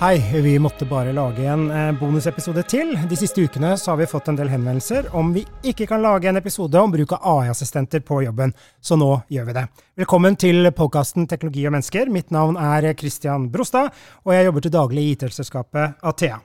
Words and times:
Hei, 0.00 0.40
vi 0.40 0.58
måtte 0.58 0.86
bare 0.86 1.12
lage 1.12 1.44
en 1.44 1.70
eh, 1.70 1.90
bonusepisode 2.00 2.62
til. 2.62 2.94
De 3.08 3.16
siste 3.20 3.42
ukene 3.44 3.74
har 3.76 3.98
vi 4.00 4.06
fått 4.08 4.30
en 4.32 4.38
del 4.38 4.48
henvendelser 4.48 5.10
om 5.12 5.34
vi 5.34 5.42
ikke 5.60 5.90
kan 5.90 6.00
lage 6.00 6.30
en 6.30 6.40
episode 6.40 6.80
om 6.80 6.88
bruk 6.94 7.12
av 7.18 7.26
AI-assistenter 7.34 8.00
på 8.00 8.22
jobben, 8.24 8.54
så 8.80 8.96
nå 8.96 9.10
gjør 9.28 9.50
vi 9.50 9.58
det. 9.58 9.68
Velkommen 10.00 10.40
til 10.40 10.72
podkasten 10.72 11.28
Teknologi 11.28 11.68
og 11.68 11.76
mennesker. 11.76 12.08
Mitt 12.08 12.32
navn 12.32 12.56
er 12.56 12.94
Christian 12.96 13.50
Brostad, 13.52 13.92
og 14.24 14.32
jeg 14.32 14.48
jobber 14.48 14.64
til 14.64 14.78
daglig 14.80 15.04
i 15.04 15.18
IT-selskapet 15.18 16.00
Athea. 16.00 16.40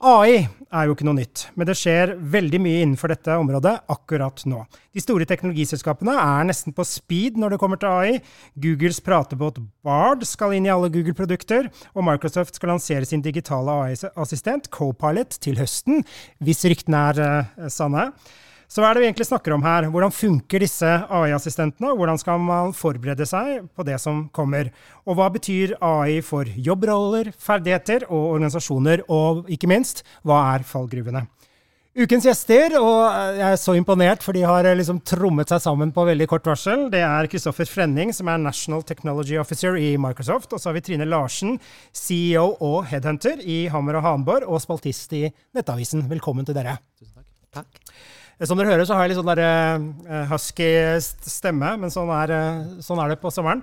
AI 0.00 0.46
er 0.72 0.86
jo 0.86 0.94
ikke 0.94 1.04
noe 1.04 1.18
nytt, 1.18 1.42
men 1.60 1.68
det 1.68 1.74
skjer 1.76 2.14
veldig 2.32 2.60
mye 2.64 2.78
innenfor 2.86 3.12
dette 3.12 3.34
området 3.36 3.74
akkurat 3.92 4.40
nå. 4.48 4.62
De 4.96 5.02
store 5.02 5.26
teknologiselskapene 5.28 6.14
er 6.16 6.46
nesten 6.48 6.72
på 6.72 6.86
speed 6.88 7.36
når 7.36 7.52
det 7.52 7.58
kommer 7.60 7.80
til 7.80 7.92
AI. 7.92 8.14
Googles 8.64 9.02
pratebåt 9.04 9.60
Bard 9.84 10.24
skal 10.24 10.56
inn 10.56 10.64
i 10.64 10.72
alle 10.72 10.88
Google-produkter, 10.94 11.68
og 11.92 12.06
Microsoft 12.08 12.56
skal 12.56 12.72
lansere 12.72 13.04
sin 13.04 13.20
digitale 13.20 13.76
AI-assistent 13.82 14.70
Copilot 14.72 15.36
til 15.44 15.60
høsten, 15.60 16.00
hvis 16.40 16.64
ryktene 16.64 17.04
er 17.10 17.20
uh, 17.20 17.68
sanne. 17.68 18.08
Så 18.70 18.78
hva 18.78 18.92
er 18.92 18.94
det 18.94 19.02
vi 19.02 19.06
egentlig 19.08 19.26
snakker 19.26 19.56
om 19.56 19.64
her? 19.66 19.88
Hvordan 19.90 20.12
funker 20.14 20.62
disse 20.62 20.86
AI-assistentene, 20.86 21.90
hvordan 21.98 22.20
skal 22.22 22.38
man 22.38 22.70
forberede 22.76 23.26
seg 23.26 23.64
på 23.74 23.82
det 23.88 23.96
som 23.98 24.28
kommer? 24.30 24.68
Og 25.10 25.16
hva 25.18 25.26
betyr 25.34 25.72
AI 25.82 26.20
for 26.22 26.46
jobbroller, 26.46 27.32
ferdigheter 27.34 28.06
og 28.06 28.36
organisasjoner, 28.36 29.02
og 29.10 29.50
ikke 29.50 29.70
minst, 29.72 30.04
hva 30.22 30.44
er 30.52 30.66
fallgruvene? 30.68 31.24
Ukens 31.98 32.28
gjester, 32.28 32.76
og 32.78 33.00
jeg 33.40 33.48
er 33.48 33.58
så 33.58 33.74
imponert, 33.74 34.22
for 34.22 34.38
de 34.38 34.44
har 34.46 34.68
liksom 34.78 35.00
trommet 35.02 35.50
seg 35.50 35.64
sammen 35.64 35.90
på 35.90 36.06
veldig 36.06 36.30
kort 36.30 36.46
varsel. 36.46 36.86
Det 36.94 37.02
er 37.02 37.26
Kristoffer 37.32 37.66
Frenning, 37.66 38.14
som 38.14 38.30
er 38.30 38.38
National 38.38 38.86
Technology 38.86 39.34
Officer 39.42 39.74
i 39.74 39.96
Microsoft. 39.98 40.54
Og 40.54 40.62
så 40.62 40.70
har 40.70 40.78
vi 40.78 40.84
Trine 40.86 41.10
Larsen, 41.10 41.58
CEO 41.90 42.52
og 42.54 42.86
headhunter 42.92 43.42
i 43.42 43.64
Hammer 43.74 43.98
og 43.98 44.06
Hanborg, 44.06 44.46
og 44.46 44.62
spaltist 44.62 45.18
i 45.18 45.26
Nettavisen. 45.58 46.06
Velkommen 46.14 46.46
til 46.46 46.54
dere. 46.54 46.78
Tusen 46.94 47.18
takk. 47.18 47.64
Takk. 47.64 47.84
Som 48.40 48.56
dere 48.56 48.72
hører, 48.72 48.86
så 48.88 48.96
har 48.96 49.04
jeg 49.04 49.12
litt 49.12 49.20
sånn 49.20 49.30
der, 49.34 49.42
uh, 50.08 50.20
husky 50.30 50.68
stemme, 51.28 51.74
men 51.80 51.92
sånn 51.92 52.08
er, 52.16 52.30
uh, 52.32 52.78
sånn 52.80 53.00
er, 53.02 53.12
det 53.12 53.20
på 53.20 53.32
sommeren. 53.34 53.60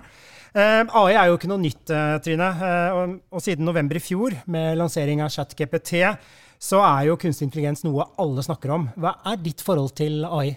Uh, 0.54 0.86
AI 1.00 1.16
er 1.16 1.28
jo 1.28 1.38
ikke 1.38 1.50
noe 1.50 1.62
nytt, 1.64 1.90
Trine. 2.24 2.50
Og, 2.94 3.16
og, 3.34 3.42
siden 3.42 3.66
november 3.66 3.98
i 3.98 4.02
fjor, 4.02 4.36
med 4.46 4.78
lansering 4.78 5.24
av 5.24 5.32
ChatGPT, 5.34 6.04
så 6.62 6.82
er 6.86 7.08
jo 7.08 7.18
kunstig 7.18 7.48
intelligens 7.48 7.82
noe 7.86 8.06
alle 8.22 8.44
snakker 8.46 8.74
om. 8.76 8.86
Hva 8.98 9.16
er 9.32 9.42
ditt 9.42 9.66
forhold 9.66 9.96
til 9.98 10.22
AI? 10.26 10.54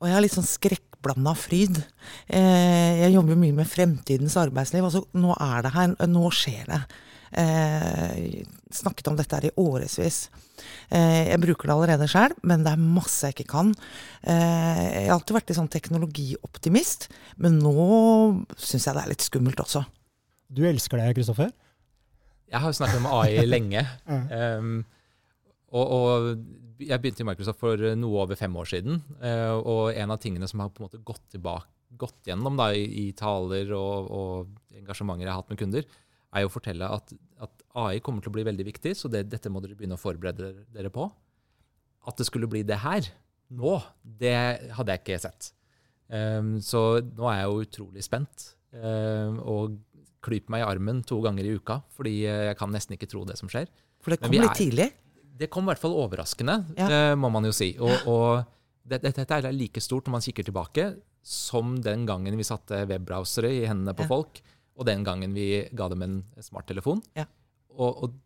Og 0.00 0.08
jeg 0.08 0.16
har 0.16 0.24
litt 0.24 0.34
sånn 0.34 0.48
skrekkblanda 0.48 1.36
fryd. 1.38 1.78
jeg 2.26 3.14
jobber 3.14 3.38
mye 3.38 3.54
med 3.54 3.70
fremtidens 3.70 4.34
arbeidsliv. 4.38 4.82
Altså, 4.82 5.04
nå 5.14 5.34
er 5.38 5.62
det 5.62 5.74
her. 5.76 5.94
Nå 6.10 6.30
skjer 6.34 6.66
det. 6.70 6.82
Eh, 7.32 8.44
snakket 8.70 9.08
om 9.08 9.16
dette 9.16 9.36
her 9.36 9.46
i 9.48 9.52
årevis. 9.60 10.26
Eh, 10.92 11.30
jeg 11.30 11.40
bruker 11.40 11.68
det 11.68 11.74
allerede 11.74 12.08
sjøl, 12.10 12.34
men 12.44 12.64
det 12.64 12.74
er 12.74 12.82
masse 12.82 13.28
jeg 13.28 13.38
ikke 13.38 13.52
kan. 13.54 13.72
Eh, 14.20 14.82
jeg 14.82 15.08
har 15.08 15.16
alltid 15.16 15.38
vært 15.38 15.52
litt 15.52 15.60
sånn 15.60 15.72
teknologioptimist, 15.72 17.08
men 17.40 17.58
nå 17.62 17.76
syns 18.56 18.88
jeg 18.88 18.96
det 18.96 19.04
er 19.04 19.12
litt 19.14 19.24
skummelt 19.24 19.64
også. 19.64 19.84
Du 20.52 20.64
elsker 20.68 21.00
det, 21.00 21.12
Kristoffer? 21.16 21.52
Jeg 22.52 22.60
har 22.60 22.74
snakket 22.76 23.00
om 23.00 23.08
AI 23.16 23.46
lenge. 23.54 23.86
um, 24.04 24.82
og, 25.72 25.86
og, 25.96 26.32
jeg 26.82 26.98
begynte 27.00 27.22
i 27.22 27.26
Microsoft 27.28 27.60
for 27.62 27.80
noe 27.96 28.24
over 28.24 28.36
fem 28.36 28.52
år 28.58 28.68
siden. 28.68 28.98
Uh, 29.22 29.56
og 29.56 29.82
en 29.96 30.12
av 30.12 30.20
tingene 30.20 30.48
som 30.50 30.60
har 30.60 30.72
på 30.74 30.82
en 30.82 30.90
måte 30.90 31.00
gått, 31.00 31.24
tilbake, 31.32 31.70
gått 31.96 32.28
gjennom 32.28 32.58
da, 32.60 32.72
i, 32.76 32.84
i, 33.06 33.06
taler 33.16 33.72
og, 33.76 34.10
og 34.12 34.76
engasjementer 34.76 35.24
jeg 35.24 35.32
har 35.32 35.40
hatt 35.40 35.52
med 35.52 35.60
kunder, 35.60 35.88
er 36.32 36.44
jo 36.44 36.50
å 36.50 36.52
fortelle 36.52 36.88
at, 36.88 37.12
at, 37.44 37.58
AI 37.78 38.02
kommer 38.04 38.24
til 38.24 38.32
å 38.32 38.36
bli 38.36 38.44
veldig 38.44 38.66
viktig, 38.68 38.94
så 38.98 39.08
det, 39.08 39.24
dette 39.32 39.48
må 39.52 39.62
dere 39.64 39.76
begynne 39.78 39.96
å 39.96 40.00
forberede 40.00 40.52
dere 40.74 40.90
på. 40.92 41.06
At 42.08 42.18
det 42.18 42.26
skulle 42.28 42.50
bli 42.50 42.64
det 42.68 42.80
her 42.82 43.06
nå, 43.52 43.76
det 44.02 44.34
hadde 44.76 44.94
jeg 44.94 45.02
ikke 45.02 45.20
sett. 45.22 45.52
Um, 46.12 46.58
så 46.64 47.00
nå 47.04 47.28
er 47.30 47.38
jeg 47.40 47.48
jo 47.48 47.64
utrolig 47.66 48.04
spent. 48.04 48.50
Um, 48.72 49.38
og 49.40 49.78
klyper 50.22 50.54
meg 50.54 50.62
i 50.62 50.66
armen 50.68 51.00
to 51.08 51.18
ganger 51.24 51.48
i 51.48 51.54
uka, 51.58 51.80
fordi 51.96 52.22
jeg 52.22 52.56
kan 52.60 52.70
nesten 52.72 52.96
ikke 52.96 53.08
tro 53.10 53.24
det 53.28 53.38
som 53.40 53.50
skjer. 53.50 53.68
For 54.04 54.14
det 54.14 54.20
kom 54.22 54.36
litt 54.36 54.58
tidlig? 54.58 54.90
Det 55.42 55.48
kom 55.50 55.66
i 55.66 55.72
hvert 55.72 55.82
fall 55.82 55.96
overraskende, 55.98 56.58
ja. 56.76 56.86
det 56.90 57.02
må 57.18 57.32
man 57.32 57.48
jo 57.48 57.54
si. 57.56 57.72
Og, 57.82 58.06
og 58.10 58.44
dette, 58.86 59.10
dette 59.16 59.38
er 59.40 59.48
like 59.56 59.82
stort 59.82 60.06
når 60.06 60.18
man 60.18 60.24
kikker 60.24 60.46
tilbake, 60.46 60.86
som 61.26 61.74
den 61.82 62.04
gangen 62.06 62.36
vi 62.38 62.46
satte 62.46 62.84
webbrowsere 62.90 63.50
i 63.50 63.64
hendene 63.66 63.96
på 63.96 64.06
ja. 64.06 64.10
folk 64.10 64.42
og 64.78 64.88
den 64.88 65.04
gangen 65.06 65.34
vi 65.36 65.64
ga 65.76 65.88
dem 65.92 66.04
en 66.06 66.18
smarttelefon. 66.40 67.02
Ja. 67.18 67.26
Og, 67.76 68.04
og, 68.04 68.20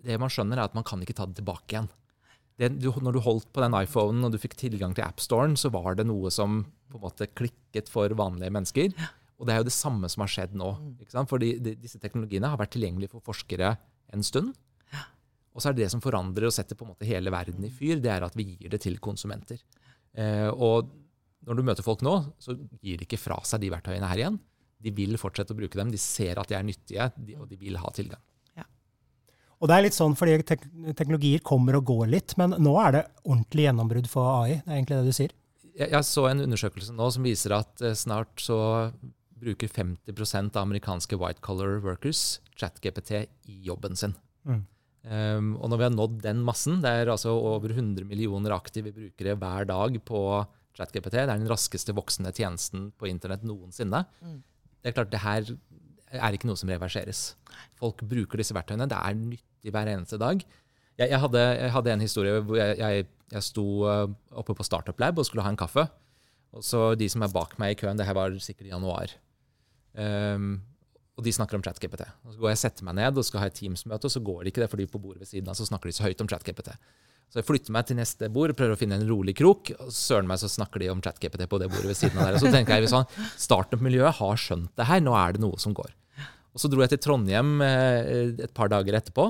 det 0.00 0.16
man 0.16 0.32
skjønner, 0.32 0.56
er 0.56 0.70
at 0.70 0.76
man 0.76 0.84
kan 0.86 1.02
ikke 1.04 1.12
ta 1.12 1.26
det 1.28 1.36
tilbake 1.42 1.74
igjen. 1.74 1.90
Det, 2.60 2.70
du, 2.80 2.88
når 3.04 3.16
du 3.16 3.20
holdt 3.24 3.50
på 3.52 3.60
den 3.60 3.74
iPhonen 3.76 4.24
og 4.24 4.32
du 4.32 4.38
fikk 4.40 4.54
tilgang 4.56 4.94
til 4.96 5.04
AppStoren, 5.04 5.58
så 5.60 5.68
var 5.72 5.98
det 5.98 6.06
noe 6.08 6.32
som 6.32 6.62
på 6.88 6.96
en 6.96 7.04
måte 7.04 7.28
klikket 7.36 7.90
for 7.92 8.12
vanlige 8.16 8.52
mennesker. 8.56 8.94
Ja. 8.96 9.10
Og 9.40 9.48
det 9.48 9.54
er 9.54 9.60
jo 9.60 9.68
det 9.68 9.76
samme 9.76 10.08
som 10.12 10.24
har 10.24 10.32
skjedd 10.32 10.56
nå. 10.56 10.70
Mm. 10.76 10.94
Ikke 11.04 11.14
sant? 11.14 11.28
Fordi 11.28 11.54
de, 11.60 11.76
disse 11.80 12.00
teknologiene 12.00 12.48
har 12.48 12.60
vært 12.60 12.72
tilgjengelige 12.76 13.12
for 13.12 13.24
forskere 13.28 13.74
en 14.16 14.24
stund. 14.24 14.54
Ja. 14.92 15.04
Og 15.52 15.60
så 15.60 15.70
er 15.70 15.76
det 15.76 15.84
det 15.84 15.92
som 15.92 16.04
forandrer 16.04 16.48
og 16.48 16.56
setter 16.56 16.80
på 16.80 16.88
en 16.88 16.94
måte 16.94 17.08
hele 17.08 17.32
verden 17.32 17.64
i 17.68 17.72
fyr, 17.72 18.00
det 18.00 18.12
er 18.12 18.24
at 18.24 18.36
vi 18.40 18.54
gir 18.54 18.72
det 18.72 18.80
til 18.84 18.96
konsumenter. 19.04 19.60
Eh, 20.16 20.48
og 20.48 20.88
når 21.48 21.56
du 21.56 21.64
møter 21.68 21.84
folk 21.84 22.04
nå, 22.04 22.22
så 22.40 22.56
gir 22.56 23.00
de 23.00 23.08
ikke 23.08 23.20
fra 23.20 23.36
seg 23.48 23.60
de 23.64 23.72
verktøyene 23.72 24.08
her 24.08 24.24
igjen 24.24 24.40
de 24.80 24.92
vil 24.96 25.18
fortsette 25.20 25.54
å 25.54 25.58
bruke 25.58 25.78
dem. 25.78 25.92
De 25.92 26.00
ser 26.00 26.40
at 26.40 26.50
de 26.50 26.56
er 26.56 26.66
nyttige, 26.66 27.10
og 27.38 27.46
de 27.50 27.58
vil 27.60 27.78
ha 27.80 27.92
tilgang. 27.94 28.22
Ja. 28.58 28.66
Og 29.60 29.70
det 29.70 29.76
er 29.76 29.86
litt 29.86 29.96
sånn 29.96 30.16
fordi 30.18 30.40
tek 30.48 30.66
teknologier 30.98 31.44
kommer 31.46 31.78
og 31.78 31.86
går 31.90 32.10
litt, 32.14 32.36
men 32.40 32.56
nå 32.58 32.74
er 32.82 32.96
det 32.96 33.06
ordentlig 33.26 33.68
gjennombrudd 33.68 34.10
for 34.10 34.32
AI. 34.40 34.58
Det 34.58 34.68
er 34.68 34.78
egentlig 34.78 35.00
det 35.00 35.12
du 35.12 35.18
sier? 35.20 35.36
Jeg, 35.70 35.92
jeg 35.92 36.08
så 36.08 36.26
en 36.28 36.44
undersøkelse 36.46 36.96
nå 36.96 37.08
som 37.14 37.24
viser 37.24 37.56
at 37.56 37.84
eh, 37.84 37.96
snart 37.96 38.42
så 38.42 38.58
bruker 39.40 39.70
50 39.72 40.50
av 40.50 40.64
amerikanske 40.66 41.16
white 41.16 41.40
collar 41.44 41.78
workers 41.80 42.40
ChatGPT 42.60 43.24
i 43.48 43.62
jobben 43.68 43.96
sin. 43.96 44.12
Mm. 44.44 44.66
Um, 45.00 45.54
og 45.56 45.70
når 45.72 45.78
vi 45.80 45.84
har 45.86 45.94
nådd 45.94 46.18
den 46.26 46.42
massen, 46.44 46.82
det 46.84 46.90
er 46.92 47.08
altså 47.08 47.32
over 47.32 47.72
100 47.72 48.04
millioner 48.04 48.52
aktive 48.52 48.92
brukere 48.92 49.36
hver 49.40 49.68
dag 49.70 49.96
på 50.04 50.20
ChatGPT, 50.76 51.14
det 51.16 51.22
er 51.24 51.30
den 51.32 51.48
raskeste 51.48 51.94
voksende 51.96 52.34
tjenesten 52.36 52.90
på 53.00 53.08
internett 53.08 53.46
noensinne. 53.48 54.04
Mm 54.20 54.40
det 54.80 54.90
er 54.90 54.96
klart, 54.96 55.12
det 55.12 55.22
her 55.22 55.52
er 56.10 56.34
ikke 56.34 56.48
noe 56.48 56.58
som 56.58 56.70
reverseres. 56.72 57.22
Folk 57.78 58.02
bruker 58.08 58.40
disse 58.40 58.56
verktøyene. 58.56 58.88
Det 58.90 58.98
er 58.98 59.18
nyttig 59.18 59.74
hver 59.74 59.90
eneste 59.92 60.18
dag. 60.20 60.42
Jeg, 60.98 61.08
jeg, 61.08 61.20
hadde, 61.22 61.40
jeg 61.40 61.72
hadde, 61.72 61.92
en 61.92 62.04
historie 62.04 62.40
hvor 62.44 62.58
jeg, 62.58 62.78
jeg, 62.80 63.06
jeg 63.32 63.46
sto 63.46 63.66
uh, 63.86 64.08
oppe 64.36 64.56
på 64.56 64.66
Startup 64.66 64.98
Lab 65.00 65.20
og 65.20 65.28
skulle 65.28 65.44
ha 65.46 65.52
en 65.52 65.60
kaffe. 65.60 65.86
Og 66.56 66.64
så 66.66 66.94
De 66.98 67.06
som 67.08 67.22
er 67.22 67.32
bak 67.32 67.54
meg 67.62 67.76
i 67.76 67.78
køen, 67.78 67.98
det 67.98 68.08
her 68.08 68.16
var 68.18 68.34
sikkert 68.42 68.68
i 68.68 68.74
januar. 68.74 69.14
Um, 69.94 70.58
og 71.20 71.26
de 71.26 71.32
snakker 71.36 71.58
om 71.58 71.62
ChatGPT. 71.62 72.06
Og 72.24 72.32
Så 72.32 72.40
går 72.40 72.48
jeg 72.48 72.58
og 72.58 72.64
setter 72.64 72.86
meg 72.88 72.96
ned 72.96 73.20
og 73.20 73.26
skal 73.28 73.42
ha 73.42 73.50
et 73.50 73.56
Teams-møte, 73.58 74.08
og 74.08 74.14
så 74.14 74.22
går 74.24 74.42
det 74.42 74.52
ikke 74.52 74.62
det, 74.64 74.70
fordi 74.72 74.86
på 74.88 74.98
bordet 75.02 75.20
ved 75.20 75.28
siden 75.28 75.50
av 75.52 75.58
så 75.58 75.66
snakker 75.68 75.90
de 75.90 75.96
så 75.96 76.06
høyt 76.06 76.22
om 76.24 76.30
ChatGPT. 76.30 76.72
Så 77.30 77.38
jeg 77.38 77.46
flytter 77.46 77.74
meg 77.74 77.86
til 77.86 77.98
neste 78.00 78.26
bord, 78.34 78.52
prøver 78.58 78.74
å 78.74 78.78
finne 78.78 78.96
en 78.98 79.06
rolig 79.06 79.36
krok. 79.38 79.70
og 79.78 79.92
Søren 79.94 80.26
meg 80.26 80.40
så 80.42 80.50
snakker 80.50 80.82
de 80.82 80.88
om 80.90 81.02
ChatGPT 81.02 81.46
på 81.46 81.60
det 81.62 81.68
bordet 81.70 81.92
ved 81.92 81.98
siden 81.98 82.18
av 82.18 82.26
der. 82.26 82.38
Og 82.38 82.42
så 82.42 82.50
tenker 82.50 82.80
jeg 82.80 82.90
sånn, 82.90 83.06
Startup-miljøet 83.38 84.18
har 84.18 84.40
skjønt 84.40 84.72
det 84.80 84.88
her, 84.88 85.04
nå 85.04 85.14
er 85.14 85.36
det 85.36 85.44
noe 85.44 85.60
som 85.62 85.76
går. 85.76 85.92
Og 86.50 86.58
Så 86.58 86.66
dro 86.72 86.82
jeg 86.82 86.90
til 86.96 87.02
Trondheim 87.04 87.60
eh, 87.62 88.34
et 88.48 88.54
par 88.56 88.72
dager 88.72 88.98
etterpå. 88.98 89.28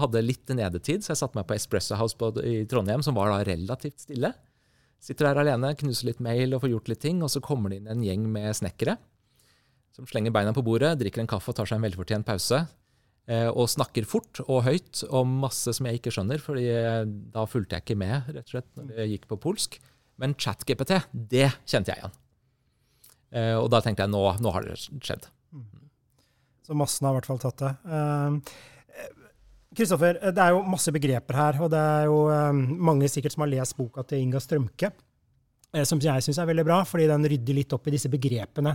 Hadde 0.00 0.24
litt 0.24 0.48
nedetid, 0.56 1.04
så 1.04 1.12
jeg 1.12 1.20
satte 1.20 1.36
meg 1.36 1.44
på 1.50 1.58
Espresso 1.58 1.98
House 2.00 2.16
på, 2.16 2.32
i 2.40 2.62
Trondheim, 2.64 3.04
som 3.04 3.18
var 3.18 3.28
da 3.28 3.42
relativt 3.44 4.00
stille. 4.06 4.32
Sitter 5.02 5.28
der 5.28 5.42
alene, 5.42 5.74
knuser 5.76 6.08
litt 6.08 6.24
mail 6.24 6.56
og 6.56 6.64
får 6.64 6.72
gjort 6.72 6.88
litt 6.94 7.04
ting. 7.04 7.20
Og 7.20 7.28
så 7.34 7.44
kommer 7.44 7.68
det 7.68 7.82
inn 7.82 7.92
en 7.92 8.06
gjeng 8.06 8.24
med 8.32 8.48
snekkere 8.56 8.96
som 9.92 10.08
slenger 10.08 10.32
beina 10.32 10.54
på 10.56 10.64
bordet, 10.64 10.94
drikker 11.00 11.22
en 11.22 11.28
kaffe 11.28 11.52
og 11.52 11.58
tar 11.58 11.68
seg 11.68 11.78
en 11.78 11.84
velfortjent 11.84 12.26
pause. 12.26 12.62
Eh, 13.30 13.46
og 13.46 13.70
snakker 13.70 14.06
fort 14.08 14.40
og 14.48 14.64
høyt 14.66 15.04
om 15.14 15.36
masse 15.44 15.70
som 15.76 15.86
jeg 15.86 16.00
ikke 16.00 16.10
skjønner, 16.14 16.42
fordi 16.42 16.66
eh, 16.74 17.04
da 17.06 17.44
fulgte 17.46 17.78
jeg 17.78 17.84
ikke 17.84 17.98
med 18.00 18.32
rett 18.32 18.48
og 18.48 18.50
slett 18.56 18.80
når 18.80 18.98
jeg 18.98 19.12
gikk 19.12 19.28
på 19.30 19.38
polsk. 19.44 19.78
Men 20.18 20.34
ChatGPT, 20.34 20.96
det 21.12 21.46
kjente 21.62 21.94
jeg 21.94 22.02
igjen. 22.02 22.16
Eh, 23.38 23.54
og 23.60 23.70
da 23.72 23.78
tenkte 23.84 24.04
jeg 24.04 24.12
nå, 24.12 24.24
nå 24.42 24.54
har 24.56 24.66
det 24.66 24.74
skjedd. 24.82 25.30
Mm. 25.54 25.86
Så 26.66 26.78
massen 26.78 27.06
har 27.06 27.14
i 27.14 27.20
hvert 27.20 27.30
fall 27.30 27.42
tatt 27.42 27.62
det. 27.62 27.72
Kristoffer, 29.72 30.18
det 30.34 30.42
er 30.42 30.52
jo 30.52 30.66
masse 30.68 30.92
begreper 30.92 31.38
her, 31.38 31.62
og 31.64 31.70
det 31.72 31.80
er 31.80 32.10
jo 32.10 32.18
mange 32.90 33.08
sikkert 33.08 33.32
som 33.32 33.46
har 33.46 33.54
lest 33.54 33.78
boka 33.78 34.04
til 34.04 34.20
Inga 34.20 34.42
Strømke, 34.42 34.90
som 35.88 36.02
jeg 36.04 36.26
syns 36.26 36.42
er 36.42 36.50
veldig 36.50 36.66
bra, 36.68 36.82
fordi 36.84 37.06
den 37.08 37.24
rydder 37.32 37.56
litt 37.56 37.72
opp 37.72 37.88
i 37.88 37.94
disse 37.94 38.10
begrepene. 38.12 38.74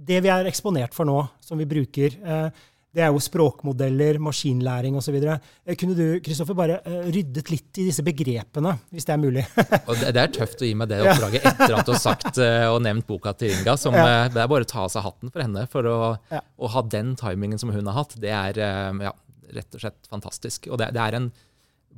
Det 0.00 0.20
vi 0.24 0.30
er 0.32 0.48
eksponert 0.48 0.94
for 0.96 1.08
nå, 1.08 1.18
som 1.44 1.60
vi 1.60 1.68
bruker, 1.68 2.14
eh, 2.24 2.68
det 2.90 3.04
er 3.04 3.12
jo 3.14 3.20
språkmodeller, 3.22 4.18
maskinlæring 4.22 4.96
osv. 4.98 5.16
Eh, 5.22 5.76
kunne 5.78 5.94
du 5.94 6.18
Kristoffer, 6.24 6.56
bare 6.58 6.80
eh, 6.82 7.04
ryddet 7.14 7.50
litt 7.52 7.78
i 7.78 7.86
disse 7.86 8.02
begrepene, 8.06 8.72
hvis 8.90 9.06
det 9.06 9.14
er 9.14 9.20
mulig? 9.22 9.44
og 9.88 10.00
det, 10.00 10.10
er 10.10 10.32
tøft 10.34 10.64
å 10.64 10.66
gi 10.66 10.74
meg 10.78 10.90
det 10.90 10.98
oppdraget 11.04 11.46
etter 11.52 11.76
at 11.78 11.86
du 11.86 11.92
har 11.94 12.00
sagt 12.02 12.40
eh, 12.42 12.66
og 12.66 12.80
nevnt 12.82 13.06
boka 13.06 13.34
til 13.38 13.54
Inga. 13.54 13.76
Som, 13.78 13.94
ja. 13.94 14.26
Det 14.32 14.42
er 14.42 14.50
bare 14.50 14.66
å 14.66 14.70
ta 14.72 14.82
av 14.86 14.90
seg 14.90 15.06
hatten 15.06 15.30
for 15.30 15.44
henne. 15.44 15.66
For 15.70 15.86
å, 15.86 16.00
ja. 16.32 16.42
å, 16.42 16.72
ha 16.74 16.82
den 16.96 17.14
timingen 17.20 17.62
som 17.62 17.70
hun 17.74 17.92
har 17.92 18.00
hatt, 18.00 18.18
det 18.18 18.34
er 18.34 18.58
ja, 18.58 19.14
rett 19.54 19.78
og 19.78 19.84
slett 19.84 20.10
fantastisk. 20.10 20.66
Og 20.72 20.82
det, 20.82 20.90
det, 20.96 21.06
er 21.06 21.20
en 21.20 21.30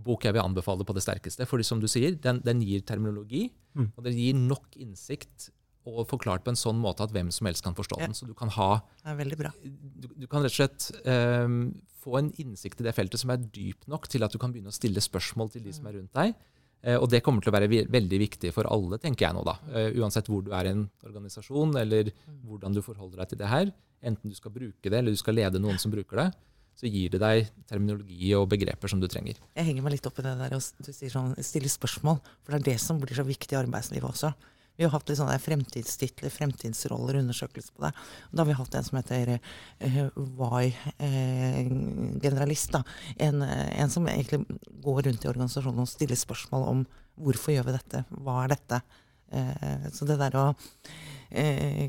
bok 0.04 0.28
jeg 0.28 0.36
vil 0.36 0.44
anbefale 0.44 0.84
på 0.84 0.96
det 0.96 1.06
sterkeste. 1.06 1.48
For 1.48 1.64
som 1.64 1.80
du 1.80 1.88
sier, 1.88 2.20
den, 2.20 2.44
den 2.44 2.60
gir 2.64 2.84
terminologi, 2.84 3.46
mm. 3.78 3.94
og 3.96 4.04
den 4.10 4.20
gir 4.20 4.36
nok 4.36 4.76
innsikt 4.76 5.48
og 5.88 6.05
forklart 6.11 6.44
på 6.46 6.52
en 6.52 6.58
sånn 6.58 6.79
måte 6.81 7.05
at 7.05 7.12
hvem 7.14 7.31
som 7.34 7.49
helst 7.49 7.64
kan 7.64 7.76
forstå 7.76 7.99
ja. 7.99 8.06
den. 8.06 8.17
Så 8.17 8.29
du 8.29 8.34
kan 8.38 8.52
ha 8.55 8.70
er. 9.02 9.34
Du, 9.62 10.08
du 10.14 10.26
kan 10.31 10.44
rett 10.44 10.52
og 10.52 10.58
slett 10.58 10.88
um, 11.06 11.73
få 12.02 12.19
en 12.20 12.31
innsikt 12.43 12.82
i 12.82 12.87
det 12.87 12.94
feltet 12.96 13.23
som 13.23 13.32
er 13.34 13.43
dyp 13.43 13.87
nok 13.90 14.08
til 14.11 14.25
at 14.26 14.34
du 14.34 14.38
kan 14.43 14.55
begynne 14.55 14.73
å 14.73 14.76
stille 14.76 15.02
spørsmål 15.02 15.52
til 15.55 15.67
de 15.67 15.75
som 15.75 15.88
er 15.90 15.99
rundt 15.99 16.14
deg. 16.19 16.37
Uh, 16.82 16.99
og 16.99 17.08
det 17.11 17.23
kommer 17.26 17.43
til 17.43 17.52
å 17.52 17.56
være 17.56 17.70
veldig 17.90 18.23
viktig 18.25 18.55
for 18.55 18.70
alle, 18.70 18.99
tenker 19.02 19.29
jeg 19.29 19.38
nå, 19.38 19.43
da. 19.46 19.58
Uh, 19.70 19.90
uansett 20.02 20.31
hvor 20.31 20.46
du 20.46 20.55
er 20.55 20.70
i 20.70 20.76
en 20.76 20.87
organisasjon, 21.06 21.76
eller 21.82 22.14
hvordan 22.46 22.79
du 22.79 22.82
forholder 22.84 23.25
deg 23.25 23.34
til 23.34 23.43
det 23.43 23.50
her. 23.50 23.75
Enten 24.02 24.31
du 24.31 24.38
skal 24.38 24.55
bruke 24.55 24.88
det, 24.88 24.96
eller 24.99 25.14
du 25.14 25.20
skal 25.20 25.38
lede 25.38 25.62
noen 25.62 25.79
som 25.82 25.94
bruker 25.94 26.25
det 26.25 26.31
så 26.79 26.88
gir 26.88 27.12
det 27.12 27.20
deg 27.23 27.50
terminologi 27.69 28.32
og 28.37 28.49
begreper 28.52 28.90
som 28.90 29.00
du 29.02 29.08
trenger. 29.11 29.38
Jeg 29.56 29.69
henger 29.69 29.84
meg 29.84 29.96
litt 29.96 30.06
opp 30.08 30.19
i 30.20 30.25
det 30.25 30.32
der 30.40 30.56
og 30.56 30.87
du 30.87 30.90
sier 30.90 31.12
sånn, 31.12 31.34
stille 31.44 31.70
spørsmål. 31.70 32.20
For 32.43 32.55
det 32.55 32.61
er 32.61 32.69
det 32.73 32.79
som 32.82 33.00
blir 33.02 33.19
så 33.19 33.26
viktig 33.26 33.55
i 33.55 33.61
arbeidslivet 33.61 34.08
også. 34.08 34.32
Vi 34.76 34.86
har 34.86 34.92
hatt 34.94 35.10
litt 35.10 35.19
sånne 35.20 35.36
fremtidstitler, 35.42 36.32
fremtidsroller, 36.32 37.19
undersøkelser 37.20 37.74
på 37.76 37.84
det. 37.84 37.92
Da 38.32 38.42
har 38.42 38.48
vi 38.48 38.56
hatt 38.56 38.78
en 38.78 38.86
som 38.86 38.98
heter 38.98 39.34
uh, 39.36 39.98
Why 40.38 40.72
uh, 40.72 41.58
generalist. 42.22 42.72
da. 42.72 42.82
En, 43.20 43.44
uh, 43.44 43.69
en, 43.76 43.92
som 43.92 44.08
egentlig 44.08 44.42
går 44.84 45.04
rundt 45.08 45.26
i 45.26 45.30
organisasjonen 45.30 45.84
og 45.84 45.90
stiller 45.90 46.19
spørsmål 46.19 46.66
om 46.70 46.82
hvorfor 47.22 47.54
gjør 47.54 47.69
vi 47.69 47.76
dette, 47.76 48.04
hva 48.24 48.42
er 48.44 48.56
dette? 48.56 48.82
så 49.96 50.04
det 50.04 50.19
der 50.20 50.34
å 50.36 50.42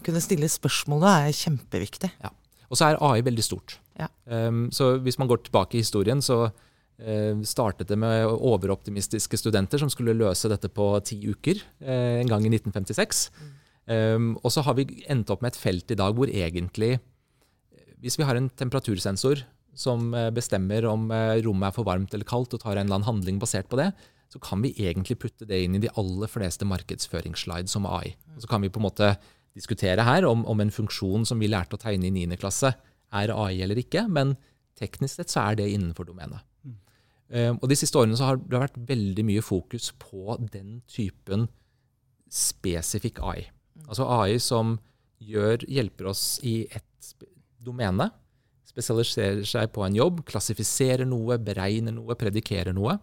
kunne 0.05 0.21
stille 0.23 0.47
spørsmål 0.47 1.01
da 1.03 1.09
er 1.25 1.33
kjempeviktig. 1.35 2.07
Ja. 2.23 2.29
Og 2.71 2.79
så 2.79 2.87
er 2.87 3.01
AI 3.03 3.25
veldig 3.27 3.43
stort. 3.43 3.73
Ja. 3.99 4.07
Um, 4.23 4.69
så 4.71 4.93
hvis 5.03 5.17
man 5.19 5.27
går 5.27 5.41
tilbake 5.43 5.75
i 5.75 5.81
historien, 5.83 6.21
så 6.23 6.45
Eh, 6.47 6.72
startet 7.43 7.89
det 7.91 7.97
med 7.99 8.27
overoptimistiske 8.31 9.39
studenter 9.39 9.81
som 9.81 9.89
skulle 9.91 10.15
løse 10.15 10.49
dette 10.51 10.69
på 10.71 10.87
ti 11.03 11.17
uker 11.27 11.59
eh, 11.83 12.21
en 12.21 12.29
gang 12.31 12.45
i 12.47 12.51
1956. 12.53 13.25
Mm. 13.39 13.49
Um, 13.83 14.27
og 14.39 14.53
så 14.55 14.63
har 14.63 14.77
vi 14.77 14.85
endt 15.11 15.31
opp 15.33 15.41
med 15.43 15.51
et 15.51 15.59
felt 15.59 15.91
i 15.91 15.97
dag 15.99 16.15
hvor 16.15 16.29
egentlig 16.31 17.01
Hvis 17.99 18.15
vi 18.15 18.23
har 18.23 18.37
en 18.39 18.47
temperatursensor 18.47 19.41
som 19.75 20.13
bestemmer 20.31 20.85
om 20.85 21.07
rommet 21.43 21.67
er 21.67 21.73
for 21.75 21.87
varmt 21.87 22.13
eller 22.13 22.27
kaldt, 22.27 22.53
og 22.53 22.61
tar 22.61 22.75
en 22.77 22.85
eller 22.85 22.99
annen 22.99 23.07
handling 23.07 23.39
basert 23.41 23.69
på 23.71 23.79
det, 23.79 23.89
så 24.33 24.39
kan 24.43 24.61
vi 24.61 24.73
egentlig 24.81 25.19
putte 25.21 25.47
det 25.49 25.59
inn 25.63 25.77
i 25.77 25.81
de 25.81 25.91
aller 25.99 26.29
fleste 26.29 26.65
markedsføringsslides 26.67 27.73
som 27.73 27.87
AI. 27.89 28.13
Og 28.35 28.43
så 28.43 28.49
kan 28.51 28.61
vi 28.61 28.69
på 28.69 28.81
en 28.81 28.87
måte 28.87 29.13
diskutere 29.53 30.05
her 30.05 30.25
om, 30.25 30.45
om 30.49 30.61
en 30.61 30.73
funksjon 30.73 31.25
som 31.29 31.41
vi 31.41 31.49
lærte 31.51 31.77
å 31.77 31.81
tegne 31.81 32.09
i 32.09 32.13
9. 32.13 32.39
klasse, 32.41 32.73
er 33.13 33.33
AI 33.33 33.61
eller 33.61 33.79
ikke, 33.81 34.07
men 34.09 34.35
teknisk 34.79 35.19
sett 35.19 35.33
så 35.33 35.45
er 35.47 35.59
det 35.59 35.69
innenfor 35.69 36.07
domenet. 36.09 36.41
Ehm, 37.33 37.59
og 37.61 37.69
De 37.69 37.77
siste 37.77 37.97
årene 37.97 38.17
så 38.19 38.29
har 38.29 38.39
det 38.39 38.61
vært 38.61 38.79
veldig 38.89 39.25
mye 39.25 39.43
fokus 39.43 39.91
på 40.01 40.37
den 40.53 40.81
typen 40.89 41.47
spesifikk 42.33 43.21
AI. 43.25 43.47
Altså 43.87 44.07
AI 44.09 44.37
som 44.41 44.77
gjør, 45.23 45.65
hjelper 45.69 46.11
oss 46.11 46.37
i 46.45 46.63
et 46.69 47.13
domene, 47.63 48.09
spesialiserer 48.67 49.45
seg 49.47 49.71
på 49.73 49.83
en 49.85 49.95
jobb, 49.97 50.23
klassifiserer 50.27 51.05
noe, 51.07 51.37
beregner 51.41 51.93
noe, 51.95 52.17
predikerer 52.17 52.73
noe. 52.75 52.97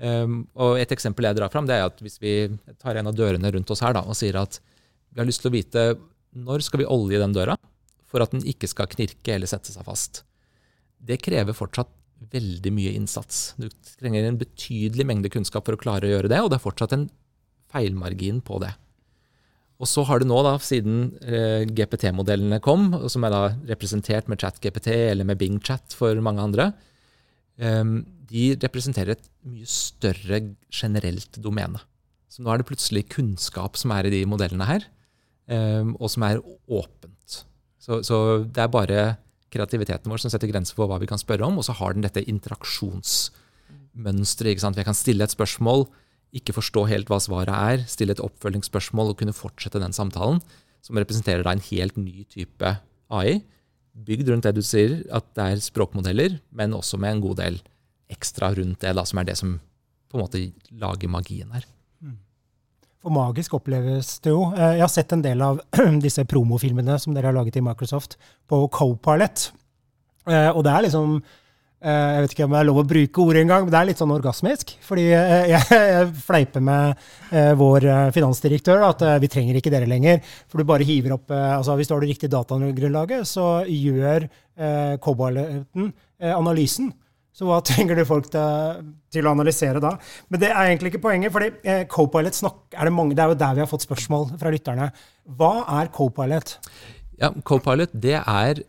Um, 0.00 0.46
og 0.56 0.78
Et 0.80 0.92
eksempel 0.94 1.26
jeg 1.26 1.36
drar 1.36 1.50
fram, 1.52 1.66
det 1.68 1.76
er 1.76 1.84
at 1.90 1.98
hvis 2.00 2.16
vi 2.22 2.48
tar 2.80 2.96
en 2.96 3.10
av 3.10 3.16
dørene 3.16 3.50
rundt 3.52 3.70
oss 3.70 3.82
her 3.84 3.92
da, 3.92 4.00
og 4.06 4.16
sier 4.16 4.38
at 4.40 4.56
vi 5.10 5.20
har 5.20 5.28
lyst 5.28 5.42
til 5.44 5.50
å 5.50 5.56
vite 5.56 5.82
når 6.32 6.62
skal 6.64 6.80
vi 6.80 6.88
olje 6.88 7.18
den 7.20 7.34
døra 7.34 7.58
for 8.08 8.22
at 8.22 8.32
den 8.32 8.46
ikke 8.48 8.70
skal 8.70 8.88
knirke 8.90 9.34
eller 9.34 9.50
sette 9.50 9.74
seg 9.74 9.84
fast. 9.84 10.22
Det 10.96 11.20
krever 11.20 11.56
fortsatt 11.56 11.90
veldig 12.30 12.72
mye 12.74 12.92
innsats. 12.98 13.54
Du 13.60 13.68
trenger 14.00 14.26
en 14.26 14.38
betydelig 14.40 15.06
mengde 15.08 15.32
kunnskap 15.32 15.66
for 15.66 15.76
å 15.76 15.80
klare 15.80 16.08
å 16.08 16.14
gjøre 16.14 16.30
det, 16.32 16.40
og 16.42 16.52
det 16.52 16.58
er 16.60 16.66
fortsatt 16.66 16.94
en 16.96 17.08
feilmargin 17.70 18.42
på 18.44 18.60
det. 18.62 18.72
Og 19.80 19.88
så 19.88 20.04
har 20.04 20.20
det 20.20 20.28
nå, 20.28 20.36
da, 20.44 20.54
siden 20.60 21.14
eh, 21.24 21.64
GPT-modellene 21.64 22.60
kom, 22.64 22.90
som 23.08 23.24
er 23.24 23.32
da 23.32 23.42
representert 23.70 24.28
med 24.28 24.42
ChatGPT 24.42 24.90
eller 24.92 25.28
med 25.28 25.40
BingChat 25.40 25.96
for 25.96 26.20
mange 26.24 26.44
andre, 26.44 26.66
eh, 27.56 27.94
de 28.30 28.50
representerer 28.60 29.16
et 29.16 29.30
mye 29.48 29.68
større 29.68 30.42
generelt 30.68 31.40
domene. 31.40 31.80
Så 32.30 32.44
nå 32.44 32.52
er 32.52 32.60
det 32.60 32.68
plutselig 32.68 33.08
kunnskap 33.10 33.80
som 33.80 33.94
er 33.96 34.06
i 34.06 34.12
de 34.12 34.20
modellene 34.28 34.68
her, 34.68 34.84
eh, 35.48 35.88
og 35.96 36.12
som 36.12 36.28
er 36.28 36.44
åpent. 36.68 37.40
Så, 37.80 38.02
så 38.04 38.20
det 38.44 38.60
er 38.60 38.70
bare 38.70 39.00
kreativiteten 39.50 40.10
vår 40.10 40.18
som 40.22 40.30
setter 40.32 40.50
grenser 40.50 40.74
for 40.78 40.86
hva 40.90 40.98
vi 41.02 41.10
kan 41.10 41.20
spørre 41.20 41.46
om. 41.46 41.54
Og 41.60 41.66
så 41.66 41.72
har 41.78 41.90
den 41.94 42.06
dette 42.06 42.28
interaksjonsmønsteret. 42.30 44.78
Jeg 44.78 44.88
kan 44.88 44.98
stille 44.98 45.22
et 45.26 45.34
spørsmål, 45.34 45.80
ikke 46.36 46.54
forstå 46.54 46.80
helt 46.90 47.08
hva 47.10 47.18
svaret 47.22 47.56
er, 47.56 47.78
stille 47.90 48.12
et 48.14 48.24
oppfølgingsspørsmål 48.24 49.06
og 49.12 49.18
kunne 49.20 49.36
fortsette 49.36 49.82
den 49.82 49.96
samtalen. 49.96 50.38
Som 50.80 50.98
representerer 51.00 51.42
da 51.44 51.50
en 51.52 51.68
helt 51.70 51.96
ny 52.00 52.16
type 52.30 52.68
AI. 53.10 53.32
Bygd 53.90 54.28
rundt 54.30 54.46
det 54.46 54.54
du 54.56 54.62
sier, 54.64 54.90
at 55.12 55.24
det 55.36 55.44
er 55.44 55.56
språkmodeller, 55.60 56.30
men 56.54 56.76
også 56.76 56.96
med 57.02 57.10
en 57.16 57.24
god 57.24 57.36
del 57.42 57.56
ekstra 58.10 58.54
rundt 58.54 58.80
det, 58.82 58.94
da, 58.96 59.04
som 59.06 59.18
er 59.20 59.26
det 59.28 59.38
som 59.38 59.50
på 60.10 60.16
en 60.16 60.22
måte 60.24 60.38
lager 60.70 61.08
magien 61.10 61.52
her. 61.54 61.64
For 63.00 63.12
magisk 63.14 63.54
oppleves 63.56 64.18
det 64.24 64.32
jo. 64.34 64.50
Eh, 64.52 64.76
jeg 64.76 64.84
har 64.84 64.92
sett 64.92 65.12
en 65.16 65.24
del 65.24 65.40
av 65.44 65.60
disse 66.04 66.26
promofilmene 66.28 66.98
som 67.00 67.16
dere 67.16 67.30
har 67.30 67.36
laget 67.36 67.56
i 67.56 67.64
Microsoft, 67.64 68.18
på 68.48 68.66
Copilot. 68.76 69.46
Eh, 70.28 70.50
og 70.52 70.60
det 70.66 70.72
er 70.74 70.84
liksom 70.84 71.14
eh, 71.16 71.88
Jeg 71.88 72.24
vet 72.26 72.34
ikke 72.34 72.44
om 72.44 72.52
det 72.52 72.58
er 72.60 72.68
lov 72.68 72.82
å 72.82 72.84
bruke 72.90 73.24
ordet 73.24 73.46
engang, 73.46 73.64
men 73.64 73.72
det 73.72 73.80
er 73.80 73.88
litt 73.88 74.02
sånn 74.02 74.12
orgasmisk. 74.12 74.76
Fordi 74.84 75.06
jeg 75.54 76.12
fleiper 76.26 76.64
med 76.66 77.08
vår 77.56 77.88
finansdirektør 78.12 78.84
at 78.90 79.06
vi 79.22 79.32
trenger 79.32 79.56
ikke 79.56 79.72
dere 79.72 79.88
lenger. 79.88 80.20
For 80.50 80.60
du 80.60 80.68
bare 80.68 80.84
hiver 80.84 81.16
opp 81.16 81.32
altså 81.32 81.78
Hvis 81.80 81.88
du 81.88 81.96
har 81.96 82.04
det 82.04 82.12
riktige 82.12 82.34
datagrunnlaget, 82.36 83.24
så 83.24 83.62
gjør 83.64 84.28
Copiloten 85.00 85.94
analysen. 86.20 86.90
Så 87.36 87.46
hva 87.48 87.60
trenger 87.66 87.98
du 87.98 88.04
folk 88.08 88.30
til, 88.32 88.86
til, 89.12 89.26
å 89.26 89.34
analysere 89.34 89.82
da? 89.82 89.94
Men 90.28 90.42
det 90.42 90.50
er 90.50 90.62
egentlig 90.64 90.94
ikke 90.94 91.04
poenget. 91.08 91.32
fordi 91.34 91.52
eh, 91.62 91.84
Copilot 91.90 92.36
snakk, 92.36 92.62
er 92.74 92.88
det, 92.88 92.94
mange, 92.96 93.16
det 93.16 93.24
er 93.24 93.34
jo 93.34 93.40
der 93.42 93.56
vi 93.58 93.64
har 93.64 93.70
fått 93.70 93.86
spørsmål 93.86 94.32
fra 94.40 94.52
lytterne. 94.54 94.90
Hva 95.38 95.54
er 95.80 95.92
Copilot? 95.94 96.56
Ja, 97.20 97.32
Copilot 97.46 97.94
det 97.94 98.18
er 98.20 98.64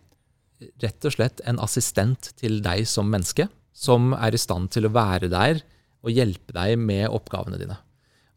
rett 0.81 1.07
og 1.07 1.15
slett 1.15 1.41
en 1.49 1.59
assistent 1.63 2.33
til 2.37 2.59
deg 2.61 2.85
som 2.89 3.09
menneske, 3.09 3.47
som 3.73 4.11
er 4.13 4.35
i 4.35 4.41
stand 4.41 4.69
til 4.75 4.85
å 4.85 4.93
være 4.93 5.31
der 5.31 5.63
og 6.01 6.13
hjelpe 6.13 6.53
deg 6.53 6.77
med 6.81 7.07
oppgavene 7.09 7.59
dine. 7.61 7.77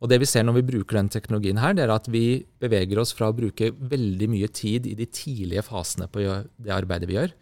Og 0.04 0.10
det 0.12 0.18
vi 0.20 0.28
ser 0.28 0.44
når 0.44 0.58
vi 0.58 0.66
bruker 0.68 0.98
den 0.98 1.08
teknologien 1.12 1.60
her, 1.60 1.72
det 1.76 1.86
er 1.86 1.92
at 1.94 2.08
vi 2.12 2.44
beveger 2.60 2.98
oss 3.00 3.14
fra 3.16 3.30
å 3.30 3.36
bruke 3.36 3.70
veldig 3.72 4.28
mye 4.28 4.50
tid 4.52 4.88
i 4.90 4.96
de 4.98 5.06
tidlige 5.08 5.64
fasene 5.64 6.10
på 6.12 6.20
det 6.20 6.74
arbeidet 6.74 7.08
vi 7.08 7.16
gjør. 7.16 7.32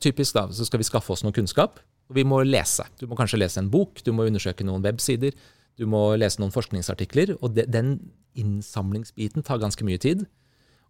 Typisk 0.00 0.36
da, 0.36 0.44
så 0.52 0.66
skal 0.68 0.82
vi 0.82 0.88
skaffe 0.88 1.14
oss 1.14 1.24
noe 1.24 1.32
kunnskap. 1.36 1.80
Og 2.12 2.18
vi 2.20 2.26
må 2.28 2.42
lese. 2.44 2.84
Du 3.00 3.06
må 3.08 3.16
kanskje 3.16 3.40
lese 3.40 3.62
en 3.62 3.72
bok, 3.72 4.02
du 4.04 4.12
må 4.12 4.28
undersøke 4.28 4.66
noen 4.68 4.84
websider, 4.84 5.32
du 5.80 5.86
må 5.88 6.10
lese 6.20 6.42
noen 6.42 6.52
forskningsartikler. 6.52 7.38
Og 7.40 7.54
de, 7.56 7.64
den 7.64 7.94
innsamlingsbiten 8.36 9.44
tar 9.46 9.62
ganske 9.62 9.86
mye 9.88 10.00
tid. 10.00 10.26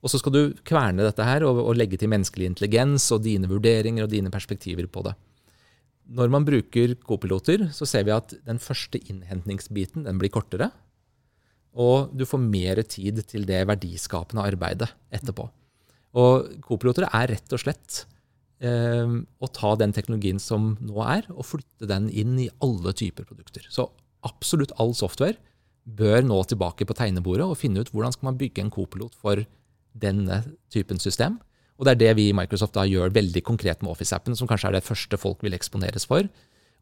Og 0.02 0.11
så 0.11 0.19
skal 0.19 0.35
du 0.35 0.41
kverne 0.67 1.07
dette 1.07 1.23
her 1.23 1.47
og, 1.47 1.61
og, 1.62 1.76
legge 1.79 2.00
til 2.00 2.11
menneskelig 2.11 2.49
intelligens 2.50 3.07
og 3.14 3.23
dine 3.23 3.47
vurderinger 3.47 4.09
og 4.09 4.11
dine 4.11 4.33
perspektiver 4.35 4.91
på 4.91 5.05
det. 5.07 5.14
Når 6.11 6.33
man 6.35 6.47
bruker 6.47 6.97
kopiloter, 7.07 7.69
så 7.71 7.87
ser 7.87 8.09
vi 8.09 8.17
at 8.17 8.35
den 8.43 8.59
første 8.59 8.99
innhentningsbiten 8.99 10.09
den 10.09 10.19
blir 10.19 10.35
kortere. 10.35 10.73
Og 11.79 12.11
du 12.11 12.26
får 12.26 12.43
mer 12.43 12.83
tid 12.83 13.23
til 13.31 13.47
det 13.47 13.62
verdiskapende 13.71 14.43
arbeidet 14.43 14.91
etterpå. 15.14 15.47
Og 16.19 16.50
kopiloter 16.67 17.07
er 17.07 17.31
rett 17.37 17.55
og 17.55 17.62
slett 17.62 18.02
eh, 18.64 19.14
å 19.42 19.50
ta 19.52 19.75
den 19.81 19.95
teknologien 19.95 20.40
som 20.42 20.76
nå 20.81 21.02
er, 21.04 21.28
og 21.35 21.49
flytte 21.49 21.88
den 21.90 22.09
inn 22.09 22.38
i 22.40 22.50
alle 22.64 22.95
typer 22.97 23.26
produkter. 23.28 23.66
Så 23.71 23.88
absolutt 24.26 24.75
all 24.83 24.95
software 24.97 25.38
bør 25.83 26.23
nå 26.23 26.38
tilbake 26.47 26.87
på 26.87 26.95
tegnebordet 26.95 27.47
og 27.49 27.59
finne 27.59 27.83
ut 27.83 27.90
hvordan 27.90 28.14
skal 28.14 28.31
man 28.31 28.38
bygge 28.38 28.62
en 28.62 28.71
kopilot 28.71 29.16
for 29.19 29.42
denne 29.99 30.42
typen 30.73 31.00
system. 31.02 31.40
Og 31.78 31.87
det 31.87 31.95
er 31.97 32.00
det 32.02 32.12
vi 32.21 32.28
i 32.31 32.37
Microsoft 32.37 32.76
da 32.76 32.85
gjør 32.87 33.14
veldig 33.14 33.42
konkret 33.45 33.83
med 33.83 33.90
Office-appen, 33.90 34.37
som 34.38 34.47
kanskje 34.47 34.71
er 34.71 34.76
det 34.76 34.87
første 34.87 35.19
folk 35.19 35.42
vil 35.42 35.57
eksponeres 35.57 36.07
for, 36.07 36.28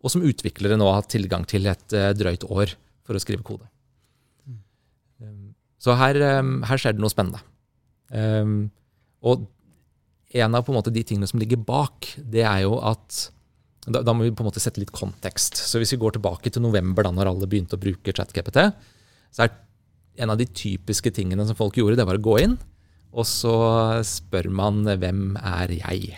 og 0.01 0.13
som 0.13 0.25
utviklere 0.25 0.77
nå 0.81 0.89
har 0.93 1.09
tilgang 1.09 1.47
til 1.49 1.69
et 1.71 1.97
uh, 1.97 2.11
drøyt 2.17 2.45
år 2.49 2.75
for 3.07 3.17
å 3.17 3.23
skrive 3.23 3.45
kode. 3.47 3.65
Um, 5.21 5.55
så 5.81 5.97
her, 5.97 6.19
um, 6.41 6.61
her, 6.69 6.81
skjer 6.81 6.97
det 6.97 7.01
noe 7.05 7.13
spennende. 7.13 7.41
Og 9.25 9.45
en 10.31 10.55
av 10.55 10.69
en 10.69 10.93
de 10.93 11.03
tingene 11.03 11.27
som 11.27 11.41
ligger 11.43 11.59
bak, 11.59 12.07
det 12.17 12.45
er 12.47 12.63
jo 12.63 12.79
at 12.87 13.31
da, 13.89 14.03
da, 14.05 14.13
må 14.13 14.27
vi 14.27 14.33
på 14.37 14.45
en 14.45 14.51
måte 14.51 14.63
sette 14.63 14.81
litt 14.83 14.93
kontekst. 14.95 15.57
Så 15.57 15.81
Hvis 15.81 15.95
vi 15.95 16.01
går 16.01 16.15
tilbake 16.19 16.53
til 16.53 16.63
november, 16.63 17.07
da 17.07 17.13
når 17.15 17.33
alle 17.33 17.49
begynte 17.51 17.79
å 17.79 17.83
bruke 17.83 18.13
ChatGPT, 18.15 18.61
så 19.35 19.47
er 19.47 19.55
en 20.21 20.33
av 20.35 20.39
de 20.39 20.47
typiske 20.47 21.11
tingene 21.17 21.47
som 21.49 21.57
folk 21.59 21.79
gjorde, 21.79 21.97
det 21.99 22.07
var 22.07 22.19
å 22.19 22.23
gå 22.23 22.37
inn, 22.43 22.59
og 23.11 23.27
så 23.27 23.55
spør 24.07 24.51
man 24.51 24.85
'Hvem 24.85 25.37
er 25.41 25.81
jeg?' 25.81 26.15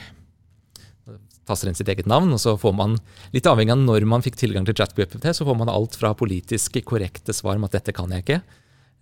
Taster 1.46 1.68
inn 1.68 1.74
sitt 1.74 1.88
eget 1.88 2.06
navn, 2.06 2.32
og 2.32 2.38
så 2.38 2.54
får 2.58 2.74
man, 2.74 2.98
litt 3.32 3.46
avhengig 3.46 3.72
av 3.72 3.78
når 3.78 4.06
man 4.06 4.22
fikk 4.22 4.36
tilgang 4.36 4.64
til 4.64 4.74
ChatGPT, 4.74 5.34
så 5.34 5.44
får 5.44 5.56
man 5.58 5.68
alt 5.68 5.96
fra 5.96 6.14
politisk 6.14 6.84
korrekte 6.84 7.32
svar 7.32 7.56
om 7.56 7.64
at 7.64 7.72
'dette 7.72 7.94
kan 7.94 8.10
jeg 8.10 8.24
ikke', 8.24 8.42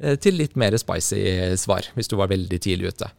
eh, 0.01 0.17
til 0.17 0.35
litt 0.35 0.57
mer 0.57 0.77
spicy 0.77 1.57
svar, 1.57 1.83
hvis 1.95 2.09
du 2.09 2.17
var 2.17 2.29
veldig 2.29 2.61
tidlig 2.61 2.95
ute. 2.95 3.11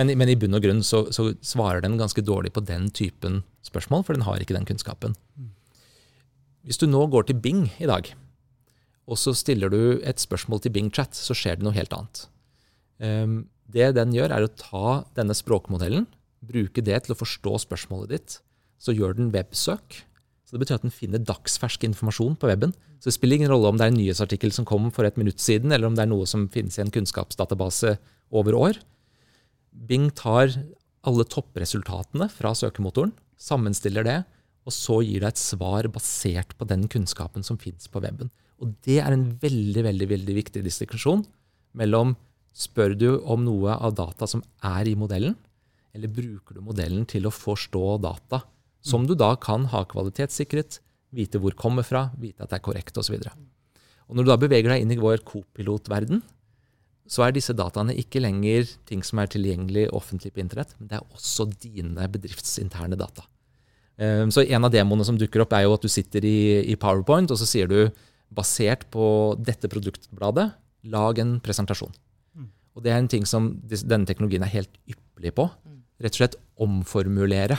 Men, 0.00 0.14
men, 0.16 0.30
i 0.32 0.38
bunn 0.40 0.56
og 0.56 0.64
grunn 0.64 0.80
så, 0.86 1.02
så, 1.12 1.28
svarer 1.44 1.82
den 1.84 1.98
ganske 2.00 2.22
dårlig 2.24 2.54
på 2.56 2.62
den 2.64 2.88
typen 2.96 3.42
spørsmål, 3.66 4.06
for 4.06 4.16
den 4.16 4.24
har 4.24 4.40
ikke 4.40 4.56
den 4.56 4.64
kunnskapen. 4.68 5.16
Hvis 6.64 6.80
du 6.80 6.86
nå 6.88 7.02
går 7.12 7.28
til 7.28 7.40
Bing 7.44 7.66
i 7.76 7.88
dag, 7.88 8.08
og 9.10 9.18
så 9.20 9.34
stiller 9.36 9.72
du 9.72 10.00
et 10.06 10.22
spørsmål 10.22 10.62
til 10.64 10.72
Bing 10.72 10.88
Chat, 10.94 11.16
så 11.18 11.36
skjer 11.36 11.58
det 11.58 11.66
noe 11.66 11.76
helt 11.76 11.92
annet. 11.92 12.22
Um, 13.00 13.42
det 13.68 13.92
den 13.96 14.14
gjør, 14.16 14.32
er 14.32 14.46
å 14.46 14.52
ta 14.56 15.02
denne 15.18 15.36
språkmodellen, 15.36 16.06
bruke 16.40 16.84
det 16.84 17.02
til 17.04 17.14
å 17.14 17.18
forstå 17.20 17.58
spørsmålet 17.66 18.14
ditt. 18.14 18.38
Så 18.80 18.94
gjør 18.96 19.18
den 19.18 19.32
websøk. 19.34 20.00
Så 20.48 20.56
Det 20.56 20.62
betyr 20.62 20.78
at 20.80 20.86
den 20.86 20.94
finner 20.94 21.20
dagsfersk 21.22 21.84
informasjon 21.86 22.38
på 22.40 22.48
weben. 22.48 22.72
Så 22.98 23.10
det 23.10 23.16
spiller 23.18 23.36
ingen 23.36 23.52
rolle 23.52 23.68
om 23.68 23.76
det 23.78 23.86
er 23.86 23.92
en 23.92 24.00
nyhetsartikkel 24.00 24.54
som 24.56 24.66
kom 24.68 24.88
for 24.94 25.06
et 25.06 25.20
minutt 25.20 25.40
siden, 25.42 25.72
eller 25.72 25.86
om 25.90 25.98
det 25.98 26.06
er 26.06 26.10
noe 26.10 26.26
som 26.26 26.48
finnes 26.50 26.78
i 26.78 26.82
en 26.82 26.92
kunnskapsdatabase 26.92 27.98
over 28.32 28.56
år. 28.58 28.80
Bing 29.70 30.10
tar 30.16 30.52
alle 31.06 31.24
toppresultatene 31.24 32.28
fra 32.32 32.52
søkemotoren, 32.56 33.12
sammenstiller 33.40 34.04
det, 34.04 34.18
og 34.68 34.74
så 34.74 35.00
gir 35.04 35.22
deg 35.22 35.32
et 35.32 35.40
svar 35.40 35.88
basert 35.92 36.52
på 36.58 36.66
den 36.68 36.84
kunnskapen 36.90 37.46
som 37.46 37.58
fins 37.60 37.88
på 37.88 38.02
weben. 38.04 38.28
Og 38.60 38.74
det 38.84 38.98
er 39.00 39.14
en 39.14 39.30
veldig 39.40 39.86
veldig, 39.86 40.08
veldig 40.10 40.34
viktig 40.36 40.64
distinksjon 40.66 41.24
mellom 41.78 42.12
spør 42.56 42.96
du 42.98 43.08
om 43.30 43.44
noe 43.46 43.76
av 43.78 43.94
data 43.96 44.28
som 44.28 44.42
er 44.66 44.90
i 44.90 44.96
modellen, 44.98 45.36
eller 45.94 46.12
bruker 46.12 46.58
du 46.58 46.64
modellen 46.64 47.06
til 47.08 47.26
å 47.26 47.34
forstå 47.34 47.84
data, 48.04 48.42
som 48.84 49.06
du 49.06 49.14
da 49.18 49.32
kan 49.40 49.66
ha 49.72 49.84
kvalitetssikret, 49.88 50.80
vite 51.14 51.40
hvor 51.42 51.56
kommer 51.58 51.86
fra, 51.86 52.08
vite 52.18 52.44
at 52.44 52.52
det 52.52 52.60
er 52.60 52.66
korrekt 52.66 52.98
osv. 53.00 53.16
Når 54.10 54.26
du 54.26 54.30
da 54.30 54.38
beveger 54.40 54.74
deg 54.74 54.84
inn 54.84 54.94
i 54.94 55.00
vår 55.00 55.24
kopilotverden, 55.26 56.22
så 57.10 57.24
er 57.26 57.34
disse 57.34 57.54
dataene 57.58 57.96
ikke 57.98 58.22
lenger 58.22 58.68
ting 58.86 59.02
som 59.06 59.18
er 59.18 59.30
tilgjengelig 59.32 59.88
offentlig 59.96 60.30
på 60.34 60.44
internett, 60.44 60.76
men 60.78 60.90
det 60.92 61.00
er 61.00 61.16
også 61.16 61.48
dine 61.58 62.06
bedriftsinterne 62.12 62.98
data. 62.98 63.24
Ehm, 64.00 64.30
så 64.30 64.44
en 64.46 64.66
av 64.66 64.70
demoene 64.72 65.06
som 65.06 65.18
dukker 65.18 65.42
opp, 65.42 65.56
er 65.56 65.66
jo 65.66 65.74
at 65.74 65.82
du 65.82 65.90
sitter 65.90 66.24
i, 66.24 66.62
i 66.70 66.76
PowerPoint, 66.78 67.32
og 67.34 67.40
så 67.40 67.48
sier 67.48 67.70
du 67.70 67.80
basert 68.30 68.86
på 68.94 69.04
dette 69.42 69.68
produktbladet, 69.72 70.52
lag 70.90 71.18
en 71.18 71.34
presentasjon. 71.42 71.92
Mm. 72.38 72.46
Og 72.78 72.86
det 72.86 72.94
er 72.94 73.02
en 73.02 73.10
ting 73.10 73.26
som 73.28 73.50
denne 73.66 74.06
teknologien 74.08 74.46
er 74.46 74.54
helt 74.54 74.72
ypperlig 74.86 75.34
på. 75.36 75.48
Rett 76.00 76.14
og 76.14 76.20
slett 76.22 76.38
omformulere 76.62 77.58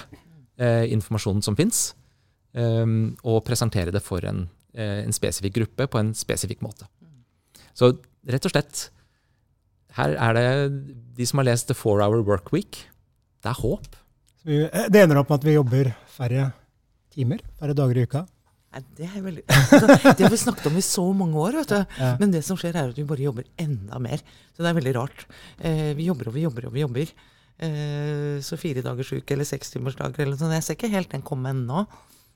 eh, 0.57 0.87
informasjonen 0.95 1.43
som 1.45 1.59
fins, 1.59 1.91
eh, 2.55 2.87
og 3.27 3.43
presentere 3.45 3.91
det 3.91 4.01
for 4.05 4.23
en, 4.31 4.45
eh, 4.73 5.03
en 5.03 5.13
spesifikk 5.13 5.59
gruppe 5.59 5.91
på 5.91 6.01
en 6.01 6.15
spesifikk 6.17 6.63
måte. 6.63 6.87
Så 7.75 7.91
rett 8.31 8.47
og 8.47 8.55
slett 8.55 8.87
her 9.97 10.15
er 10.15 10.37
det 10.37 10.47
de 11.17 11.27
som 11.27 11.41
har 11.41 11.49
lest 11.49 11.69
The 11.69 11.77
Four 11.77 12.03
Hour 12.03 12.23
Work 12.27 12.51
Week. 12.55 12.83
Det 13.41 13.51
er 13.51 13.59
håp. 13.59 13.97
Eh, 14.45 14.85
det 14.91 15.01
ender 15.03 15.21
opp 15.21 15.31
med 15.31 15.41
at 15.41 15.47
vi 15.47 15.57
jobber 15.57 15.91
færre 16.11 16.51
timer, 17.11 17.41
færre 17.59 17.75
dager 17.77 17.99
i 17.99 18.05
uka? 18.07 18.23
Nei, 18.71 18.81
det, 18.95 19.07
er 19.09 19.23
veldig, 19.25 19.43
altså, 19.51 19.97
det 20.15 20.23
har 20.23 20.31
vi 20.31 20.39
snakket 20.39 20.69
om 20.69 20.77
i 20.79 20.85
så 20.85 21.03
mange 21.17 21.41
år. 21.43 21.57
vet 21.59 21.73
du. 21.73 21.97
Ja. 21.99 22.13
Men 22.21 22.31
det 22.31 22.43
som 22.47 22.59
skjer, 22.59 22.77
er 22.77 22.93
at 22.93 22.99
vi 22.99 23.07
bare 23.07 23.25
jobber 23.25 23.49
enda 23.59 23.99
mer. 23.99 24.23
Så 24.55 24.63
det 24.63 24.71
er 24.71 24.77
veldig 24.79 24.95
rart. 24.95 25.25
Eh, 25.59 25.91
vi 25.97 26.07
jobber 26.07 26.31
og 26.31 26.37
vi 26.37 26.45
jobber 26.45 26.69
og 26.69 26.75
vi 26.77 26.85
jobber. 26.85 27.11
Eh, 27.61 28.39
så 28.41 28.57
fire 28.57 28.83
dagers 28.85 29.11
uke 29.11 29.35
eller 29.35 29.49
sekstimersdager 29.49 30.23
eller 30.23 30.37
noe 30.37 30.41
sånt. 30.41 30.55
Jeg 30.55 30.65
ser 30.65 30.79
ikke 30.79 30.93
helt 30.95 31.11
den 31.11 31.25
komme 31.27 31.51
ennå. 31.51 31.83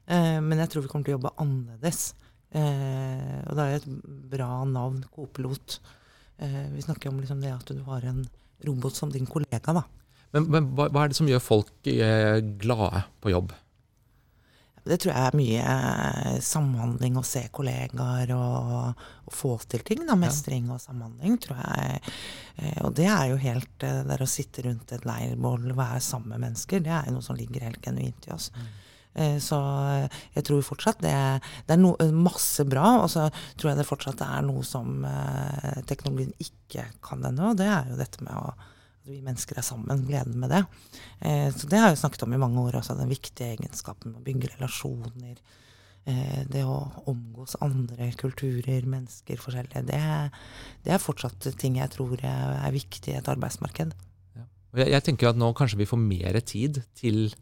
Eh, 0.05 0.37
men 0.43 0.59
jeg 0.61 0.73
tror 0.73 0.85
vi 0.85 0.91
kommer 0.91 1.07
til 1.07 1.15
å 1.15 1.19
jobbe 1.19 1.33
annerledes. 1.41 2.01
Eh, 2.55 3.39
og 3.47 3.55
da 3.57 3.69
er 3.69 3.79
et 3.79 3.87
bra 4.35 4.49
navn, 4.67 5.01
Kopilot. 5.15 5.79
Eh, 6.37 6.69
vi 6.71 6.81
snakker 6.81 7.09
om 7.09 7.19
liksom 7.19 7.41
det 7.41 7.53
at 7.53 7.67
du 7.67 7.81
har 7.87 8.05
en 8.05 8.25
robot 8.65 8.95
som 8.95 9.11
din 9.11 9.25
kollega. 9.25 9.73
da. 9.73 9.83
Men, 10.31 10.49
men 10.51 10.71
hva, 10.75 10.89
hva, 10.89 11.03
er 11.05 11.13
det 11.13 11.19
som 11.19 11.29
gjør 11.29 11.43
folk 11.43 11.87
eh, 11.87 12.39
glade 12.59 13.05
på 13.23 13.31
jobb? 13.31 13.53
Det 14.85 14.99
tror 15.01 15.15
jeg 15.15 15.27
er 15.27 15.37
mye 15.39 15.61
eh, 15.65 16.39
samhandling, 16.45 17.15
å 17.17 17.25
se 17.25 17.47
kollegaer 17.55 18.35
og, 18.35 18.73
og, 19.23 19.33
få 19.33 19.55
til 19.65 19.85
ting. 19.87 20.03
da, 20.05 20.17
Mestring 20.19 20.67
og 20.69 20.81
samhandling, 20.83 21.39
tror 21.41 21.63
jeg. 21.63 22.15
Og 22.85 22.93
det 22.95 23.07
er 23.09 23.31
jo 23.31 23.39
helt 23.41 23.81
der 23.81 24.21
å 24.21 24.29
sitte 24.29 24.67
rundt 24.67 24.93
et 24.93 25.07
leirbål, 25.07 25.71
være 25.75 26.03
sammen 26.03 26.35
med 26.35 26.45
mennesker, 26.45 26.83
det 26.85 26.93
er 26.93 27.09
noe 27.11 27.25
som 27.25 27.39
ligger 27.39 27.65
helt 27.65 27.81
genuint 27.83 28.29
i 28.29 28.35
oss. 28.35 28.51
Mm. 28.53 28.69
Eh, 29.15 29.37
så 29.39 29.57
jeg 30.35 30.43
tror 30.43 30.63
fortsatt 30.65 30.99
det, 31.03 31.15
det 31.67 31.75
er 31.75 31.81
no, 31.81 31.95
masse 32.15 32.65
bra. 32.67 32.97
Og 33.03 33.09
så 33.11 33.27
tror 33.55 33.71
jeg 33.71 33.81
det 33.81 33.87
fortsatt 33.87 34.23
er 34.25 34.45
noe 34.47 34.63
som 34.67 35.05
eh, 35.07 35.81
teknologien 35.89 36.33
ikke 36.41 36.87
kan 37.05 37.23
ennå. 37.31 37.53
Og 37.53 37.59
det 37.59 37.69
er 37.71 37.91
jo 37.91 37.99
dette 37.99 38.23
med 38.25 38.35
å 38.35 38.55
vi 39.05 39.19
mennesker 39.21 39.59
er 39.61 39.65
sammen. 39.65 40.01
Gleden 40.07 40.39
med 40.41 40.49
det. 40.49 40.63
Eh, 41.21 41.51
så 41.53 41.69
det 41.69 41.77
har 41.77 41.91
jeg 41.91 42.01
snakket 42.01 42.25
om 42.25 42.33
i 42.33 42.41
mange 42.41 42.63
år 42.63 42.79
også. 42.79 42.97
Den 42.97 43.11
viktige 43.11 43.53
egenskapen 43.53 44.11
med 44.11 44.23
å 44.23 44.25
bygge 44.25 44.55
relasjoner. 44.55 45.37
det 46.05 46.61
å 46.61 46.75
omgås 47.09 47.55
andre 47.65 48.11
kulturer, 48.13 48.83
mennesker 48.85 49.39
forskjellige. 49.41 49.81
Det, 49.87 50.01
det, 50.85 50.91
er 50.93 51.01
fortsatt 51.01 51.47
ting 51.57 51.79
jeg 51.79 51.89
tror 51.95 52.21
er 52.21 52.75
viktig 52.75 53.09
i 53.09 53.17
et 53.17 53.29
arbeidsmarked. 53.31 53.95
Ja. 54.37 54.45
Jeg, 54.77 54.91
jeg 54.93 55.05
tenker 55.07 55.31
at 55.31 55.39
nå 55.41 55.49
kanskje 55.57 55.79
vi 55.79 55.89
får 55.89 56.03
mer 56.03 56.37
tid 56.45 56.83
til 56.93 57.33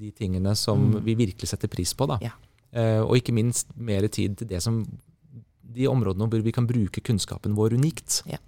de 0.00 0.10
tingene 0.16 0.54
som 0.58 0.80
mm. 0.90 1.00
vi 1.06 1.16
virkelig 1.26 1.50
setter 1.52 1.70
pris 1.72 1.92
på. 1.96 2.08
Da. 2.10 2.18
Ja. 2.24 2.34
Eh, 2.70 3.00
og 3.02 3.16
ikke 3.18 3.34
minst 3.36 3.72
mer 3.76 4.06
tid 4.08 4.38
til 4.40 4.50
det 4.50 4.62
som, 4.64 4.82
de 5.60 5.88
områdene 5.90 6.28
hvor 6.30 6.44
vi 6.44 6.54
kan 6.54 6.68
bruke 6.68 7.02
kunnskapen 7.04 7.56
vår 7.58 7.76
unikt. 7.80 8.22
Ja. 8.30 8.40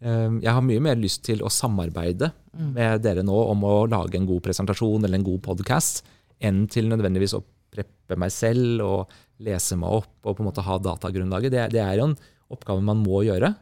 Eh, 0.00 0.40
jeg 0.40 0.52
har 0.56 0.66
mye 0.66 0.82
mer 0.84 1.00
lyst 1.00 1.24
til 1.28 1.44
å 1.44 1.52
samarbeide 1.52 2.32
mm. 2.52 2.72
med 2.76 3.06
dere 3.06 3.24
nå 3.26 3.38
om 3.52 3.64
å 3.68 3.74
lage 3.90 4.18
en 4.18 4.28
god 4.28 4.44
presentasjon 4.46 5.04
eller 5.04 5.20
en 5.20 5.26
god 5.26 5.42
podkast, 5.50 6.04
enn 6.40 6.64
til 6.72 6.88
nødvendigvis 6.90 7.36
å 7.36 7.44
preppe 7.70 8.16
meg 8.18 8.32
selv 8.34 8.82
og 8.82 9.18
lese 9.44 9.76
meg 9.78 10.00
opp 10.00 10.26
og 10.26 10.36
på 10.36 10.42
en 10.42 10.50
måte 10.50 10.64
ha 10.66 10.78
datagrunnlaget. 10.82 11.54
Det, 11.54 11.66
det 11.76 11.82
er 11.84 12.00
jo 12.00 12.10
en 12.10 12.18
oppgave 12.50 12.82
man 12.84 13.02
må 13.04 13.22
gjøre. 13.28 13.54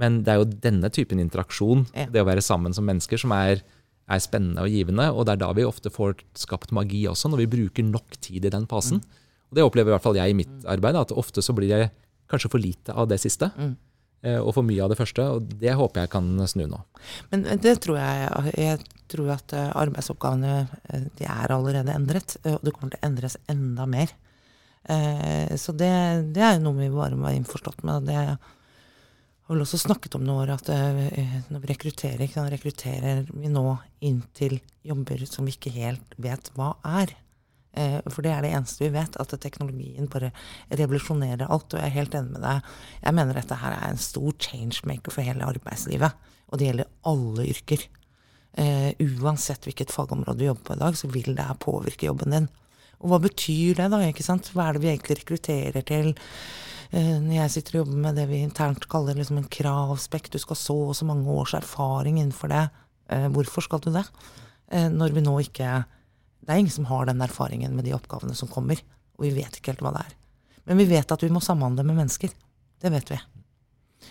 Men 0.00 0.22
det 0.26 0.32
er 0.32 0.40
jo 0.40 0.50
denne 0.64 0.90
typen 0.90 1.20
interaksjon, 1.22 1.84
ja. 1.94 2.08
det 2.10 2.24
å 2.24 2.26
være 2.26 2.42
sammen 2.42 2.74
som 2.74 2.86
mennesker, 2.88 3.20
som 3.20 3.30
er 3.36 3.62
er 4.04 4.22
spennende 4.22 4.64
og 4.64 4.72
givende. 4.72 5.08
Og 5.12 5.26
det 5.26 5.36
er 5.36 5.42
da 5.44 5.52
vi 5.56 5.66
ofte 5.66 5.92
får 5.92 6.18
skapt 6.38 6.74
magi 6.76 7.04
også, 7.10 7.30
når 7.32 7.44
vi 7.44 7.52
bruker 7.56 7.86
nok 7.88 8.18
tid 8.20 8.44
i 8.44 8.52
den 8.52 8.68
fasen. 8.70 9.00
Mm. 9.00 9.22
Og 9.50 9.58
Det 9.58 9.64
opplever 9.64 9.92
i 9.92 9.94
hvert 9.96 10.06
fall 10.06 10.18
jeg 10.18 10.32
i 10.32 10.38
mitt 10.38 10.68
arbeid, 10.68 10.98
at 10.98 11.14
ofte 11.14 11.42
så 11.44 11.54
blir 11.56 11.70
det 11.70 11.90
kanskje 12.30 12.50
for 12.50 12.62
lite 12.62 12.92
av 12.92 13.08
det 13.08 13.20
siste. 13.22 13.50
Mm. 13.56 13.74
Eh, 14.24 14.40
og 14.40 14.54
for 14.56 14.64
mye 14.66 14.82
av 14.84 14.92
det 14.92 14.98
første. 14.98 15.24
Og 15.36 15.54
det 15.60 15.76
håper 15.76 16.04
jeg 16.04 16.12
kan 16.14 16.28
snu 16.48 16.64
nå. 16.70 16.80
Men 17.32 17.44
det 17.60 17.76
tror 17.84 18.00
jeg 18.00 18.52
Jeg 18.56 18.78
tror 19.12 19.34
at 19.36 19.52
eh, 19.52 19.70
arbeidsoppgavene 19.76 20.54
eh, 20.64 21.08
de 21.18 21.28
er 21.28 21.52
allerede 21.52 21.92
endret. 21.92 22.36
Og 22.44 22.60
det 22.64 22.74
kommer 22.74 22.94
til 22.94 23.02
å 23.02 23.08
endres 23.10 23.38
enda 23.48 23.86
mer. 23.86 24.14
Så 24.84 25.72
det, 25.72 25.88
det 26.36 26.42
er 26.44 26.58
noe 26.60 26.76
vi 26.76 26.90
bare 26.92 27.16
må 27.16 27.24
være 27.24 27.38
innforstått 27.38 27.78
med. 27.88 28.04
Det 28.04 28.34
har 29.44 29.54
vel 29.54 29.64
også 29.66 29.82
snakket 29.82 30.14
om 30.16 30.24
noen 30.24 30.46
år 30.46 30.54
at 30.54 30.70
uh, 30.72 31.34
når 31.52 31.60
vi 31.60 31.70
rekrutterer, 31.72 32.30
kan 32.32 32.48
rekrutterer 32.52 33.26
vi 33.28 33.50
nå 33.52 33.64
inn 34.04 34.22
til 34.36 34.56
jobber 34.86 35.26
som 35.28 35.44
vi 35.44 35.52
ikke 35.56 35.74
helt 35.74 36.16
vet 36.16 36.48
hva 36.56 36.72
er. 37.02 37.12
Uh, 37.76 38.00
for 38.08 38.24
det 38.24 38.32
er 38.32 38.46
det 38.46 38.54
eneste 38.56 38.86
vi 38.86 38.94
vet, 38.94 39.18
at 39.20 39.36
teknologien 39.42 40.08
bare 40.08 40.32
revolusjonerer 40.72 41.44
alt. 41.44 41.68
Og 41.74 41.80
jeg 41.80 41.90
er 41.90 41.98
helt 41.98 42.16
enig 42.16 42.38
med 42.38 42.46
deg. 42.46 42.72
Jeg 43.04 43.18
mener 43.20 43.40
dette 43.40 43.60
her 43.60 43.76
er 43.76 43.84
en 43.90 44.00
stor 44.00 44.32
changemaker 44.48 45.12
for 45.12 45.28
hele 45.28 45.52
arbeidslivet. 45.52 46.32
Og 46.48 46.60
det 46.60 46.70
gjelder 46.70 46.92
alle 47.10 47.48
yrker. 47.50 47.88
Uansett 48.54 49.64
hvilket 49.66 49.90
fagområde 49.90 50.38
du 50.38 50.44
jobber 50.46 50.68
på 50.68 50.76
i 50.76 50.82
dag, 50.84 50.94
så 50.94 51.08
vil 51.10 51.32
det 51.34 51.46
påvirke 51.64 52.06
jobben 52.06 52.36
din. 52.36 52.46
Og 53.04 53.12
hva 53.12 53.20
betyr 53.20 53.76
det, 53.76 53.90
da? 53.92 54.00
ikke 54.08 54.24
sant? 54.24 54.48
Hva 54.56 54.70
er 54.70 54.76
det 54.76 54.84
vi 54.84 54.90
egentlig 54.94 55.18
rekrutterer 55.20 55.84
til? 55.84 56.14
Eh, 56.94 57.16
når 57.20 57.36
jeg 57.36 57.52
sitter 57.52 57.76
og 57.76 57.82
jobber 57.82 58.00
med 58.06 58.16
det 58.16 58.24
vi 58.30 58.40
internt 58.40 58.86
kaller 58.90 59.18
liksom 59.18 59.42
en 59.42 59.50
kravspekt, 59.52 60.32
du 60.32 60.40
skal 60.40 60.58
så 60.58 60.76
og 60.88 60.96
så 60.96 61.08
mange 61.08 61.28
års 61.28 61.52
erfaring 61.58 62.20
innenfor 62.20 62.52
det, 62.52 62.64
eh, 63.12 63.28
hvorfor 63.34 63.66
skal 63.66 63.82
du 63.84 63.90
det? 63.92 64.06
Eh, 64.72 64.88
når 64.88 65.12
vi 65.12 65.24
nå 65.24 65.36
ikke 65.40 65.84
Det 66.44 66.52
er 66.52 66.58
ingen 66.60 66.70
som 66.70 66.84
har 66.84 67.06
den 67.06 67.22
erfaringen 67.24 67.72
med 67.72 67.86
de 67.86 67.94
oppgavene 67.96 68.34
som 68.36 68.48
kommer, 68.52 68.76
og 69.16 69.22
vi 69.24 69.30
vet 69.32 69.56
ikke 69.56 69.72
helt 69.72 69.80
hva 69.80 69.94
det 69.94 70.02
er. 70.04 70.10
Men 70.68 70.76
vi 70.76 70.84
vet 70.84 71.12
at 71.12 71.22
vi 71.22 71.30
må 71.32 71.40
samhandle 71.40 71.80
med 71.88 71.96
mennesker. 71.96 72.28
Det 72.84 72.90
vet 72.92 73.08
vi. 73.08 73.16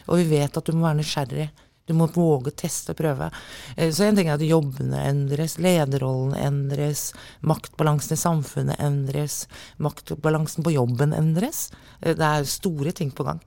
Og 0.07 0.17
vi 0.17 0.25
vet 0.31 0.57
at 0.57 0.65
du 0.65 0.73
må 0.73 0.87
være 0.87 0.97
nysgjerrig. 0.97 1.51
Du 1.83 1.91
må 1.97 2.07
våge 2.15 2.51
å 2.51 2.55
teste 2.55 2.93
og 2.93 2.99
prøve. 2.99 3.27
Eh, 3.75 3.91
så 3.91 4.07
en 4.07 4.15
ting 4.15 4.29
er 4.29 4.37
at 4.37 4.45
jobbene 4.45 5.01
endres, 5.09 5.57
lederrollen 5.59 6.35
endres, 6.39 7.09
maktbalansen 7.43 8.15
i 8.15 8.21
samfunnet 8.21 8.83
endres, 8.83 9.43
maktbalansen 9.83 10.63
på 10.63 10.75
jobben 10.77 11.15
endres. 11.17 11.65
Eh, 11.99 12.15
det 12.15 12.29
er 12.29 12.47
store 12.47 12.95
ting 12.95 13.11
på 13.11 13.27
gang. 13.27 13.43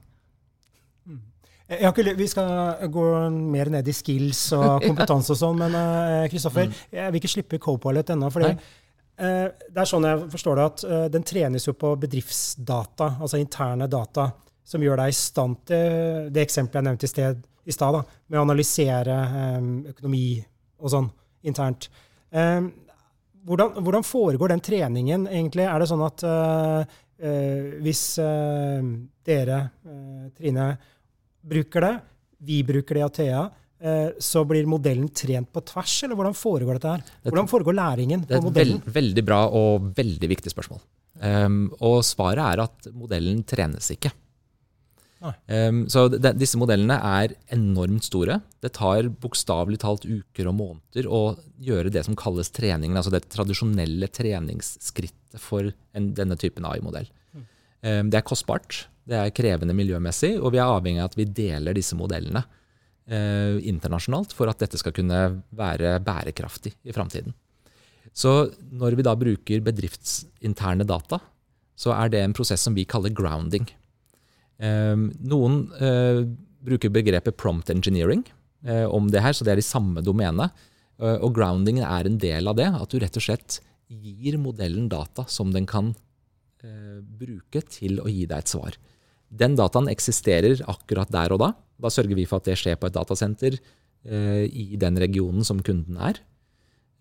Mm. 1.09 1.23
Ikke, 1.79 2.05
vi 2.19 2.29
skal 2.29 2.85
gå 2.93 3.07
mer 3.33 3.73
ned 3.73 3.89
i 3.89 3.97
skills 3.97 4.51
og 4.59 4.69
kompetanse 4.87 5.33
og 5.33 5.41
sånn, 5.41 5.65
men 5.65 5.79
Kristoffer, 6.29 6.69
mm. 6.69 6.83
jeg 6.99 7.13
vil 7.15 7.23
ikke 7.23 7.35
slippe 7.39 7.63
Copilot 7.63 8.13
ennå. 8.13 8.33
fordi. 8.33 8.53
Det 9.17 9.81
er 9.81 9.89
sånn 9.89 10.05
jeg 10.05 10.27
forstår 10.29 10.59
det, 10.59 10.65
at 10.69 10.81
den 11.09 11.23
trenes 11.25 11.63
jo 11.65 11.73
på 11.73 11.95
bedriftsdata, 11.97 13.15
altså 13.17 13.39
interne 13.41 13.87
data, 13.89 14.27
som 14.61 14.83
gjør 14.83 14.99
deg 15.01 15.09
i 15.09 15.15
stand 15.17 15.63
til 15.65 16.27
det 16.29 16.43
eksempelet 16.45 16.77
jeg 16.77 16.85
nevnte 16.85 17.07
i 17.07 17.09
sted, 17.09 17.39
i 17.67 17.75
stad, 17.75 17.99
med 18.27 18.39
å 18.39 18.45
analysere 18.45 19.15
um, 19.59 19.71
økonomi 19.91 20.39
og 20.79 20.91
sånn 20.93 21.09
internt. 21.47 21.89
Um, 22.31 22.71
hvordan, 23.47 23.77
hvordan, 23.83 24.05
foregår 24.07 24.53
den 24.53 24.63
treningen 24.63 25.27
egentlig? 25.27 25.67
Er 25.67 25.83
det 25.83 25.89
sånn 25.91 26.03
at 26.05 26.25
uh, 26.27 26.81
uh, 26.83 27.69
hvis 27.83 28.03
uh, 28.23 28.81
dere, 29.27 29.61
Trine, 30.37 30.67
bruker 31.47 31.83
det, 31.83 31.95
vi 32.47 32.61
bruker 32.67 32.97
det 32.97 33.01
i 33.01 33.07
Athea, 33.07 33.47
så 34.23 34.41
blir 34.49 34.65
modellen 34.65 35.05
trent 35.13 35.51
på 35.53 35.61
tvers, 35.69 35.91
eller 36.05 36.17
hvordan 36.17 36.33
foregår 36.33 36.79
dette 36.79 36.93
her? 36.95 37.01
Hvordan 37.27 37.49
foregår 37.51 37.75
læringen 37.77 38.23
på 38.25 38.39
modellen? 38.41 38.49
Det 38.55 38.63
er 38.63 38.71
et 38.71 38.87
veld, 38.87 38.95
veldig 38.95 39.23
bra 39.27 39.37
og 39.53 39.91
veldig 39.99 40.29
viktig 40.31 40.49
spørsmål. 40.49 40.79
Um, 41.21 41.59
og 41.85 41.99
svaret 42.05 42.41
er 42.41 42.63
at 42.63 42.89
modellen 42.93 43.43
trenes 43.45 43.91
ikke. 43.93 44.09
Um, 45.19 45.85
så 45.89 46.05
de, 46.13 46.31
disse 46.37 46.59
modellene 46.59 46.97
er 47.01 47.33
enormt 47.53 48.05
store. 48.05 48.39
Det 48.63 48.73
tar 48.77 49.09
bokstavelig 49.21 49.79
talt 49.81 50.05
uker 50.05 50.49
og 50.49 50.57
måneder 50.59 51.09
å 51.09 51.21
gjøre 51.63 51.91
det 51.93 52.03
som 52.05 52.17
kalles 52.19 52.51
treningen, 52.53 52.97
altså 52.97 53.13
det 53.13 53.25
tradisjonelle 53.33 54.09
treningsskrittet 54.13 55.41
for 55.41 55.71
en, 55.97 56.11
denne 56.17 56.37
typen 56.39 56.67
AI-modell. 56.69 57.09
Mm. 57.33 57.47
Um, 57.81 58.11
det 58.13 58.21
er 58.21 58.27
kostbart, 58.27 58.85
det 59.09 59.17
er 59.17 59.33
krevende 59.35 59.75
miljømessig, 59.77 60.35
og 60.37 60.53
vi 60.53 60.61
er 60.61 60.69
avhengig 60.69 61.01
av 61.03 61.11
at 61.11 61.19
vi 61.19 61.27
deler 61.39 61.77
disse 61.77 61.97
modellene 61.97 62.43
uh, 62.43 63.57
internasjonalt 63.57 64.35
for 64.37 64.51
at 64.51 64.61
dette 64.61 64.79
skal 64.79 64.95
kunne 64.95 65.23
være 65.57 65.97
bærekraftig 66.05 66.75
i 66.85 66.95
framtiden. 66.95 67.35
Så 68.17 68.51
når 68.73 68.97
vi 68.97 69.05
da 69.05 69.13
bruker 69.17 69.65
bedriftsinterne 69.65 70.85
data, 70.87 71.19
så 71.77 71.93
er 71.93 72.09
det 72.09 72.23
en 72.23 72.33
prosess 72.33 72.63
som 72.65 72.73
vi 72.73 72.87
kaller 72.89 73.13
grounding. 73.13 73.67
Ehm, 74.63 75.11
noen 75.29 75.67
eh, 75.77 76.23
bruker 76.65 76.93
begrepet 76.93 77.37
prompt 77.37 77.69
engineering 77.69 78.23
eh, 78.65 78.85
om 78.89 79.11
det 79.13 79.21
her, 79.21 79.35
så 79.37 79.45
det 79.45 79.53
er 79.53 79.61
i 79.61 79.65
samme 79.65 80.03
domene. 80.05 80.49
Eh, 80.97 81.17
og 81.21 81.35
groundingen 81.37 81.85
er 81.85 82.09
en 82.09 82.19
del 82.21 82.49
av 82.49 82.57
det. 82.59 82.67
At 82.73 82.91
du 82.91 82.99
rett 83.01 83.19
og 83.19 83.25
slett 83.27 83.59
gir 83.87 84.39
modellen 84.41 84.89
data 84.91 85.27
som 85.31 85.53
den 85.55 85.69
kan 85.69 85.93
bruke 86.57 87.61
til 87.69 87.99
å 88.01 88.09
gi 88.09 88.23
deg 88.27 88.41
et 88.41 88.49
svar. 88.49 88.75
Den 89.29 89.53
dataen 89.55 89.85
eksisterer 89.91 90.63
akkurat 90.67 91.11
der 91.13 91.35
og 91.35 91.39
da. 91.39 91.51
Da 91.79 91.91
sørger 91.93 92.17
vi 92.17 92.25
for 92.27 92.41
at 92.41 92.49
det 92.49 92.55
skjer 92.59 92.79
på 92.81 92.89
et 92.89 92.95
datasenter 92.95 93.55
i 94.09 94.65
den 94.81 94.97
regionen 94.99 95.45
som 95.47 95.61
kunden 95.63 95.99
er. 96.01 96.17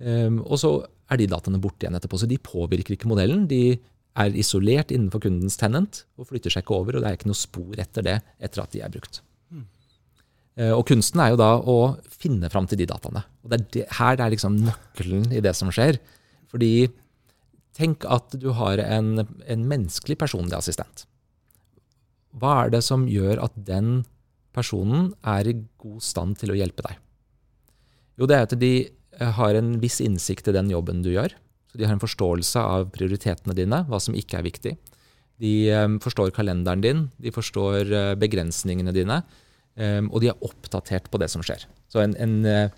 Ehm, 0.04 0.42
og 0.44 0.60
så 0.60 0.70
er 1.10 1.20
de 1.20 1.28
dataene 1.30 1.60
borte 1.62 1.86
igjen 1.86 1.96
etterpå. 1.98 2.20
Så 2.20 2.28
de 2.30 2.38
påvirker 2.38 2.96
ikke 2.96 3.10
modellen. 3.10 3.46
De 3.50 3.78
er 4.16 4.36
isolert 4.38 4.92
innenfor 4.94 5.22
kundens 5.26 5.58
tenant 5.60 6.04
og 6.16 6.30
flytter 6.30 6.52
seg 6.52 6.64
ikke 6.64 6.76
over. 6.76 6.96
Og 6.96 7.04
det 7.04 7.10
er 7.10 7.18
ikke 7.18 7.30
noe 7.30 7.38
spor 7.38 7.80
etter 7.82 8.06
det 8.06 8.18
etter 8.42 8.62
at 8.62 8.74
de 8.74 8.82
er 8.84 8.92
brukt. 8.92 9.20
Mm. 9.52 9.66
Og 10.76 10.84
kunsten 10.88 11.22
er 11.22 11.32
jo 11.32 11.40
da 11.40 11.50
å 11.60 11.78
finne 12.08 12.50
fram 12.52 12.68
til 12.70 12.80
de 12.80 12.88
dataene. 12.88 13.24
Og 13.44 13.52
det 13.52 13.58
er 13.58 13.66
det, 13.76 13.84
her 13.98 14.22
er 14.22 14.32
liksom 14.32 14.56
nøkkelen 14.64 15.28
i 15.36 15.42
det 15.44 15.52
som 15.58 15.72
skjer. 15.74 16.00
Fordi 16.52 16.88
tenk 17.76 18.06
at 18.08 18.36
du 18.40 18.50
har 18.56 18.80
en, 18.80 19.20
en 19.20 19.68
menneskelig 19.68 20.16
personlig 20.22 20.56
assistent. 20.56 21.04
Hva 22.36 22.62
er 22.64 22.76
det 22.76 22.82
som 22.84 23.06
gjør 23.08 23.40
at 23.44 23.56
den 23.68 24.04
personen 24.56 25.10
er 25.24 25.48
i 25.48 25.58
god 25.80 26.04
stand 26.04 26.38
til 26.40 26.52
å 26.52 26.56
hjelpe 26.56 26.84
deg? 26.88 27.00
Jo, 28.16 28.28
det 28.28 28.36
er 28.36 28.46
at 28.46 28.54
de 28.60 28.72
har 29.36 29.56
en 29.56 29.74
viss 29.80 30.00
innsikt 30.04 30.48
i 30.48 30.54
den 30.56 30.70
jobben 30.72 31.02
du 31.04 31.10
gjør. 31.12 31.32
Så 31.70 31.78
de 31.78 31.86
har 31.86 31.94
en 31.96 32.02
forståelse 32.02 32.62
av 32.62 32.88
prioritetene 32.94 33.56
dine, 33.56 33.82
hva 33.88 34.00
som 34.02 34.16
ikke 34.16 34.38
er 34.38 34.46
viktig. 34.46 34.74
De 35.42 35.52
um, 35.76 35.98
forstår 36.00 36.32
kalenderen 36.36 36.84
din, 36.84 37.04
de 37.20 37.32
forstår 37.34 37.92
uh, 37.92 38.14
begrensningene 38.18 38.94
dine, 38.96 39.20
um, 39.76 40.10
og 40.10 40.22
de 40.22 40.30
er 40.32 40.44
oppdatert 40.46 41.10
på 41.12 41.20
det 41.20 41.28
som 41.32 41.44
skjer. 41.44 41.66
Så 41.92 42.00
en, 42.02 42.16
en 42.16 42.70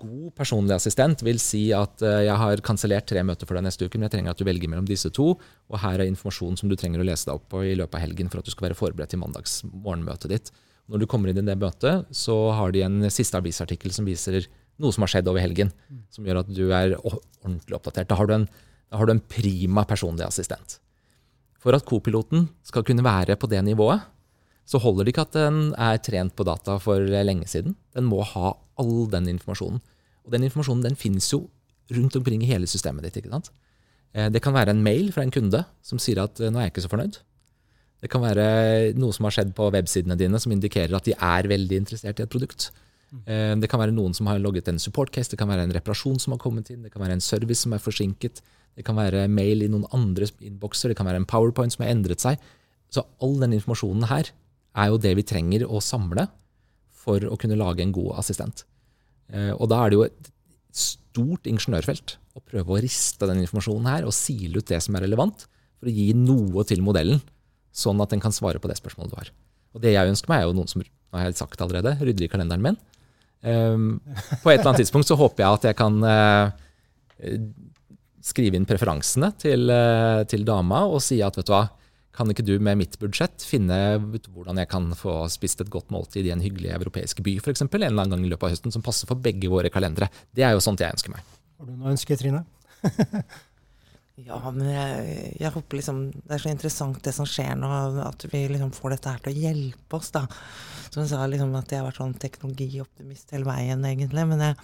god 0.00 0.32
personlig 0.38 0.76
assistent 0.76 1.22
vil 1.26 1.40
si 1.42 1.64
at 1.74 2.02
jeg 2.04 2.34
har 2.38 2.60
kansellert 2.62 3.08
tre 3.10 3.24
møter 3.26 3.48
for 3.48 3.58
deg 3.58 3.64
neste 3.66 3.88
uke, 3.88 3.98
men 3.98 4.06
jeg 4.06 4.14
trenger 4.14 4.34
at 4.34 4.38
du 4.38 4.46
velger 4.46 4.70
mellom 4.70 4.86
disse 4.86 5.10
to, 5.16 5.32
og 5.34 5.80
her 5.82 5.98
er 5.98 6.06
informasjon 6.06 6.60
som 6.60 6.70
du 6.70 6.76
trenger 6.78 7.02
å 7.02 7.06
lese 7.08 7.26
deg 7.26 7.40
opp 7.40 7.48
på 7.50 7.64
i 7.66 7.72
løpet 7.74 7.98
av 7.98 8.04
helgen 8.04 8.30
for 8.30 8.38
at 8.38 8.46
du 8.46 8.52
skal 8.54 8.68
være 8.68 8.78
forberedt 8.78 9.10
til 9.16 9.22
mandags 9.22 9.56
morgenmøtet 9.66 10.30
ditt. 10.30 10.52
Når 10.90 11.02
du 11.02 11.08
kommer 11.10 11.30
inn 11.30 11.38
i 11.38 11.46
det 11.46 11.58
møtet, 11.58 12.06
så 12.14 12.36
har 12.58 12.74
de 12.74 12.82
en 12.82 13.02
siste 13.10 13.38
avisartikkel 13.38 13.94
som 13.94 14.06
viser 14.06 14.42
noe 14.80 14.94
som 14.94 15.04
har 15.04 15.12
skjedd 15.14 15.28
over 15.30 15.42
helgen, 15.42 15.72
som 16.12 16.26
gjør 16.26 16.42
at 16.42 16.52
du 16.52 16.64
er 16.74 16.96
ordentlig 16.98 17.76
oppdatert. 17.76 18.08
Da 18.10 18.18
har 18.18 18.28
du 18.28 18.36
en, 18.38 18.46
har 18.92 19.06
du 19.06 19.14
en 19.14 19.22
prima 19.32 19.84
personlig 19.88 20.26
assistent. 20.26 20.78
For 21.60 21.76
at 21.76 21.84
co-piloten 21.88 22.48
skal 22.64 22.84
kunne 22.88 23.04
være 23.04 23.36
på 23.36 23.50
det 23.52 23.60
nivået, 23.66 24.02
så 24.70 24.78
holder 24.80 25.04
det 25.04 25.14
ikke 25.14 25.26
at 25.26 25.36
den 25.36 25.62
er 25.74 25.98
trent 25.98 26.36
på 26.38 26.46
data 26.46 26.76
for 26.80 27.02
lenge 27.02 27.48
siden. 27.50 27.74
Den 27.96 28.06
må 28.06 28.22
ha 28.22 28.54
all 28.80 29.08
den 29.10 29.26
informasjonen. 29.32 29.80
Og 30.24 30.34
den 30.34 30.46
informasjonen 30.46 30.84
den 30.84 30.98
finnes 30.98 31.26
jo 31.32 31.48
rundt 31.90 32.16
omkring 32.16 32.44
i 32.44 32.50
hele 32.50 32.68
systemet 32.70 33.04
ditt. 33.06 33.18
ikke 33.18 33.32
sant? 33.32 33.50
Eh, 34.14 34.28
det 34.30 34.42
kan 34.42 34.54
være 34.54 34.74
en 34.74 34.82
mail 34.82 35.10
fra 35.14 35.24
en 35.26 35.34
kunde 35.34 35.64
som 35.82 35.98
sier 35.98 36.22
at 36.22 36.38
eh, 36.40 36.52
nå 36.52 36.60
er 36.60 36.68
jeg 36.68 36.74
ikke 36.74 36.86
så 36.86 36.92
fornøyd. 36.92 37.18
Det 38.00 38.08
kan 38.12 38.22
være 38.22 38.44
noe 38.96 39.12
som 39.12 39.26
har 39.28 39.34
skjedd 39.36 39.50
på 39.56 39.68
websidene 39.74 40.16
dine 40.16 40.38
som 40.40 40.54
indikerer 40.54 40.94
at 40.96 41.08
de 41.08 41.16
er 41.16 41.50
veldig 41.50 41.82
interessert 41.82 42.20
i 42.20 42.24
et 42.24 42.32
produkt. 42.32 42.70
Eh, 43.10 43.54
det 43.58 43.70
kan 43.70 43.80
være 43.82 43.94
noen 43.94 44.14
som 44.14 44.28
har 44.30 44.38
logget 44.42 44.68
en 44.70 44.78
support 44.78 45.10
case, 45.14 45.32
det 45.32 45.38
kan 45.40 45.50
være 45.50 45.66
en 45.66 45.74
reparasjon 45.74 46.20
som 46.22 46.34
har 46.36 46.42
kommet 46.42 46.70
inn, 46.70 46.84
det 46.86 46.92
kan 46.94 47.02
være 47.02 47.18
en 47.18 47.24
service 47.24 47.64
som 47.64 47.74
er 47.74 47.82
forsinket, 47.82 48.42
det 48.78 48.84
kan 48.86 48.98
være 48.98 49.26
mail 49.28 49.64
i 49.66 49.70
noen 49.70 49.88
andres 49.96 50.32
innbokser, 50.38 50.92
det 50.92 50.98
kan 50.98 51.08
være 51.08 51.22
en 51.22 51.28
powerpoint 51.28 51.74
som 51.74 51.84
har 51.84 51.92
endret 51.92 52.22
seg. 52.22 52.38
Så 52.90 53.02
all 53.22 53.36
den 53.42 53.56
informasjonen 53.58 54.06
her 54.10 54.30
er 54.78 54.92
jo 54.92 55.00
det 55.02 55.16
vi 55.18 55.26
trenger 55.26 55.66
å 55.66 55.82
samle 55.82 56.28
for 57.00 57.24
å 57.26 57.38
kunne 57.40 57.58
lage 57.58 57.82
en 57.82 57.94
god 57.94 58.20
assistent. 58.22 58.64
Eh, 59.32 59.50
og 59.56 59.70
da 59.72 59.82
er 59.82 59.90
det 59.90 59.98
jo 59.98 60.06
et 60.06 60.30
stort 60.70 61.48
ingeniørfelt 61.50 62.16
å 62.38 62.42
prøve 62.46 62.76
å 62.76 62.80
riste 62.82 63.26
den 63.26 63.42
informasjonen 63.42 63.90
her 63.90 64.06
og 64.06 64.14
sile 64.14 64.62
ut 64.62 64.70
det 64.70 64.78
som 64.84 64.94
er 64.94 65.06
relevant, 65.08 65.48
for 65.80 65.90
å 65.90 65.94
gi 65.96 66.12
noe 66.14 66.62
til 66.68 66.82
modellen, 66.84 67.22
sånn 67.74 68.00
at 68.04 68.12
den 68.12 68.22
kan 68.22 68.34
svare 68.34 68.60
på 68.62 68.70
det 68.70 68.78
spørsmålet 68.78 69.10
du 69.10 69.18
har. 69.18 69.30
Og 69.74 69.82
det 69.82 69.94
jeg 69.94 70.12
ønsker 70.12 70.30
meg, 70.30 70.42
er 70.42 70.50
jo 70.50 70.56
noen 70.58 70.70
som 70.70 70.82
har 70.84 71.26
jeg 71.26 71.38
sagt 71.40 71.62
allerede, 71.62 71.96
rydder 71.98 72.26
i 72.26 72.30
kalenderen 72.30 72.64
min. 72.64 72.78
Um, 73.40 74.00
på 74.42 74.50
et 74.50 74.58
eller 74.58 74.68
annet 74.68 74.82
tidspunkt 74.82 75.08
så 75.08 75.16
håper 75.16 75.44
jeg 75.44 75.58
at 75.58 75.66
jeg 75.70 75.76
kan 75.78 75.94
uh, 76.04 76.52
skrive 78.20 78.58
inn 78.58 78.68
preferansene 78.68 79.30
til, 79.40 79.70
uh, 79.72 80.20
til, 80.28 80.44
dama 80.44 80.82
og 80.90 81.00
si 81.04 81.22
at 81.24 81.38
vet 81.40 81.48
du 81.48 81.54
hva, 81.54 81.64
kan 82.12 82.28
ikke 82.28 82.44
du 82.44 82.56
med 82.60 82.76
mitt 82.82 82.98
budsjett 83.00 83.40
finne 83.46 83.78
ut 84.02 84.26
hvordan 84.34 84.60
jeg 84.60 84.68
kan 84.68 84.90
få 84.98 85.22
spist 85.32 85.62
et 85.64 85.72
godt 85.72 85.92
måltid 85.94 86.26
i 86.28 86.34
en 86.34 86.42
hyggelig 86.44 86.74
europeisk 86.74 87.22
by 87.24 87.38
f.eks. 87.40 87.64
en 87.64 87.70
eller 87.78 87.88
annen 87.94 88.12
gang 88.12 88.26
i 88.26 88.32
løpet 88.32 88.48
av 88.48 88.56
høsten 88.56 88.74
som 88.74 88.84
passer 88.84 89.08
for 89.08 89.16
begge 89.16 89.48
våre 89.48 89.72
kalendere. 89.72 90.10
Det 90.34 90.44
er 90.44 90.52
jo 90.52 90.64
sånt 90.64 90.82
jeg 90.82 90.92
ønsker 90.92 91.14
meg. 91.14 91.24
Har 91.60 91.70
du 91.70 91.78
noe 91.78 91.94
ønske, 91.94 92.18
Trine? 92.20 92.44
ja, 94.26 94.38
men 94.54 94.68
jeg, 94.68 95.20
jeg, 95.40 95.52
håper 95.54 95.78
liksom 95.78 96.00
Det 96.12 96.34
er 96.34 96.42
så 96.42 96.52
interessant 96.52 97.00
det 97.04 97.14
som 97.16 97.28
skjer 97.28 97.54
nå, 97.58 97.70
at 98.04 98.26
vi 98.32 98.44
liksom 98.52 98.72
får 98.76 98.96
dette 98.96 99.14
her 99.14 99.24
til 99.24 99.32
å 99.32 99.44
hjelpe 99.46 100.00
oss, 100.00 100.12
da. 100.14 100.26
Som 100.90 101.04
jeg 101.04 101.12
sa, 101.12 101.22
liksom 101.30 101.54
at 101.58 101.70
jeg 101.70 101.82
har 101.82 101.88
vært 101.88 102.00
sånn 102.00 102.16
teknologioptimist 102.22 103.34
hele 103.34 103.48
veien, 103.48 103.84
egentlig. 103.86 104.26
Men 104.32 104.44
jeg, 104.48 104.58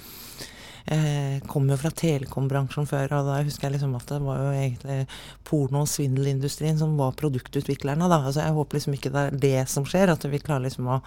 jeg 0.86 1.40
kom 1.50 1.66
jo 1.66 1.76
fra 1.80 1.90
telekombransjen 1.90 2.86
før, 2.86 3.16
og 3.18 3.26
da 3.26 3.40
husker 3.42 3.66
jeg 3.66 3.74
liksom 3.74 3.96
at 3.98 4.06
det 4.06 4.20
var 4.22 4.38
jo 4.38 4.50
egentlig 4.54 4.98
porno- 5.46 5.82
og 5.82 5.88
svindelindustrien 5.90 6.78
som 6.78 6.92
var 6.98 7.16
produktutviklerne. 7.18 8.06
da. 8.06 8.20
Altså 8.20 8.44
Jeg 8.44 8.54
håper 8.54 8.78
liksom 8.78 8.94
ikke 8.94 9.10
det 9.10 9.24
er 9.24 9.40
det 9.46 9.68
som 9.68 9.84
skjer, 9.84 10.12
at 10.12 10.24
vi 10.30 10.38
klarer 10.38 10.68
liksom 10.68 10.86
å 10.86 11.00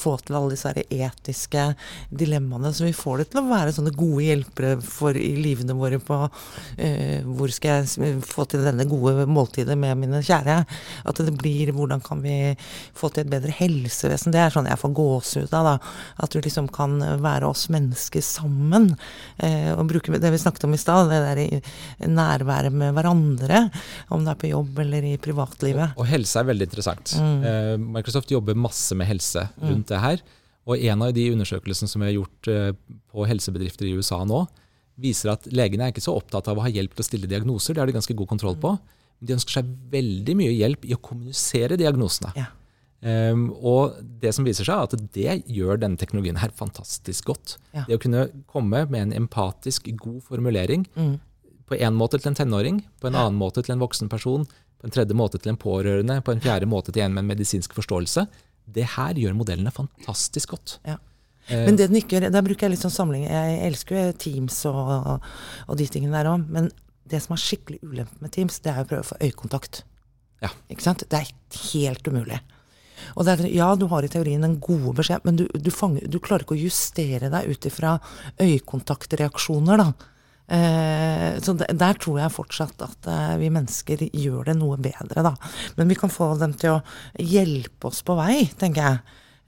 få 0.00 0.14
til 0.24 0.38
alle 0.38 0.54
disse 0.54 0.72
etiske 0.72 1.66
dilemmaene. 2.08 2.72
Så 2.72 2.86
vi 2.88 2.96
får 2.96 3.18
det 3.18 3.28
til 3.30 3.42
å 3.42 3.50
være 3.50 3.74
sånne 3.76 3.92
gode 3.92 4.24
hjelpere 4.24 4.80
for 4.80 5.16
i 5.16 5.34
livene 5.36 5.76
våre 5.76 6.00
på 6.00 6.22
eh, 6.78 7.20
hvor 7.26 7.52
skal 7.52 7.84
jeg 7.84 8.22
få 8.24 8.48
til 8.48 8.64
denne 8.64 8.88
gode 8.88 9.28
måltidet 9.28 9.76
med 9.76 10.00
mine 10.00 10.22
kjære. 10.24 10.62
At 11.04 11.20
det 11.20 11.36
blir 11.36 11.74
hvordan 11.76 12.00
kan 12.00 12.24
vi 12.24 12.56
få 12.96 13.12
til 13.12 13.26
et 13.26 13.34
bedre 13.36 13.52
helsevesen. 13.52 14.32
Det 14.32 14.40
er 14.40 14.56
sånn 14.56 14.70
jeg 14.70 14.80
får 14.80 14.96
gåsehud 14.96 15.52
av. 15.60 15.74
da, 15.74 15.76
At 16.24 16.32
vi 16.32 16.44
liksom 16.48 16.72
kan 16.72 16.96
være 17.20 17.52
oss 17.52 17.68
mennesker 17.68 18.24
sammen. 18.24 18.94
Eh, 19.40 19.70
og 19.74 19.86
bruke 19.88 20.18
det 20.20 20.32
vi 20.34 20.40
snakket 20.40 20.66
om 20.68 20.74
i 20.76 20.80
stad, 20.80 21.10
det 21.10 21.20
der 21.24 22.10
nærværet 22.10 22.74
med 22.74 22.94
hverandre. 22.96 23.62
Om 24.12 24.26
det 24.26 24.34
er 24.34 24.40
på 24.42 24.52
jobb 24.52 24.82
eller 24.84 25.06
i 25.12 25.14
privatlivet. 25.22 25.96
Og, 25.96 26.04
og 26.04 26.10
helse 26.10 26.40
er 26.40 26.50
veldig 26.50 26.68
interessant. 26.68 27.16
Mm. 27.18 27.40
Eh, 27.50 27.72
Microsoft 27.98 28.32
jobber 28.32 28.58
masse 28.58 28.96
med 28.98 29.08
helse 29.10 29.46
rundt 29.62 29.86
mm. 29.86 29.90
det 29.92 30.04
her. 30.04 30.24
Og 30.70 30.86
en 30.90 31.02
av 31.06 31.12
de 31.16 31.26
undersøkelsene 31.32 31.90
som 31.90 32.02
vi 32.02 32.10
har 32.10 32.18
gjort 32.18 32.50
eh, 32.52 32.72
på 33.10 33.26
helsebedrifter 33.26 33.88
i 33.88 33.96
USA 33.96 34.22
nå, 34.28 34.44
viser 35.00 35.32
at 35.32 35.46
legene 35.48 35.86
er 35.86 35.94
ikke 35.94 36.04
så 36.04 36.14
opptatt 36.18 36.50
av 36.52 36.58
å 36.60 36.64
ha 36.66 36.70
hjelp 36.72 36.92
til 36.92 37.04
å 37.04 37.08
stille 37.08 37.30
diagnoser, 37.30 37.74
det 37.74 37.80
har 37.82 37.88
de 37.88 37.96
ganske 37.96 38.16
god 38.16 38.28
kontroll 38.28 38.58
på. 38.60 38.74
Men 39.20 39.30
de 39.30 39.36
ønsker 39.36 39.58
seg 39.58 39.70
veldig 39.92 40.36
mye 40.36 40.52
hjelp 40.52 40.84
i 40.88 40.96
å 40.96 41.00
kommunisere 41.00 41.78
diagnosene. 41.80 42.34
Ja. 42.36 42.50
Um, 43.02 43.46
og 43.64 43.94
det 44.20 44.34
som 44.36 44.44
viser 44.44 44.66
seg, 44.68 44.76
er 44.76 44.82
at 44.90 45.12
det 45.16 45.36
gjør 45.48 45.78
denne 45.80 45.96
teknologien 45.96 46.36
her 46.42 46.50
fantastisk 46.52 47.30
godt. 47.30 47.54
Ja. 47.72 47.86
Det 47.88 47.96
å 47.96 48.02
kunne 48.02 48.26
komme 48.50 48.82
med 48.92 49.00
en 49.06 49.14
empatisk, 49.22 49.88
god 49.96 50.18
formulering 50.26 50.84
Mm. 50.96 51.14
på 51.70 51.78
en 51.80 51.94
måte 51.96 52.18
til 52.20 52.28
en 52.28 52.34
tenåring, 52.36 52.82
på 53.00 53.06
en 53.08 53.14
annen 53.16 53.38
måte 53.40 53.62
til 53.64 53.72
en 53.72 53.80
voksen 53.80 54.10
person, 54.10 54.44
på 54.80 54.84
en 54.84 54.90
tredje 54.92 55.14
måte 55.16 55.38
til 55.40 55.50
en 55.54 55.56
pårørende, 55.56 56.20
på 56.24 56.32
en 56.32 56.40
fjerde 56.44 56.66
måte 56.68 56.92
til 56.92 57.02
en 57.04 57.14
med 57.14 57.24
en 57.24 57.28
medisinsk 57.32 57.72
forståelse, 57.72 58.26
det 58.68 58.84
her 58.96 59.14
gjør 59.14 59.34
modellene 59.38 59.72
fantastisk 59.72 60.50
godt. 60.50 60.78
Ja. 60.84 60.98
Eh, 61.48 61.64
Men 61.66 61.76
det 61.76 61.88
den 61.88 61.96
ikke 62.02 62.18
gjør, 62.20 62.30
der 62.30 62.42
bruker 62.42 62.66
jeg 62.68 62.70
litt 62.76 62.84
sånn 62.84 62.92
samling. 62.94 63.24
Jeg 63.24 63.60
elsker 63.70 63.96
jo 63.96 64.12
Teams 64.12 64.60
og, 64.66 65.22
og 65.68 65.76
de 65.78 65.86
tingene 65.86 66.12
der 66.20 66.28
òg, 66.30 66.44
men 66.48 66.70
det 67.08 67.22
som 67.22 67.32
er 67.34 67.40
skikkelig 67.42 67.80
ulempe 67.82 68.20
med 68.20 68.30
Teams, 68.32 68.60
det 68.60 68.70
er 68.76 68.84
å 68.84 68.88
prøve 68.88 69.02
å 69.06 69.08
få 69.14 69.16
øyekontakt. 69.24 69.82
Ja. 70.42 70.48
Ikke 70.70 70.82
sant? 70.84 71.02
Det 71.08 71.16
er 71.18 71.32
helt 71.72 72.06
umulig. 72.06 72.38
Og 73.16 73.26
det 73.26 73.34
er, 73.38 73.46
ja, 73.54 73.70
du 73.76 73.86
har 73.90 74.04
i 74.06 74.10
teorien 74.12 74.44
en 74.46 74.58
god 74.62 74.94
beskjed, 75.00 75.24
men 75.24 75.36
du, 75.40 75.46
du, 75.54 75.70
fanger, 75.74 76.06
du 76.10 76.18
klarer 76.22 76.44
ikke 76.46 76.56
å 76.58 76.62
justere 76.64 77.30
deg 77.32 77.50
ut 77.50 77.68
ifra 77.70 77.96
øyekontaktreaksjoner, 78.40 79.76
da. 79.84 79.92
Eh, 80.50 81.36
så 81.38 81.54
de- 81.56 81.68
der 81.78 81.94
tror 81.94 82.18
jeg 82.18 82.32
fortsatt 82.34 82.82
at 82.82 83.06
eh, 83.06 83.36
vi 83.38 83.50
mennesker 83.54 84.02
gjør 84.10 84.48
det 84.50 84.56
noe 84.58 84.76
bedre, 84.82 85.22
da. 85.22 85.34
Men 85.76 85.88
vi 85.88 85.94
kan 85.94 86.10
få 86.10 86.32
dem 86.40 86.54
til 86.58 86.78
å 86.78 86.82
hjelpe 87.22 87.86
oss 87.92 88.02
på 88.02 88.16
vei, 88.18 88.48
tenker 88.58 88.82
jeg. 88.82 88.98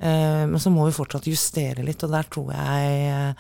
Eh, 0.03 0.45
men 0.51 0.59
så 0.59 0.71
må 0.75 0.89
vi 0.89 0.95
fortsatt 0.97 1.29
justere 1.31 1.85
litt, 1.87 2.03
og 2.03 2.11
der 2.11 2.27
tror 2.33 2.49
jeg 2.51 3.35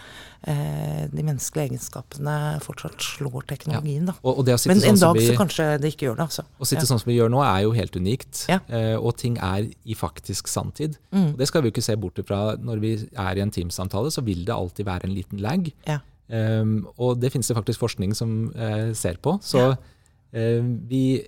eh, 0.46 1.01
de 1.11 1.25
menneskelige 1.27 1.72
egenskapene 1.72 2.37
fortsatt 2.62 3.03
slår 3.03 3.48
teknologien, 3.51 4.07
da. 4.07 4.14
og, 4.22 4.42
og 4.44 4.51
Men 4.70 4.79
en 4.79 4.85
sånn 4.85 5.01
som 5.01 5.09
dag 5.09 5.18
vi, 5.18 5.27
så 5.27 5.38
kanskje 5.40 5.66
det 5.83 5.92
ikke 5.94 6.07
gjør 6.09 6.20
det, 6.20 6.29
altså. 6.31 6.46
Å 6.46 6.68
sitte 6.68 6.85
Ja. 6.85 6.90
sånn 6.92 7.03
som 7.03 7.11
vi 7.11 7.18
gjør 7.18 7.33
nå, 7.35 7.42
er 7.46 7.64
jo 7.66 7.75
helt 7.75 7.98
unikt. 7.98 8.44
Ja. 8.53 8.61
Eh, 8.70 8.94
og 8.94 9.16
ting 9.18 9.40
er 9.42 9.66
i 9.66 9.98
faktisk 9.98 10.51
sanntid. 10.51 11.01
Mm. 11.11 11.33
Og 11.33 11.42
det 11.42 11.51
skal 11.51 11.64
vi 11.64 11.70
jo 11.70 11.75
ikke 11.75 11.87
se 11.88 11.98
bort 11.98 12.22
ifra. 12.22 12.40
Når 12.62 12.83
vi 12.85 12.94
er 13.11 13.38
i 13.38 13.42
en 13.42 13.55
Teams-samtale, 13.55 14.14
så 14.14 14.22
vil 14.22 14.46
det 14.46 14.55
alltid 14.55 14.87
være 14.87 15.11
en 15.11 15.16
liten 15.18 15.42
lag. 15.42 15.66
Ja. 15.88 15.98
Um, 16.33 16.87
og 16.96 17.18
det 17.20 17.33
finnes 17.35 17.51
det 17.51 17.59
faktisk 17.59 17.83
forskning 17.83 18.14
som 18.16 18.53
uh, 18.55 18.94
ser 18.96 19.18
på. 19.20 19.35
Så 19.44 19.75
uh, 19.75 20.62
vi 20.88 21.27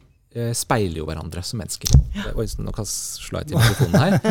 speiler 0.56 0.98
jo 0.98 1.06
hverandre 1.06 1.42
som 1.46 1.60
mennesker. 1.62 1.92
Oi, 2.34 2.46
nå 2.58 2.72
kan 2.74 2.86
jeg 2.86 2.90
slå 2.90 3.40
i 3.40 3.48
til 3.48 3.60
mikrofonen 3.60 4.00
her. 4.00 4.18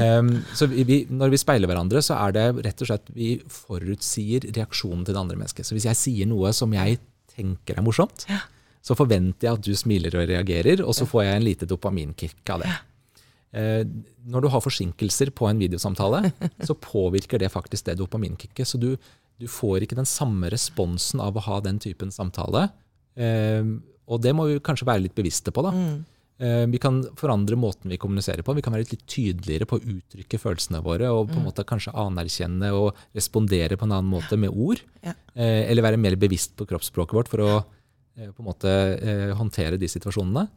Um, 0.00 0.28
så 0.56 0.64
vi, 0.70 1.02
når 1.12 1.32
vi 1.34 1.38
speiler 1.40 1.68
hverandre, 1.68 2.00
så 2.04 2.16
er 2.22 2.32
det 2.32 2.44
rett 2.64 2.82
og 2.82 2.88
slett 2.88 3.10
vi 3.12 3.34
forutsier 3.52 4.46
reaksjonen 4.56 5.02
til 5.04 5.12
det 5.16 5.20
andre 5.20 5.36
mennesket. 5.36 5.66
Så 5.66 5.74
hvis 5.76 5.86
jeg 5.88 5.98
sier 5.98 6.28
noe 6.30 6.52
som 6.56 6.72
jeg 6.72 7.00
tenker 7.34 7.76
er 7.76 7.84
morsomt, 7.84 8.24
så 8.80 8.96
forventer 8.96 9.48
jeg 9.48 9.58
at 9.58 9.66
du 9.66 9.74
smiler 9.76 10.16
og 10.16 10.30
reagerer, 10.30 10.80
og 10.84 10.94
så 10.96 11.08
får 11.08 11.26
jeg 11.26 11.40
en 11.40 11.46
lite 11.46 11.68
dopaminkick 11.68 12.54
av 12.54 12.64
det. 12.64 12.72
Uh, 13.50 13.82
når 14.30 14.46
du 14.46 14.50
har 14.54 14.64
forsinkelser 14.64 15.34
på 15.36 15.50
en 15.50 15.60
videosamtale, 15.60 16.30
så 16.68 16.78
påvirker 16.78 17.42
det 17.42 17.52
faktisk 17.52 17.90
det 17.90 17.98
dopaminkicket. 18.00 18.68
Så 18.68 18.80
du, 18.80 18.94
du 19.40 19.48
får 19.50 19.84
ikke 19.84 19.98
den 19.98 20.08
samme 20.08 20.52
responsen 20.54 21.20
av 21.22 21.36
å 21.36 21.44
ha 21.50 21.60
den 21.66 21.82
typen 21.82 22.14
samtale. 22.14 22.68
Eh, 23.20 23.64
og 24.10 24.22
det 24.24 24.34
må 24.36 24.48
vi 24.48 24.58
kanskje 24.64 24.88
være 24.88 25.04
litt 25.06 25.16
bevisste 25.16 25.54
på. 25.54 25.62
da. 25.66 25.74
Mm. 25.74 26.00
vi 26.72 26.78
kan 26.80 27.02
forandre 27.20 27.56
måten 27.60 27.92
vi 27.92 27.98
kommuniserer 28.00 28.40
på. 28.42 28.54
Vi 28.56 28.62
kan 28.64 28.72
være 28.72 28.88
litt 28.88 29.02
tydeligere 29.04 29.66
på 29.68 29.76
å 29.76 29.82
uttrykke 29.94 30.38
følelsene 30.40 30.80
våre, 30.82 31.10
og 31.12 31.28
på 31.28 31.36
en 31.36 31.44
måte 31.44 31.66
kanskje 31.68 31.92
anerkjenne 31.92 32.70
og 32.72 32.96
respondere 33.16 33.76
på 33.76 33.84
en 33.84 33.92
annen 33.92 34.08
måte 34.08 34.38
med 34.40 34.48
ord. 34.48 34.80
Ja. 35.04 35.12
Eh, 35.34 35.68
eller 35.68 35.84
være 35.84 36.00
mer 36.00 36.16
bevisst 36.16 36.56
på 36.56 36.64
kroppsspråket 36.70 37.18
vårt 37.18 37.28
for 37.28 37.44
å 37.44 37.52
eh, 37.58 38.32
på 38.32 38.40
en 38.40 38.48
måte 38.48 38.72
eh, 38.72 39.36
håndtere 39.36 39.76
de 39.80 39.90
situasjonene. 39.92 40.48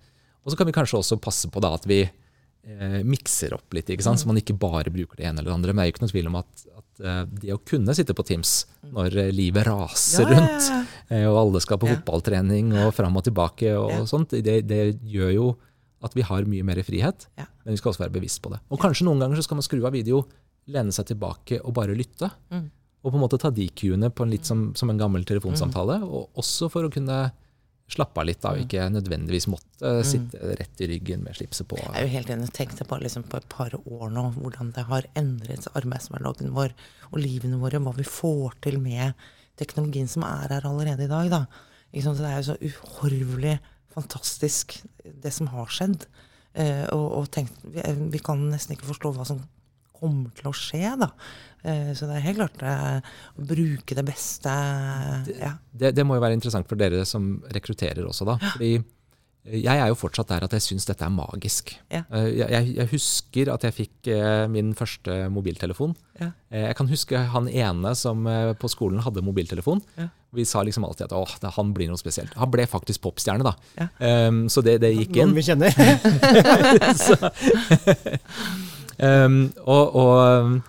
Og 0.44 0.52
så 0.52 0.60
kan 0.60 0.68
vi 0.68 0.76
kanskje 0.76 1.00
også 1.00 1.20
passe 1.24 1.52
på 1.52 1.62
da 1.64 1.74
at 1.76 1.86
vi 1.88 2.02
eh, 2.04 3.00
mikser 3.08 3.56
opp 3.56 3.76
litt, 3.76 3.90
ikke 3.92 4.06
sant? 4.06 4.22
så 4.22 4.30
man 4.30 4.40
ikke 4.40 4.58
bare 4.60 4.92
bruker 4.94 5.20
det 5.20 5.28
ene 5.28 5.42
eller 5.42 5.52
det 5.52 5.58
andre. 5.58 5.74
Men 5.74 5.82
det 5.82 5.86
er 5.86 5.92
jo 5.92 5.96
ikke 5.96 6.06
noe 6.06 6.14
tvil 6.14 6.32
om 6.32 6.40
at, 6.42 6.66
eh, 6.66 6.73
det 7.42 7.54
å 7.54 7.60
kunne 7.68 7.94
sitte 7.98 8.16
på 8.16 8.24
Teams 8.28 8.54
når 8.94 9.18
eh, 9.20 9.32
livet 9.36 9.68
raser 9.68 10.26
Ja, 10.26 10.32
rundt, 10.40 10.70
eh, 11.10 11.26
og 11.28 11.38
alle 11.42 11.62
skal 11.64 11.80
på 11.82 11.90
fotballtrening 11.92 12.72
og 12.86 12.94
fram 12.98 13.20
og 13.20 13.26
tilbake 13.28 13.74
og 13.80 14.08
sånt, 14.10 14.36
det, 14.46 14.62
det 14.70 14.82
gjør 15.04 15.34
jo 15.36 15.48
at 16.04 16.16
vi 16.18 16.24
har 16.28 16.44
mye 16.52 16.66
mer 16.68 16.82
frihet, 16.84 17.28
men 17.40 17.72
vi 17.72 17.78
skal 17.80 17.94
også 17.94 18.04
være 18.04 18.12
bevisst 18.18 18.42
på 18.44 18.50
det. 18.52 18.58
Og 18.76 18.80
kanskje 18.82 19.06
noen 19.08 19.22
ganger 19.24 19.40
så 19.40 19.46
skal 19.46 19.56
man 19.62 19.64
skru 19.64 19.80
av 19.88 19.94
video, 19.96 20.24
lene 20.68 20.92
seg 20.96 21.08
tilbake 21.14 21.62
og 21.64 21.72
bare 21.78 21.96
lytte. 21.96 22.28
Mm. 22.52 22.66
Og 23.04 23.12
på 23.12 23.16
en 23.20 23.24
måte 23.24 23.40
ta 23.40 23.50
de 23.56 23.70
cuene 23.76 24.10
på 24.12 24.24
en 24.26 24.32
litt 24.32 24.44
som, 24.48 24.66
som 24.76 24.92
en 24.92 25.00
gammel 25.00 25.24
telefonsamtale, 25.28 26.02
Mm. 26.04 26.10
og 26.12 26.44
også 26.44 26.68
for 26.72 26.88
å 26.88 26.92
kunne 26.92 27.22
slappe 27.90 28.18
av 28.22 28.26
litt, 28.26 28.40
da, 28.42 28.54
og 28.56 28.64
ikke 28.64 28.88
nødvendigvis 28.90 29.48
måtte 29.52 29.84
Mm. 29.84 30.04
sitte 30.08 30.56
rett 30.58 30.82
i 30.82 30.88
ryggen 30.88 31.24
med 31.24 31.36
slipset 31.36 31.68
på. 31.68 31.78
Jeg 31.78 31.94
er 31.94 32.08
jo 32.08 32.14
helt 32.14 32.30
enig. 32.30 32.52
Tenk 32.54 32.78
deg 32.78 32.88
bare 32.88 33.04
liksom 33.04 33.24
på 33.28 33.38
et 33.38 33.50
par 33.50 33.70
år 33.76 34.10
nå 34.12 34.34
hvordan 34.38 34.72
det 34.74 34.86
har 34.86 35.04
endret 35.16 35.68
arbeidshverdagen 35.76 36.54
vår 36.56 36.74
og 37.12 37.20
livene 37.20 37.60
våre, 37.60 37.80
hva 37.84 37.94
vi 37.96 38.04
får 38.04 38.56
til 38.62 38.80
med 38.80 39.14
teknologien 39.58 40.08
som 40.10 40.24
er 40.24 40.48
her 40.50 40.62
allerede 40.66 41.04
i 41.04 41.08
dag. 41.12 41.30
Da. 41.30 41.46
Så 41.94 42.16
det 42.18 42.26
er 42.26 42.42
jo 42.42 42.54
så 42.54 42.58
uhorvelig 42.58 43.60
fantastisk, 43.94 44.82
det 45.04 45.34
som 45.34 45.48
har 45.48 45.68
skjedd. 45.68 46.08
Eh, 46.56 46.86
og 46.94 47.12
og 47.20 47.32
tenk, 47.32 47.50
vi, 47.64 47.82
vi 48.10 48.20
kan 48.20 48.50
nesten 48.50 48.76
ikke 48.76 48.90
forstå 48.90 49.14
hva 49.16 49.26
som 49.26 49.44
kommer 49.94 50.32
til 50.36 50.50
å 50.50 50.56
skje, 50.58 50.98
da. 51.00 51.12
Eh, 51.64 51.94
så 51.96 52.04
det 52.10 52.18
er 52.18 52.26
helt 52.26 52.40
klart 52.42 52.60
eh, 52.68 52.98
å 53.40 53.42
bruke 53.48 53.96
det 53.96 54.04
beste 54.04 54.52
ja. 55.40 55.54
Det, 55.72 55.94
det 55.96 56.04
må 56.04 56.18
jo 56.18 56.24
være 56.26 56.36
interessant 56.36 56.68
for 56.68 56.76
dere 56.80 57.06
som 57.08 57.38
rekrutterer 57.56 58.04
også, 58.04 58.26
da. 58.28 58.36
Fordi 58.56 58.72
eh, 58.76 58.84
jeg 59.62 59.80
er 59.80 59.88
jo 59.88 59.96
fortsatt 60.00 60.28
der 60.34 60.44
at 60.44 60.52
jeg 60.58 60.64
syns 60.66 60.86
dette 60.90 61.06
er 61.08 61.14
magisk. 61.14 61.72
Ja. 61.94 62.02
Eh, 62.12 62.28
Jeg, 62.42 62.50
jeg, 62.76 62.88
husker 62.92 63.46
at 63.54 63.64
jeg 63.64 63.74
fikk 63.78 64.10
min 64.52 64.74
første 64.76 65.30
mobiltelefon. 65.32 65.96
Ja. 66.20 66.28
Eh, 66.52 66.66
Jeg 66.68 66.76
kan 66.82 66.88
huske 66.92 67.16
han 67.32 67.48
ene 67.48 67.96
som 67.96 68.28
på 68.60 68.68
skolen 68.72 69.00
hadde 69.06 69.24
mobiltelefon. 69.24 69.80
Ja. 69.96 70.08
Vi 70.34 70.44
sa 70.50 70.64
liksom 70.66 70.84
alltid 70.84 71.06
at 71.08 71.14
åh, 71.16 71.30
han 71.56 71.74
blir 71.78 71.88
noe 71.92 71.98
spesielt. 72.02 72.34
Han 72.42 72.50
ble 72.52 72.66
faktisk 72.68 73.02
popstjerne, 73.06 73.44
da. 73.46 73.54
Ja. 73.78 73.88
Um, 74.28 74.50
så 74.50 74.62
det, 74.66 74.80
det 74.82 74.90
gikk 74.98 75.14
Noen 75.16 75.30
inn. 75.30 75.36
vi 75.38 75.44
kjenner. 75.46 75.70
Um, 79.00 79.54
og 79.66 79.96
og 79.96 80.62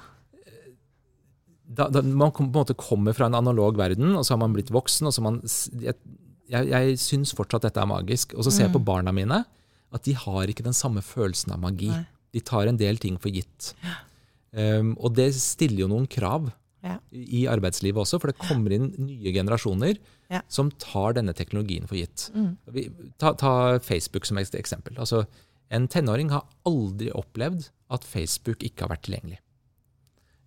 da, 1.74 1.88
da 1.92 2.02
man 2.02 2.32
kom, 2.34 2.50
på 2.52 2.60
en 2.60 2.64
måte 2.64 2.76
kommer 2.78 3.14
fra 3.16 3.26
en 3.30 3.36
analog 3.38 3.76
verden, 3.80 4.14
og 4.18 4.24
så 4.26 4.34
har 4.34 4.42
man 4.44 4.54
blitt 4.56 4.72
voksen. 4.74 5.08
og 5.10 5.14
så 5.16 5.22
man, 5.24 5.40
Jeg, 5.82 5.94
jeg, 6.52 6.68
jeg 6.70 6.98
syns 7.02 7.32
fortsatt 7.36 7.66
dette 7.68 7.80
er 7.82 7.88
magisk. 7.90 8.34
Og 8.38 8.44
så 8.46 8.52
ser 8.52 8.66
jeg 8.68 8.74
på 8.76 8.82
barna 8.84 9.12
mine 9.16 9.42
at 9.94 10.02
de 10.08 10.12
har 10.18 10.50
ikke 10.50 10.64
den 10.66 10.74
samme 10.74 11.02
følelsen 11.06 11.52
av 11.54 11.60
magi. 11.62 11.88
Nei. 11.92 12.02
De 12.34 12.40
tar 12.42 12.66
en 12.66 12.76
del 12.80 12.98
ting 12.98 13.14
for 13.22 13.30
gitt. 13.30 13.72
Um, 14.54 14.94
og 14.98 15.14
det 15.18 15.28
stiller 15.38 15.84
jo 15.84 15.90
noen 15.90 16.06
krav 16.10 16.50
Ja. 16.84 16.98
i 17.10 17.46
arbeidslivet 17.48 17.96
også, 18.02 18.18
for 18.20 18.28
det 18.28 18.36
kommer 18.42 18.74
inn 18.74 18.90
nye 18.98 19.32
generasjoner 19.32 19.96
Ja. 20.30 20.42
som 20.48 20.70
tar 20.82 21.14
denne 21.16 21.32
teknologien 21.32 21.86
for 21.88 21.96
gitt. 21.96 22.26
Vi, 22.74 22.90
ta, 23.18 23.32
ta 23.32 23.78
Facebook 23.78 24.26
som 24.26 24.36
eksempel. 24.36 24.98
Altså, 24.98 25.24
en 25.70 25.88
tenåring 25.88 26.28
har 26.30 26.44
aldri 26.66 27.10
opplevd 27.10 27.70
at 27.90 28.04
Facebook 28.04 28.60
ikke 28.66 28.84
har 28.84 28.92
vært 28.92 29.06
tilgjengelig. 29.08 29.38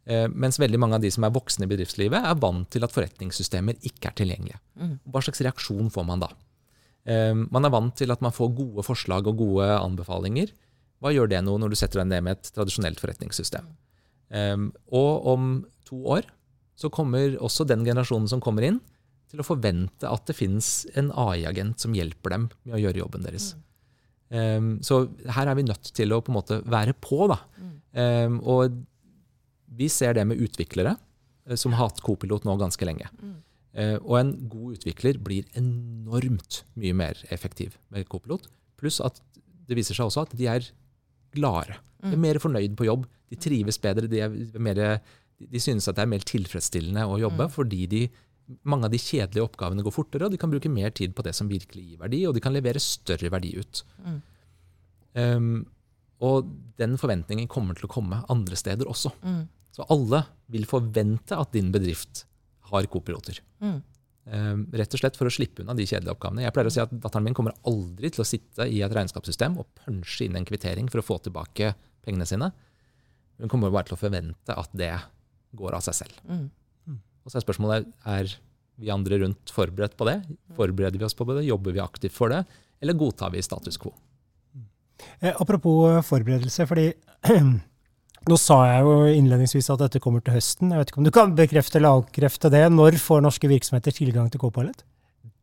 Eh, 0.07 0.27
mens 0.31 0.59
veldig 0.59 0.79
mange 0.79 0.95
av 0.95 1.03
de 1.03 1.11
som 1.11 1.25
er 1.27 1.33
voksne 1.35 1.67
i 1.67 1.71
bedriftslivet, 1.71 2.23
er 2.23 2.39
vant 2.39 2.69
til 2.71 2.85
at 2.87 2.93
forretningssystemer 2.95 3.79
ikke 3.89 4.11
er 4.11 4.15
tilgjengelige. 4.21 4.61
Hva 5.11 5.23
slags 5.25 5.43
reaksjon 5.43 5.91
får 5.91 6.07
man 6.07 6.23
da? 6.23 6.31
Eh, 7.07 7.33
man 7.35 7.67
er 7.67 7.73
vant 7.73 7.95
til 7.99 8.11
at 8.13 8.23
man 8.23 8.35
får 8.35 8.55
gode 8.55 8.85
forslag 8.87 9.27
og 9.27 9.43
gode 9.43 9.67
anbefalinger. 9.75 10.53
Hva 11.03 11.11
gjør 11.13 11.29
det 11.31 11.43
nå 11.45 11.57
når 11.59 11.73
du 11.73 11.79
setter 11.79 12.01
deg 12.01 12.11
ned 12.13 12.25
med 12.25 12.37
et 12.37 12.51
tradisjonelt 12.55 13.03
forretningssystem? 13.03 13.67
Eh, 14.31 14.57
og 14.95 15.31
om 15.33 15.51
to 15.87 15.99
år 16.17 16.27
så 16.77 16.91
kommer 16.93 17.35
også 17.41 17.65
den 17.67 17.83
generasjonen 17.87 18.29
som 18.29 18.43
kommer 18.43 18.67
inn, 18.67 18.79
til 19.27 19.41
å 19.41 19.47
forvente 19.47 20.07
at 20.07 20.27
det 20.29 20.37
finnes 20.37 20.85
en 20.95 21.09
AI-agent 21.11 21.83
som 21.83 21.95
hjelper 21.95 22.31
dem 22.31 22.45
med 22.63 22.77
å 22.77 22.79
gjøre 22.79 23.01
jobben 23.01 23.25
deres. 23.25 23.49
Um, 24.31 24.77
så 24.83 25.05
her 25.35 25.47
er 25.47 25.57
vi 25.57 25.65
nødt 25.67 25.89
til 25.95 26.15
å 26.15 26.21
på 26.23 26.31
en 26.31 26.37
måte 26.37 26.59
være 26.67 26.93
på. 27.03 27.27
Da. 27.31 27.37
Um, 27.97 28.37
og 28.43 28.77
vi 29.67 29.89
ser 29.91 30.15
det 30.17 30.25
med 30.27 30.39
utviklere, 30.41 30.95
eh, 31.47 31.55
som 31.59 31.75
har 31.75 31.89
hatt 31.89 32.01
Copilot 32.05 32.47
nå 32.47 32.55
ganske 32.59 32.87
lenge. 32.87 33.09
Eh, 33.77 33.97
og 34.01 34.17
en 34.19 34.33
god 34.49 34.79
utvikler 34.79 35.19
blir 35.21 35.47
enormt 35.59 36.63
mye 36.79 36.95
mer 36.97 37.19
effektiv 37.33 37.77
med 37.93 38.07
Copilot. 38.09 38.47
Pluss 38.79 39.01
at 39.03 39.21
det 39.67 39.77
viser 39.77 39.97
seg 39.97 40.07
også 40.07 40.25
at 40.25 40.35
de 40.37 40.47
er 40.49 40.69
gladere. 41.35 41.81
De 42.01 42.13
er 42.15 42.21
mer 42.21 42.39
fornøyd 42.41 42.77
på 42.77 42.87
jobb. 42.87 43.05
De 43.29 43.37
trives 43.41 43.79
bedre. 43.81 44.07
De, 44.09 44.21
er 44.23 44.61
mer, 44.63 44.79
de, 45.41 45.59
synes 45.61 45.89
at 45.89 45.97
det 45.97 46.05
er 46.05 46.13
mer 46.13 46.23
tilfredsstillende 46.25 47.03
å 47.09 47.19
jobbe, 47.19 47.49
fordi 47.53 47.81
de, 47.91 48.01
mange 48.69 48.87
av 48.87 48.93
de 48.93 49.01
kjedelige 49.01 49.43
oppgavene 49.43 49.83
går 49.85 49.95
fortere, 49.95 50.27
og 50.27 50.33
de 50.33 50.39
kan 50.41 50.53
bruke 50.53 50.71
mer 50.71 50.93
tid 50.95 51.15
på 51.17 51.25
det 51.25 51.35
som 51.35 51.49
virkelig 51.51 51.83
gir 51.83 52.01
verdi, 52.01 52.23
og 52.29 52.37
de 52.37 52.43
kan 52.43 52.55
levere 52.55 52.81
større 52.81 53.31
verdi 53.33 53.57
ut. 53.59 53.83
Um, 55.17 55.65
og 56.23 56.47
den 56.79 56.95
forventningen 56.97 57.49
kommer 57.51 57.77
til 57.77 57.87
å 57.87 57.91
komme 57.91 58.23
andre 58.31 58.57
steder 58.57 58.89
også. 58.89 59.11
Så 59.75 59.85
alle 59.93 60.23
vil 60.49 60.65
forvente 60.69 61.37
at 61.37 61.53
din 61.53 61.69
bedrift 61.73 62.23
har 62.71 62.87
co-piloter. 62.91 63.39
Mm. 63.61 63.77
Eh, 64.27 64.55
rett 64.81 64.95
og 64.95 64.99
slett 64.99 65.19
for 65.19 65.29
å 65.29 65.33
slippe 65.33 65.63
unna 65.63 65.75
de 65.77 65.85
kjedelige 65.87 66.15
oppgavene. 66.15 66.43
Jeg 66.43 66.55
pleier 66.55 66.71
å 66.71 66.73
si 66.73 66.81
at 66.83 66.91
Datteren 66.91 67.27
min 67.27 67.37
kommer 67.37 67.55
aldri 67.69 68.09
til 68.11 68.23
å 68.23 68.27
sitte 68.27 68.65
i 68.67 68.81
et 68.83 68.95
regnskapssystem 68.95 69.59
og 69.61 69.69
punche 69.83 70.25
inn 70.25 70.35
en 70.39 70.47
kvittering 70.47 70.89
for 70.91 71.03
å 71.03 71.05
få 71.05 71.19
tilbake 71.27 71.75
pengene 72.03 72.27
sine. 72.27 72.49
Hun 73.37 73.51
kommer 73.53 73.71
bare 73.71 73.87
til 73.87 73.95
å 73.95 74.01
forvente 74.01 74.57
at 74.57 74.73
det 74.75 74.95
går 75.57 75.77
av 75.77 75.85
seg 75.85 76.01
selv. 76.01 76.17
Mm. 76.25 76.49
Og 77.23 77.31
så 77.31 77.39
er 77.39 77.45
spørsmålet 77.45 77.87
er 78.07 78.33
vi 78.79 78.91
andre 78.93 79.21
rundt 79.23 79.51
forberedt 79.51 79.97
på 79.99 80.07
det. 80.09 80.19
Forbereder 80.57 80.99
vi 80.99 81.05
oss 81.07 81.15
på 81.17 81.27
det? 81.29 81.45
Jobber 81.47 81.75
vi 81.75 81.83
aktivt 81.83 82.15
for 82.15 82.31
det? 82.31 82.43
Eller 82.81 82.97
godtar 82.97 83.33
vi 83.33 83.41
status 83.43 83.79
quo? 83.81 83.93
Eh, 85.21 85.33
apropos 85.33 86.01
forberedelse, 86.07 86.67
fordi 86.69 86.91
Nå 88.27 88.35
sa 88.35 88.57
jeg 88.67 88.83
jo 88.83 88.95
innledningsvis 89.07 89.69
at 89.71 89.79
dette 89.85 90.01
kommer 90.03 90.19
til 90.19 90.35
høsten. 90.35 90.73
Jeg 90.73 90.81
vet 90.81 90.89
ikke 90.91 90.99
om 90.99 91.05
du 91.05 91.13
kan 91.15 91.35
bekrefte 91.37 91.79
eller 91.79 92.01
avkrefte 92.01 92.49
det. 92.51 92.65
Når 92.75 92.97
får 92.99 93.21
norske 93.23 93.47
virksomheter 93.47 93.95
tilgang 93.95 94.27
til 94.33 94.41
Copilot? 94.41 94.81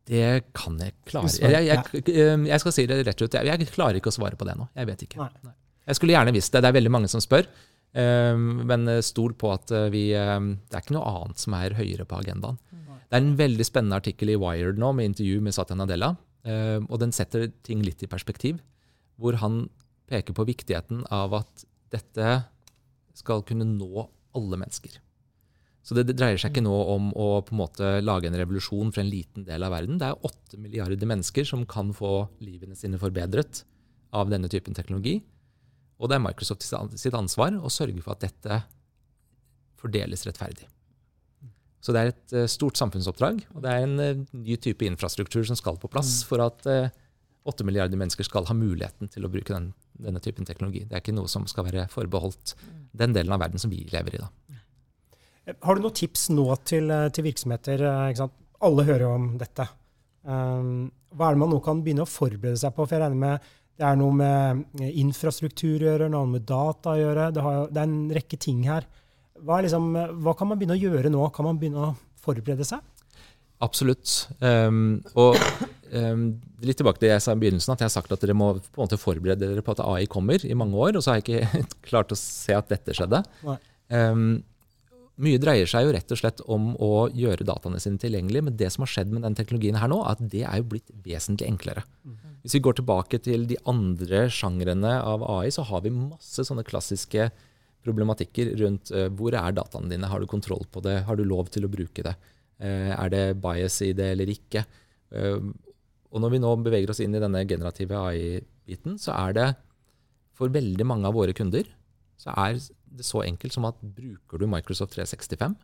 Det 0.05 0.51
kan 0.53 0.75
jeg 0.77 0.93
klare. 1.09 1.31
Jeg, 1.33 1.65
jeg, 1.65 2.03
jeg, 2.05 2.43
jeg 2.45 2.61
skal 2.61 2.75
si 2.75 2.85
det 2.91 2.99
rett 3.07 3.23
ut. 3.23 3.37
Jeg, 3.39 3.47
jeg, 3.49 3.69
klarer 3.73 3.97
ikke 3.97 4.13
å 4.13 4.17
svare 4.19 4.37
på 4.37 4.45
det 4.45 4.53
nå. 4.59 4.67
Jeg 4.77 4.89
vet 4.91 5.01
ikke. 5.07 5.17
Nei. 5.17 5.55
Jeg 5.89 5.97
skulle 5.97 6.13
gjerne 6.13 6.35
visst 6.35 6.53
det. 6.53 6.61
Det 6.61 6.69
er 6.69 6.77
veldig 6.77 6.93
mange 6.93 7.09
som 7.09 7.23
spør. 7.25 7.49
Um, 7.95 8.45
men 8.69 8.85
stol 9.07 9.33
på 9.39 9.49
at 9.55 9.71
vi 9.89 10.09
Det 10.11 10.75
er 10.75 10.83
ikke 10.83 10.97
noe 10.97 11.09
annet 11.09 11.41
som 11.41 11.57
er 11.57 11.77
høyere 11.79 12.05
på 12.05 12.21
agendaen. 12.21 12.61
Det 13.05 13.17
er 13.17 13.23
en 13.23 13.35
veldig 13.39 13.65
spennende 13.65 13.97
artikkel 13.97 14.33
i 14.33 14.37
Wired 14.41 14.77
nå 14.81 14.91
med 14.97 15.11
intervju 15.11 15.41
med 15.41 15.57
Satya 15.57 15.77
Nadella. 15.79 16.13
Um, 16.45 16.85
og 16.89 16.99
den 17.01 17.13
setter 17.15 17.47
ting 17.65 17.81
litt 17.85 18.03
i 18.05 18.09
perspektiv. 18.09 18.61
Hvor 19.21 19.37
han 19.41 19.65
peker 20.09 20.35
på 20.37 20.45
viktigheten 20.47 21.05
av 21.13 21.33
at 21.39 21.65
dette 21.93 22.37
skal 23.15 23.43
kunne 23.47 23.67
nå 23.67 24.05
alle 24.35 24.59
mennesker. 24.59 24.99
Så 25.85 25.93
det, 25.93 26.07
det, 26.09 26.15
dreier 26.17 26.39
seg 26.41 26.51
ikke 26.51 26.65
nå 26.65 26.73
om 26.95 27.11
å 27.13 27.27
på 27.45 27.53
en 27.53 27.61
måte 27.61 27.89
lage 28.01 28.25
en 28.29 28.37
revolusjon 28.39 28.89
for 28.89 29.03
en 29.03 29.11
liten 29.11 29.45
del 29.45 29.63
av 29.65 29.73
verden. 29.75 29.99
Det 30.01 30.09
er 30.09 30.25
åtte 30.25 30.57
milliarder 30.57 31.09
mennesker 31.09 31.45
som 31.45 31.65
kan 31.69 31.93
få 31.93 32.25
livene 32.41 32.77
sine 32.77 32.97
forbedret 33.01 33.61
av 34.15 34.31
denne 34.33 34.49
typen 34.49 34.73
teknologi. 34.77 35.19
Og 36.01 36.09
det 36.09 36.17
er 36.17 36.25
Microsoft 36.25 36.65
sitt 36.65 37.15
ansvar 37.15 37.59
å 37.61 37.71
sørge 37.71 38.01
for 38.01 38.15
at 38.15 38.25
dette 38.25 38.63
fordeles 39.79 40.25
rettferdig. 40.25 40.65
Så 41.85 41.93
det 41.93 42.01
er 42.01 42.11
et 42.11 42.33
uh, 42.33 42.47
stort 42.49 42.79
samfunnsoppdrag, 42.81 43.43
og 43.53 43.61
det 43.61 43.71
er 43.71 43.85
en 43.85 43.99
uh, 44.01 44.23
ny 44.33 44.57
type 44.57 44.87
infrastruktur 44.87 45.45
som 45.45 45.57
skal 45.59 45.77
på 45.77 45.91
plass 45.93 46.23
for 46.25 46.41
at 46.41 46.65
uh, 47.45 47.49
åtte 47.49 47.67
milliarder 47.67 47.99
mennesker 47.99 48.27
skal 48.27 48.47
ha 48.49 48.57
muligheten 48.57 49.11
til 49.13 49.27
å 49.27 49.31
bruke 49.31 49.53
den, 49.53 49.71
denne 50.01 50.21
typen 50.23 50.47
teknologi. 50.47 50.85
Det 50.85 50.97
er 50.97 51.03
ikke 51.03 51.15
noe 51.15 51.31
som 51.31 51.45
skal 51.49 51.67
være 51.69 51.87
forbeholdt 51.93 52.55
den 52.97 53.13
delen 53.15 53.35
av 53.35 53.43
verden 53.45 53.61
som 53.61 53.73
vi 53.73 53.83
lever 53.91 54.17
i. 54.17 54.23
da. 54.23 54.61
Har 55.61 55.77
du 55.77 55.83
noen 55.85 55.93
tips 55.93 56.29
nå 56.33 56.47
til, 56.65 56.89
til 57.13 57.27
virksomheter? 57.27 57.83
Alle 58.65 58.85
hører 58.87 59.05
jo 59.05 59.11
om 59.13 59.27
dette. 59.37 59.67
Um, 60.25 60.87
hva 61.13 61.29
er 61.29 61.35
det 61.35 61.41
man 61.43 61.53
nå 61.53 61.59
kan 61.63 61.83
begynne 61.85 62.05
å 62.05 62.09
forberede 62.09 62.57
seg 62.57 62.73
på? 62.73 62.85
For 62.85 62.97
jeg 62.97 63.05
regner 63.05 63.21
med 63.21 63.53
det 63.75 63.83
er 63.83 63.97
noe 63.99 64.15
med 64.15 64.83
infrastruktur 64.95 65.81
å 65.81 65.89
gjøre, 65.89 66.07
noe 66.11 66.27
med 66.31 66.45
data 66.47 66.93
å 66.93 66.99
gjøre. 66.99 67.27
Det, 67.35 67.41
har, 67.43 67.65
det 67.75 67.81
er 67.81 67.89
en 67.89 68.13
rekke 68.15 68.39
ting 68.39 68.61
her. 68.69 68.87
Hva, 69.43 69.59
liksom, 69.65 69.89
hva, 70.23 70.33
kan 70.39 70.47
man 70.47 70.59
begynne 70.59 70.77
å 70.77 70.79
gjøre 70.79 71.11
nå? 71.11 71.25
Kan 71.35 71.49
man 71.49 71.59
begynne 71.59 71.89
å 71.89 71.95
forberede 72.23 72.67
seg? 72.67 72.79
Absolutt. 73.63 74.29
Um, 74.39 75.01
og 75.19 75.35
litt 75.95 76.79
tilbake 76.79 76.99
til 76.99 77.07
det 77.07 77.13
jeg 77.13 77.23
sa 77.25 77.35
i 77.35 77.39
begynnelsen, 77.39 77.75
at 77.75 77.83
jeg 77.83 77.89
har 77.89 77.93
sagt 77.93 78.11
at 78.15 78.23
dere 78.23 78.35
må 78.37 78.53
på 78.57 78.79
en 78.79 78.83
måte 78.83 78.99
forberede 78.99 79.47
dere 79.47 79.63
på 79.65 79.75
at 79.75 79.83
AI 79.85 80.09
kommer 80.11 80.43
i 80.43 80.57
mange 80.57 80.75
år, 80.75 80.97
og 80.97 81.05
så 81.05 81.13
har 81.13 81.21
jeg 81.21 81.45
ikke 81.45 81.63
klart 81.89 82.13
å 82.13 82.19
se 82.19 82.55
at 82.57 82.69
dette 82.71 82.95
skjedde. 82.97 83.21
Um, 83.93 84.43
mye 85.21 85.39
dreier 85.39 85.69
seg 85.69 85.85
jo 85.85 85.93
rett 85.95 86.11
og 86.11 86.19
slett 86.19 86.41
om 86.51 86.73
å 86.83 87.07
gjøre 87.15 87.47
dataene 87.47 87.79
sine 87.79 87.99
tilgjengelige, 88.01 88.43
men 88.49 88.57
det 88.59 88.67
som 88.73 88.83
har 88.83 88.91
skjedd 88.91 89.13
med 89.15 89.23
den 89.23 89.37
teknologien 89.37 89.77
her 89.79 89.91
nå, 89.91 90.01
er 90.03 90.17
at 90.17 90.23
det 90.33 90.43
er 90.43 90.59
jo 90.59 90.69
blitt 90.73 90.91
vesentlig 91.05 91.47
enklere. 91.47 91.85
Hvis 92.43 92.57
vi 92.57 92.63
går 92.67 92.77
tilbake 92.77 93.21
til 93.23 93.47
de 93.49 93.57
andre 93.69 94.25
sjangrene 94.33 94.97
av 94.99 95.23
AI, 95.37 95.47
så 95.55 95.63
har 95.69 95.85
vi 95.85 95.93
masse 95.95 96.43
sånne 96.45 96.65
klassiske 96.67 97.29
problematikker 97.85 98.51
rundt 98.59 98.91
uh, 98.91 99.07
hvor 99.13 99.37
er 99.37 99.55
dataene 99.55 99.93
dine, 99.93 100.09
har 100.09 100.19
du 100.19 100.27
kontroll 100.29 100.65
på 100.73 100.83
det, 100.83 100.99
har 101.07 101.17
du 101.17 101.23
lov 101.25 101.49
til 101.53 101.65
å 101.65 101.71
bruke 101.71 102.03
det, 102.05 102.15
uh, 102.59 102.91
er 102.97 103.13
det 103.13 103.25
bias 103.41 103.79
i 103.85 103.93
det 103.97 104.11
eller 104.17 104.31
ikke. 104.35 104.65
Uh, 105.15 105.53
og 106.11 106.21
når 106.21 106.35
vi 106.35 106.41
nå 106.43 106.51
beveger 106.65 106.91
oss 106.91 107.01
inn 107.03 107.15
i 107.15 107.21
denne 107.21 107.41
generative 107.49 107.97
AI-biten, 108.09 108.99
så 109.01 109.15
er 109.17 109.35
det 109.35 109.47
for 110.35 110.51
veldig 110.51 110.85
mange 110.87 111.07
av 111.07 111.15
våre 111.15 111.35
kunder 111.35 111.67
så 112.19 112.33
er 112.39 112.59
det 112.95 113.05
så 113.05 113.23
enkelt 113.25 113.55
som 113.55 113.67
at 113.67 113.79
bruker 113.79 114.39
du 114.39 114.47
Microsoft 114.49 114.95
365, 114.95 115.55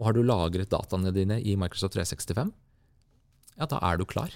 og 0.00 0.06
har 0.06 0.16
du 0.16 0.22
lagret 0.24 0.70
dataene 0.72 1.12
dine 1.12 1.40
i 1.44 1.56
Microsoft 1.60 1.96
365, 1.98 2.52
ja, 3.60 3.68
da 3.68 3.80
er 3.84 4.00
du 4.00 4.06
klar. 4.08 4.32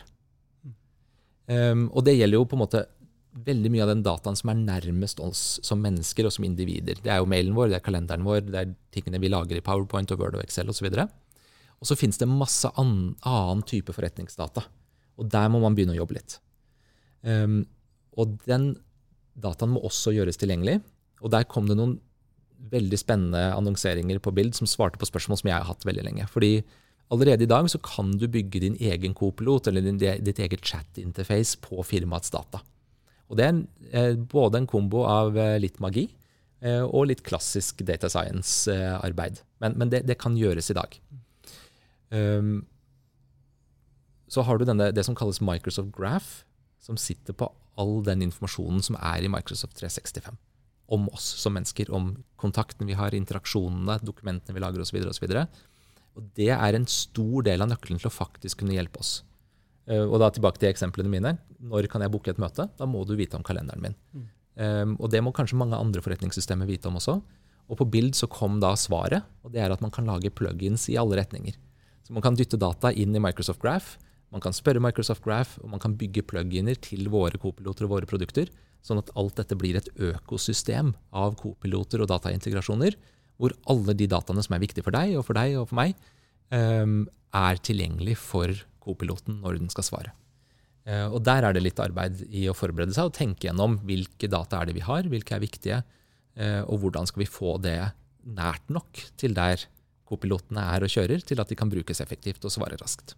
Um, 1.49 1.89
og 1.93 2.05
det 2.05 2.17
gjelder 2.19 2.41
jo 2.41 2.49
på 2.49 2.57
en 2.57 2.65
måte 2.65 2.85
veldig 3.45 3.71
mye 3.73 3.83
av 3.85 3.91
den 3.91 4.05
dataen 4.05 4.37
som 4.39 4.53
er 4.53 4.61
nærmest 4.61 5.19
oss 5.25 5.59
som 5.67 5.81
mennesker 5.83 6.29
og 6.29 6.35
som 6.37 6.47
individer. 6.47 7.01
Det 7.03 7.11
er 7.11 7.19
jo 7.21 7.29
mailen 7.29 7.57
vår, 7.57 7.73
det 7.73 7.81
er 7.81 7.87
kalenderen 7.89 8.27
vår, 8.27 8.45
det 8.47 8.61
er 8.61 8.75
tingene 8.95 9.21
vi 9.23 9.33
lager 9.33 9.59
i 9.59 9.65
PowerPoint 9.65 10.13
og 10.15 10.21
Word 10.21 10.39
og 10.39 10.45
Excel 10.45 10.71
osv. 10.71 10.87
Og, 10.93 11.09
så 11.83 11.91
så 11.91 11.99
finnes 11.99 12.21
det 12.21 12.31
masse 12.31 12.71
annen, 12.81 13.17
annen 13.27 13.65
type 13.69 13.93
forretningsdata. 13.93 14.63
Og 15.21 15.29
der 15.31 15.51
må 15.53 15.61
man 15.63 15.77
begynne 15.77 15.95
å 15.95 16.01
jobbe 16.01 16.19
litt. 16.19 16.39
Um, 17.23 17.63
og 18.19 18.39
den 18.49 18.73
dataen 19.35 19.75
må 19.75 19.83
også 19.87 20.15
gjøres 20.15 20.39
tilgjengelig. 20.41 20.81
Og 21.25 21.33
der 21.35 21.47
kom 21.51 21.69
det 21.69 21.79
noen 21.79 21.99
veldig 22.71 22.99
spennende 23.01 23.43
annonseringer 23.55 24.21
på 24.23 24.33
Bild 24.35 24.55
som 24.57 24.69
svarte 24.71 25.01
på 25.01 25.09
spørsmål 25.09 25.41
som 25.41 25.51
jeg 25.51 25.57
har 25.57 25.69
hatt 25.69 25.87
veldig 25.87 26.05
lenge. 26.07 26.27
Fordi 26.31 26.53
allerede 27.13 27.47
i 27.47 27.51
dag 27.51 27.69
så 27.71 27.81
kan 27.85 28.15
du 28.19 28.27
bygge 28.31 28.63
din 28.65 28.79
egen 28.81 29.17
kopilot 29.17 29.69
eller 29.69 29.85
din, 29.85 29.99
ditt 29.99 30.41
eget 30.41 30.65
chat-interface 30.65 31.59
på 31.65 31.83
firmaets 31.87 32.33
data. 32.35 32.63
Og 33.31 33.41
det 33.41 33.49
er 33.49 33.63
eh, 33.93 34.15
både 34.17 34.63
en 34.63 34.71
kombo 34.71 35.05
av 35.09 35.37
eh, 35.41 35.57
litt 35.63 35.81
magi 35.83 36.07
eh, 36.61 36.85
og 36.85 37.09
litt 37.11 37.25
klassisk 37.27 37.83
data 37.87 38.11
science-arbeid. 38.13 39.41
Men, 39.65 39.79
men 39.81 39.93
det, 39.93 40.05
det, 40.09 40.19
kan 40.21 40.37
gjøres 40.39 40.71
i 40.71 40.77
dag. 40.77 40.97
Um, 42.15 42.63
så 44.35 44.43
har 44.47 44.59
du 44.59 44.67
denne, 44.67 44.91
det 44.95 45.05
som 45.07 45.17
kalles 45.19 45.43
Microsoft 45.45 45.93
Graph, 45.95 46.43
som 46.83 46.99
sitter 47.01 47.37
på 47.37 47.49
all 47.81 48.03
den 48.07 48.23
informasjonen 48.27 48.83
som 48.85 48.99
er 49.01 49.25
i 49.25 49.31
Microsoft 49.31 49.79
365 49.81 50.37
om 50.93 51.07
oss 51.17 51.25
som 51.41 51.55
mennesker, 51.57 51.89
om 51.95 52.11
kontakten 52.41 52.89
vi 52.89 52.97
har, 52.99 53.15
interaksjonene, 53.17 53.99
dokumentene 54.05 54.57
vi 54.57 54.63
lager 54.63 54.83
osv. 54.85 54.99
Og 56.15 56.27
det 56.37 56.51
er 56.53 56.77
en 56.77 56.89
stor 56.91 57.47
del 57.47 57.65
av 57.65 57.71
nøkkelen 57.71 58.03
til 58.03 58.11
å 58.11 58.15
faktisk 58.15 58.61
kunne 58.61 58.77
hjelpe 58.77 59.01
oss. 59.01 59.23
Uh, 59.89 60.05
og 60.05 60.19
da 60.23 60.31
tilbake 60.33 60.61
til 60.61 60.71
eksemplene 60.71 61.11
mine. 61.13 61.35
Når 61.65 61.89
kan 61.93 62.05
jeg 62.05 62.13
booke 62.13 62.33
et 62.33 62.41
møte? 62.41 62.69
Da 62.79 62.89
må 62.89 63.03
du 63.09 63.15
vite 63.19 63.39
om 63.39 63.45
kalenderen 63.47 63.83
min. 63.85 63.97
Mm. 64.13 64.29
Um, 64.55 64.95
og 65.01 65.11
det 65.13 65.25
må 65.25 65.33
kanskje 65.35 65.59
mange 65.59 65.79
andre 65.81 66.05
forretningssystemer 66.05 66.69
vite 66.69 66.89
om 66.89 67.01
også. 67.01 67.19
Og 67.65 67.81
på 67.81 67.89
Bild 67.89 68.17
så 68.17 68.29
kom 68.31 68.61
da 68.61 68.75
svaret, 68.77 69.25
og 69.43 69.55
det 69.55 69.63
er 69.65 69.73
at 69.73 69.81
man 69.81 69.93
kan 69.93 70.07
lage 70.09 70.33
plugins 70.37 70.87
i 70.93 70.99
alle 71.01 71.17
retninger. 71.19 71.57
Så 72.05 72.13
man 72.13 72.25
kan 72.25 72.37
dytte 72.37 72.61
data 72.61 72.93
inn 72.93 73.17
i 73.17 73.23
Microsoft 73.23 73.63
Graph, 73.65 73.97
man 74.33 74.43
kan 74.43 74.55
spørre 74.57 74.83
Microsoft 74.83 75.23
Graph, 75.25 75.59
og 75.63 75.71
man 75.75 75.83
kan 75.83 75.97
bygge 75.99 76.25
pluginer 76.27 76.79
til 76.81 77.09
våre 77.13 77.39
kopiloter 77.41 77.87
og 77.87 77.97
våre 77.97 78.09
produkter 78.11 78.49
Sånn 78.85 79.01
at 79.01 79.13
alt 79.17 79.39
dette 79.41 79.57
blir 79.57 79.79
et 79.79 79.89
økosystem 79.97 80.93
av 81.17 81.39
kopiloter 81.41 82.03
og 82.05 82.11
dataintegrasjoner, 82.11 82.99
hvor 83.41 83.55
alle 83.71 83.95
de 83.97 84.09
dataene 84.11 84.45
som 84.45 84.57
er 84.57 84.63
viktige 84.63 84.85
for 84.85 84.95
deg 84.95 85.17
og 85.17 85.25
for 85.27 85.39
deg 85.39 85.57
og 85.57 85.71
for 85.71 85.79
meg, 85.81 85.97
um, 86.53 87.07
er 87.35 87.63
tilgjengelig 87.65 88.19
for 88.21 88.53
kopiloten 88.85 89.41
når 89.41 89.63
den 89.63 89.73
skal 89.73 89.89
svare. 89.89 90.13
Uh, 90.85 91.09
og 91.17 91.23
Der 91.25 91.49
er 91.49 91.57
det 91.57 91.65
litt 91.65 91.81
arbeid 91.81 92.27
i 92.29 92.45
å 92.51 92.57
forberede 92.57 92.93
seg 92.95 93.09
og 93.09 93.17
tenke 93.17 93.49
gjennom 93.49 93.81
hvilke 93.89 94.29
data 94.29 94.61
er 94.61 94.69
det 94.69 94.77
vi 94.77 94.85
har, 94.85 95.09
hvilke 95.09 95.39
er 95.39 95.47
viktige, 95.47 95.81
uh, 96.37 96.63
og 96.69 96.85
hvordan 96.85 97.09
skal 97.09 97.25
vi 97.25 97.31
få 97.31 97.57
det 97.65 97.79
nært 98.25 98.69
nok 98.69 99.01
til 99.17 99.33
der 99.37 99.65
kopilotene 100.05 100.61
er 100.77 100.85
og 100.85 100.93
kjører, 100.93 101.25
til 101.25 101.41
at 101.41 101.49
de 101.49 101.57
kan 101.57 101.73
brukes 101.73 102.05
effektivt 102.05 102.45
og 102.45 102.53
svare 102.53 102.77
raskt. 102.85 103.17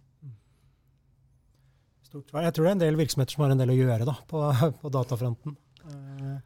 Stort 2.25 2.43
Jeg 2.43 2.55
tror 2.55 2.65
det 2.65 2.69
er 2.69 2.77
en 2.77 2.85
del 2.85 2.99
virksomheter 2.99 3.35
som 3.35 3.45
har 3.45 3.53
en 3.53 3.61
del 3.61 3.73
å 3.73 3.77
gjøre 3.77 4.07
da, 4.07 4.15
på, 4.29 4.43
på 4.81 4.93
datafronten. 4.93 5.57
Eh, 5.87 6.37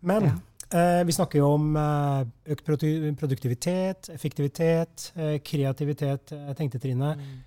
men 0.00 0.26
ja. 0.26 0.34
eh, 0.72 1.02
vi 1.06 1.14
snakker 1.14 1.40
jo 1.40 1.52
om 1.56 1.76
eh, 1.76 2.24
økt 2.54 2.66
produktivitet, 2.66 4.10
effektivitet, 4.14 5.10
eh, 5.16 5.36
kreativitet. 5.44 6.34
Tenkte, 6.58 6.80
Trine. 6.82 7.14
Mm. 7.18 7.38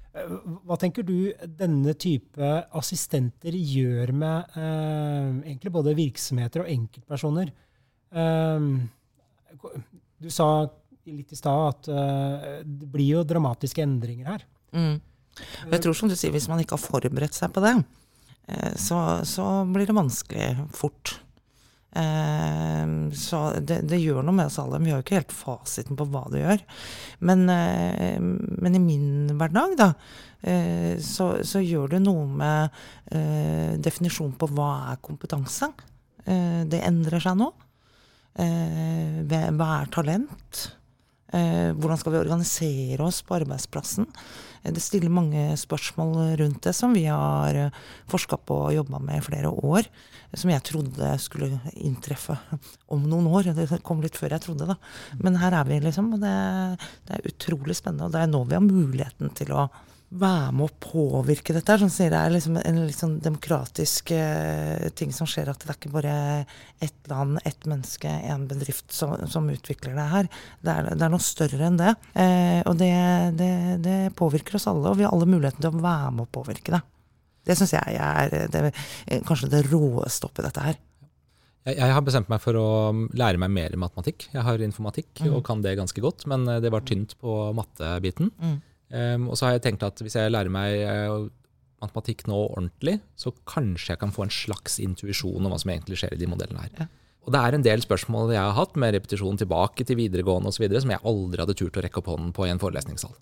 Hva 0.68 0.78
tenker 0.78 1.06
du 1.08 1.34
denne 1.58 1.96
type 1.98 2.50
assistenter 2.78 3.56
gjør 3.58 4.14
med 4.14 4.60
eh, 4.60 5.32
egentlig 5.50 5.74
både 5.74 5.96
virksomheter 5.98 6.66
og 6.66 6.74
enkeltpersoner? 6.74 7.54
du 8.14 10.28
sa 10.30 10.48
litt 11.10 11.32
i 11.34 11.38
stad 11.38 11.62
at 11.66 11.88
det 12.62 12.90
blir 12.94 13.16
jo 13.16 13.24
dramatiske 13.26 13.82
endringer 13.82 14.30
her. 14.30 14.44
Mm. 14.78 15.00
Jeg 15.42 15.84
tror 15.84 15.98
som 15.98 16.10
du 16.12 16.16
sier, 16.18 16.34
Hvis 16.34 16.50
man 16.52 16.62
ikke 16.62 16.78
har 16.78 16.84
forberedt 16.84 17.38
seg 17.38 17.54
på 17.54 17.64
det, 17.64 17.76
eh, 18.48 18.74
så, 18.80 19.00
så 19.28 19.66
blir 19.70 19.90
det 19.90 19.98
vanskelig 19.98 20.50
fort. 20.76 21.16
Eh, 21.94 22.86
så 23.18 23.42
det, 23.62 23.84
det, 23.90 24.02
gjør 24.02 24.26
noe 24.26 24.38
med 24.38 24.52
oss 24.52 24.60
alle. 24.62 24.82
Vi 24.84 24.94
har 24.94 25.02
jo 25.02 25.06
ikke 25.06 25.22
helt 25.22 25.36
fasiten 25.38 26.00
på 26.00 26.08
hva 26.10 26.26
det 26.34 26.44
gjør. 26.44 26.68
Men, 27.30 27.48
eh, 27.54 28.20
men 28.20 28.78
i 28.78 28.84
min 28.84 29.34
hverdag, 29.40 29.78
da, 29.80 29.94
så, 31.00 31.26
så, 31.48 31.62
gjør 31.64 31.94
det 31.94 32.02
noe 32.04 32.26
med 32.28 33.78
definisjonen 33.80 34.34
på 34.36 34.50
hva 34.52 34.90
er 34.92 34.98
kompetanse. 35.00 35.70
Det 36.20 36.82
endrer 36.84 37.24
seg 37.24 37.38
nå. 37.40 37.48
Hva 38.36 39.70
er 39.78 39.94
talent? 39.96 40.66
Hvordan 41.34 41.98
skal 42.00 42.14
vi 42.14 42.22
organisere 42.22 43.06
oss 43.06 43.24
på 43.26 43.40
arbeidsplassen? 43.40 44.06
Det 44.64 44.84
stiller 44.84 45.12
mange 45.12 45.52
spørsmål 45.60 46.38
rundt 46.40 46.62
det 46.64 46.76
som 46.78 46.94
vi 46.96 47.08
har 47.10 47.58
forska 48.12 48.38
på 48.48 48.60
og 48.68 48.76
jobba 48.78 49.02
med 49.04 49.20
i 49.20 49.26
flere 49.26 49.52
år 49.52 49.90
som 50.38 50.50
jeg 50.50 50.66
trodde 50.66 51.10
skulle 51.22 51.60
inntreffe 51.78 52.36
om 52.94 53.04
noen 53.10 53.28
år. 53.30 53.52
Det 53.54 53.82
kom 53.86 54.02
litt 54.02 54.18
før 54.18 54.34
jeg 54.34 54.46
trodde, 54.48 54.68
da. 54.72 54.78
Men 55.22 55.38
her 55.42 55.56
er 55.60 55.68
vi, 55.70 55.80
liksom. 55.84 56.14
Og 56.16 56.24
det, 56.24 56.34
det 57.08 57.18
er 57.18 57.28
utrolig 57.30 57.78
spennende. 57.78 58.08
Og 58.08 58.16
det 58.16 58.24
er 58.24 58.32
nå 58.32 58.42
vi 58.48 58.58
har 58.58 58.66
muligheten 58.66 59.34
til 59.38 59.54
å 59.54 59.68
være 60.20 60.52
med 60.56 60.68
å 60.68 60.84
påvirke 60.84 61.56
dette. 61.56 61.78
Som 61.82 61.92
sier 61.94 62.12
det 62.14 62.20
er 62.20 62.34
liksom 62.34 62.60
en 62.62 62.80
litt 62.84 63.00
sånn 63.00 63.18
demokratisk 63.24 64.14
uh, 64.16 64.90
ting 64.98 65.14
som 65.16 65.30
skjer. 65.30 65.52
At 65.52 65.64
det 65.64 65.72
er 65.72 65.80
ikke 65.80 65.94
bare 65.96 66.16
ett 66.84 67.12
land, 67.12 67.42
ett 67.48 67.68
menneske, 67.70 68.12
én 68.30 68.48
bedrift 68.50 68.94
som, 68.94 69.16
som, 69.32 69.50
utvikler 69.54 69.98
det 69.98 70.08
her. 70.14 70.32
Det 70.62 70.78
er, 70.78 70.90
det 70.94 71.08
er, 71.08 71.14
noe 71.14 71.24
større 71.24 71.68
enn 71.70 71.82
det. 71.82 71.94
Uh, 72.16 72.62
og 72.70 72.80
det, 72.82 72.94
det, 73.40 73.52
det, 73.84 74.00
påvirker 74.20 74.60
oss 74.60 74.70
alle. 74.72 74.92
Og 74.92 75.00
vi 75.00 75.08
har 75.08 75.14
alle 75.16 75.30
muligheten 75.30 75.64
til 75.64 75.74
å 75.74 75.84
være 75.84 76.16
med 76.16 76.28
å 76.28 76.34
påvirke 76.40 76.78
det. 76.78 76.84
Det 77.44 77.60
syns 77.60 77.76
jeg 77.76 78.00
er 78.00 78.32
det, 78.52 78.70
kanskje 79.28 79.52
det 79.52 79.66
råeste 79.68 80.30
oppi 80.30 80.46
dette 80.46 80.64
her. 80.64 80.78
Jeg, 81.64 81.92
har 81.96 82.04
bestemt 82.04 82.28
meg 82.32 82.42
for 82.44 82.60
å 82.60 82.68
lære 83.16 83.40
meg 83.40 83.52
mer 83.56 83.76
matematikk. 83.80 84.28
Jeg 84.34 84.44
har 84.44 84.64
informatikk 84.66 85.22
mm. 85.24 85.30
og 85.32 85.44
kan 85.48 85.62
det 85.64 85.78
ganske 85.80 86.04
godt, 86.04 86.26
men 86.28 86.44
eh, 86.52 86.60
det 86.64 86.72
var 86.74 86.84
tynt 86.88 87.16
på 87.24 87.38
mattebiten. 87.56 88.32
Mm. 88.36 88.58
Um, 88.94 89.30
og 89.32 89.40
så 89.40 89.48
har 89.48 89.56
jeg 89.56 89.64
tenkt 89.66 89.86
at 89.86 90.02
hvis 90.06 90.16
jeg 90.20 90.30
lærer 90.30 90.54
meg 90.54 90.84
uh, 90.86 91.30
matematikk 91.82 92.28
nå 92.30 92.38
ordentlig, 92.52 93.00
så 93.20 93.34
kanskje 93.50 93.96
jeg 93.96 94.02
kan 94.04 94.14
få 94.14 94.28
en 94.28 94.34
slags 94.34 94.78
intuisjon 94.84 95.42
om 95.42 95.52
hva 95.52 95.60
som 95.62 95.74
egentlig 95.74 95.98
skjer 96.00 96.14
i 96.16 96.22
de 96.22 96.30
modellene 96.30 96.68
her. 96.68 96.76
Ja. 96.84 96.90
Og 97.24 97.32
det 97.34 97.40
er 97.40 97.56
en 97.56 97.66
del 97.66 97.84
spørsmål 97.84 98.34
jeg 98.36 98.44
har 98.44 98.56
hatt 98.58 98.76
med 98.80 98.94
repetisjon 98.98 99.40
tilbake 99.40 99.86
til 99.88 99.98
videregående 100.00 100.52
osv. 100.52 100.66
som 100.84 100.92
jeg 100.92 101.04
aldri 101.08 101.42
hadde 101.42 101.56
turt 101.60 101.80
å 101.80 101.84
rekke 101.86 102.02
opp 102.02 102.10
hånden 102.12 102.34
på 102.36 102.48
i 102.48 102.52
en 102.52 102.62
forelesningssal. 102.62 103.14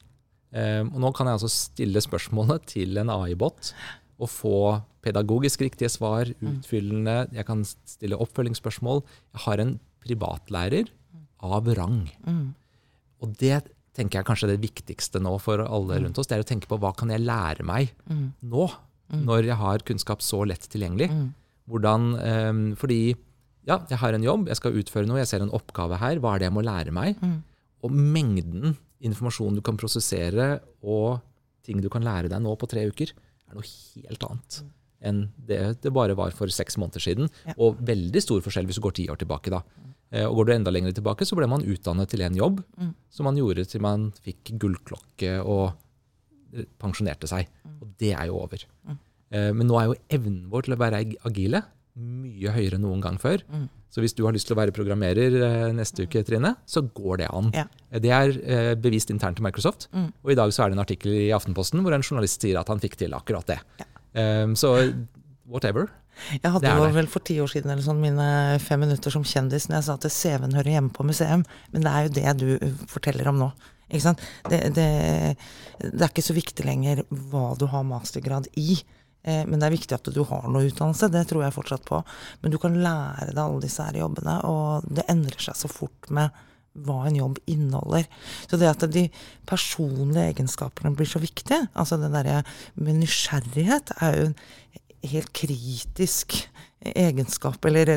Um, 0.51 0.91
og 0.91 1.03
nå 1.05 1.11
kan 1.15 1.29
jeg 1.29 1.39
altså 1.39 1.51
stille 1.53 2.01
spørsmålet 2.03 2.65
til 2.73 2.99
en 2.99 3.13
AI-bot 3.13 3.71
og 4.21 4.29
få 4.29 4.57
pedagogisk 5.05 5.63
riktige 5.63 5.89
svar, 5.89 6.29
mm. 6.29 6.49
utfyllende. 6.57 7.15
Jeg 7.33 7.47
kan 7.47 7.63
stille 7.65 8.19
oppfølgingsspørsmål. 8.21 9.01
Jeg 9.33 9.45
har 9.47 9.63
en 9.63 9.77
privatlærer 10.03 10.91
av 11.41 11.69
rang. 11.77 12.03
Mm. 12.25 12.51
Og 13.21 13.37
det 13.41 13.63
tenker 13.97 14.19
jeg 14.19 14.27
kanskje 14.27 14.51
det 14.53 14.61
viktigste 14.63 15.21
nå 15.23 15.33
for 15.43 15.63
alle 15.63 15.97
mm. 15.97 16.05
rundt 16.05 16.21
oss. 16.21 16.29
Det 16.29 16.37
er 16.37 16.45
å 16.45 16.47
tenke 16.47 16.69
på 16.69 16.79
hva 16.81 16.93
kan 16.97 17.11
jeg 17.11 17.23
lære 17.23 17.65
meg 17.67 17.91
mm. 18.07 18.27
nå, 18.53 18.67
mm. 19.11 19.23
når 19.27 19.49
jeg 19.49 19.59
har 19.59 19.85
kunnskap 19.87 20.23
så 20.25 20.43
lett 20.47 20.67
tilgjengelig. 20.71 21.09
Mm. 21.11 21.27
Hvordan, 21.71 22.07
um, 22.19 22.61
fordi 22.79 23.01
ja, 23.67 23.81
jeg 23.91 23.99
har 24.01 24.15
en 24.15 24.25
jobb, 24.25 24.47
jeg 24.49 24.59
skal 24.59 24.77
utføre 24.81 25.09
noe, 25.09 25.19
jeg 25.21 25.29
ser 25.29 25.43
en 25.45 25.53
oppgave 25.53 25.99
her. 26.01 26.21
Hva 26.23 26.35
er 26.35 26.41
det 26.41 26.49
jeg 26.49 26.55
må 26.55 26.63
lære 26.65 26.95
meg? 26.95 27.19
Og 27.85 27.93
mengden 27.93 28.75
informasjon 29.05 29.57
du 29.57 29.61
kan 29.65 29.77
prosessere, 29.79 30.55
og 30.81 31.21
ting 31.65 31.81
du 31.81 31.89
kan 31.93 32.05
lære 32.05 32.31
deg 32.31 32.41
nå 32.41 32.55
på 32.57 32.69
tre 32.69 32.87
uker, 32.89 33.13
er 33.13 33.57
noe 33.57 33.67
helt 33.67 34.29
annet 34.29 34.61
enn 35.01 35.23
det 35.47 35.59
det 35.81 35.91
bare 35.93 36.15
var 36.17 36.33
for 36.37 36.51
seks 36.53 36.77
måneder 36.77 37.03
siden. 37.03 37.29
Ja. 37.47 37.55
Og 37.65 37.79
veldig 37.85 38.21
stor 38.23 38.43
forskjell 38.45 38.67
hvis 38.69 38.77
du 38.77 38.85
går 38.85 38.97
ti 38.99 39.07
år 39.11 39.17
tilbake. 39.21 39.53
da. 39.53 39.63
Eh, 39.81 39.90
og 40.11 40.41
Går 40.41 40.47
du 40.47 40.53
enda 40.55 40.71
lenger 40.73 40.95
tilbake, 40.95 41.25
så 41.27 41.37
ble 41.39 41.47
man 41.47 41.63
utdannet 41.63 42.11
til 42.11 42.23
en 42.25 42.35
jobb 42.35 42.59
mm. 42.75 42.93
som 43.15 43.29
man 43.29 43.37
gjorde 43.39 43.63
til 43.71 43.83
man 43.83 44.09
fikk 44.25 44.53
gullklokke 44.59 45.37
og 45.39 45.69
eh, 46.51 46.65
pensjonerte 46.81 47.29
seg. 47.31 47.47
Mm. 47.63 47.77
Og 47.79 47.93
det 48.01 48.09
er 48.11 48.27
jo 48.27 48.41
over. 48.41 48.65
Mm. 48.89 48.97
Eh, 49.31 49.51
men 49.55 49.69
nå 49.69 49.77
er 49.79 49.87
jo 49.87 49.99
evnen 50.17 50.41
vår 50.51 50.67
til 50.67 50.75
å 50.75 50.81
være 50.81 51.05
agile 51.29 51.63
mye 52.01 52.51
høyere 52.55 52.75
enn 52.75 52.83
noen 52.83 53.03
gang 53.03 53.19
før. 53.21 53.43
Mm. 53.51 53.69
Så 53.91 54.03
hvis 54.03 54.15
du 54.15 54.23
har 54.23 54.35
lyst 54.35 54.47
til 54.47 54.55
å 54.55 54.59
være 54.61 54.75
programmerer 54.75 55.33
neste 55.75 56.05
uke, 56.07 56.21
Trine, 56.27 56.53
så 56.63 56.79
går 56.95 57.23
det 57.23 57.31
an. 57.35 57.49
Ja. 57.51 57.65
Det 57.99 58.13
er 58.15 58.77
bevist 58.79 59.11
internt 59.11 59.35
til 59.39 59.43
Microsoft. 59.43 59.89
Mm. 59.91 60.05
Og 60.23 60.31
i 60.31 60.37
dag 60.39 60.53
så 60.55 60.63
er 60.63 60.71
det 60.71 60.77
en 60.77 60.83
artikkel 60.85 61.11
i 61.11 61.33
Aftenposten 61.35 61.83
hvor 61.83 61.95
en 61.95 62.05
journalist 62.05 62.39
sier 62.39 62.59
at 62.61 62.71
han 62.71 62.79
fikk 62.79 62.95
til 63.03 63.15
akkurat 63.17 63.51
det. 63.51 63.59
Ja. 63.83 63.89
Um, 64.43 64.55
så 64.59 64.77
whatever. 65.51 65.91
Jeg 66.37 66.53
hadde 66.53 66.71
jo 66.77 66.87
vel 66.95 67.09
for 67.09 67.25
ti 67.25 67.37
år 67.41 67.49
siden 67.51 67.73
eller 67.73 67.85
sånn 67.85 68.01
mine 68.01 68.27
fem 68.63 68.81
minutter 68.83 69.13
som 69.13 69.25
kjendis 69.25 69.67
når 69.69 69.79
jeg 69.79 69.87
sa 69.87 69.97
at 69.97 70.07
CV-en 70.13 70.55
hører 70.57 70.75
hjemme 70.75 70.93
på 70.95 71.05
museum. 71.07 71.45
Men 71.73 71.85
det 71.85 71.91
er 71.91 72.07
jo 72.07 72.15
det 72.17 72.33
du 72.41 72.81
forteller 72.91 73.31
om 73.31 73.39
nå. 73.41 73.51
Ikke 73.91 74.05
sant? 74.05 74.23
Det, 74.47 74.61
det, 74.75 74.87
det 75.83 75.99
er 75.99 76.09
ikke 76.11 76.23
så 76.23 76.35
viktig 76.37 76.65
lenger 76.67 77.03
hva 77.09 77.51
du 77.59 77.67
har 77.71 77.87
mastergrad 77.87 78.47
i. 78.59 78.77
Eh, 79.23 79.43
men 79.47 79.59
det 79.59 79.67
er 79.67 79.75
viktig 79.75 79.97
at 79.97 80.13
du 80.13 80.21
har 80.27 80.47
noe 80.47 80.69
utdannelse. 80.69 81.11
Det 81.11 81.25
tror 81.29 81.45
jeg 81.45 81.57
fortsatt 81.57 81.83
på. 81.87 81.99
Men 82.43 82.53
du 82.53 82.59
kan 82.61 82.77
lære 82.77 83.33
deg 83.33 83.43
alle 83.43 83.65
disse 83.65 83.83
her 83.85 83.99
jobbene, 84.01 84.39
og 84.47 84.87
det 84.87 85.07
endrer 85.11 85.43
seg 85.49 85.59
så 85.59 85.71
fort 85.71 86.09
med 86.13 86.31
hva 86.85 87.01
en 87.07 87.17
jobb 87.17 87.39
inneholder. 87.51 88.05
Så 88.47 88.59
det 88.59 88.69
at 88.69 88.85
de 88.93 89.09
personlige 89.49 90.29
egenskapene 90.31 90.93
blir 90.95 91.09
så 91.09 91.19
viktige, 91.19 91.65
altså 91.75 91.99
det 91.99 92.13
derre 92.13 92.41
med 92.79 93.01
nysgjerrighet, 93.01 93.91
er 93.99 94.15
jo 94.15 94.29
en 94.29 94.37
helt 95.01 95.31
kritisk 95.33 96.37
egenskap, 96.81 97.65
eller 97.65 97.91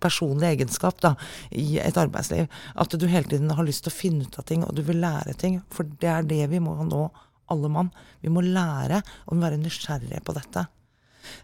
personlig 0.00 0.50
egenskap, 0.54 1.00
da, 1.00 1.14
i 1.50 1.78
et 1.80 1.96
arbeidsliv. 2.00 2.48
At 2.76 2.92
du 2.92 3.06
hele 3.08 3.28
tiden 3.28 3.52
har 3.56 3.66
lyst 3.66 3.86
til 3.86 3.92
å 3.92 3.96
finne 3.96 4.26
ut 4.26 4.38
av 4.40 4.46
ting, 4.48 4.64
og 4.66 4.74
du 4.76 4.82
vil 4.86 5.00
lære 5.00 5.36
ting. 5.40 5.60
For 5.72 5.88
det 6.02 6.10
er 6.12 6.28
det 6.28 6.42
vi 6.52 6.60
må 6.62 6.76
nå, 6.84 7.06
alle 7.50 7.70
mann. 7.72 7.88
Vi 8.22 8.30
må 8.30 8.44
lære 8.44 9.00
og 9.26 9.40
være 9.40 9.58
nysgjerrige 9.58 10.20
på 10.26 10.36
dette. 10.36 10.68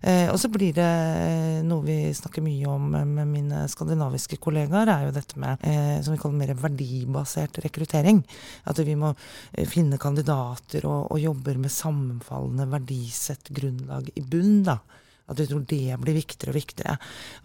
Eh, 0.01 0.29
og 0.33 0.39
så 0.41 0.51
blir 0.53 0.75
det 0.77 0.87
eh, 0.87 1.63
noe 1.67 1.85
vi 1.87 1.99
snakker 2.17 2.45
mye 2.45 2.71
om 2.71 2.91
med 2.93 3.31
mine 3.31 3.65
skandinaviske 3.71 4.39
kollegaer, 4.43 4.91
er 4.93 5.07
jo 5.07 5.15
dette 5.17 5.41
med 5.41 5.65
eh, 5.67 5.97
som 6.05 6.15
vi 6.15 6.21
kaller 6.23 6.41
mer 6.43 6.55
verdibasert 6.61 7.61
rekruttering. 7.65 8.23
At 8.71 8.83
vi 8.87 8.99
må 8.99 9.13
finne 9.71 10.01
kandidater 10.01 10.87
og, 10.89 11.11
og 11.15 11.23
jobber 11.23 11.59
med 11.63 11.75
sammenfallende 11.75 12.69
verdisett 12.77 13.53
grunnlag 13.57 14.13
i 14.15 14.25
bunn. 14.25 14.63
da. 14.67 14.81
At 15.27 15.41
vi 15.41 15.47
tror 15.51 15.65
det 15.67 15.99
blir 16.03 16.15
viktigere 16.15 16.53
og 16.53 16.59
viktigere. 16.59 16.97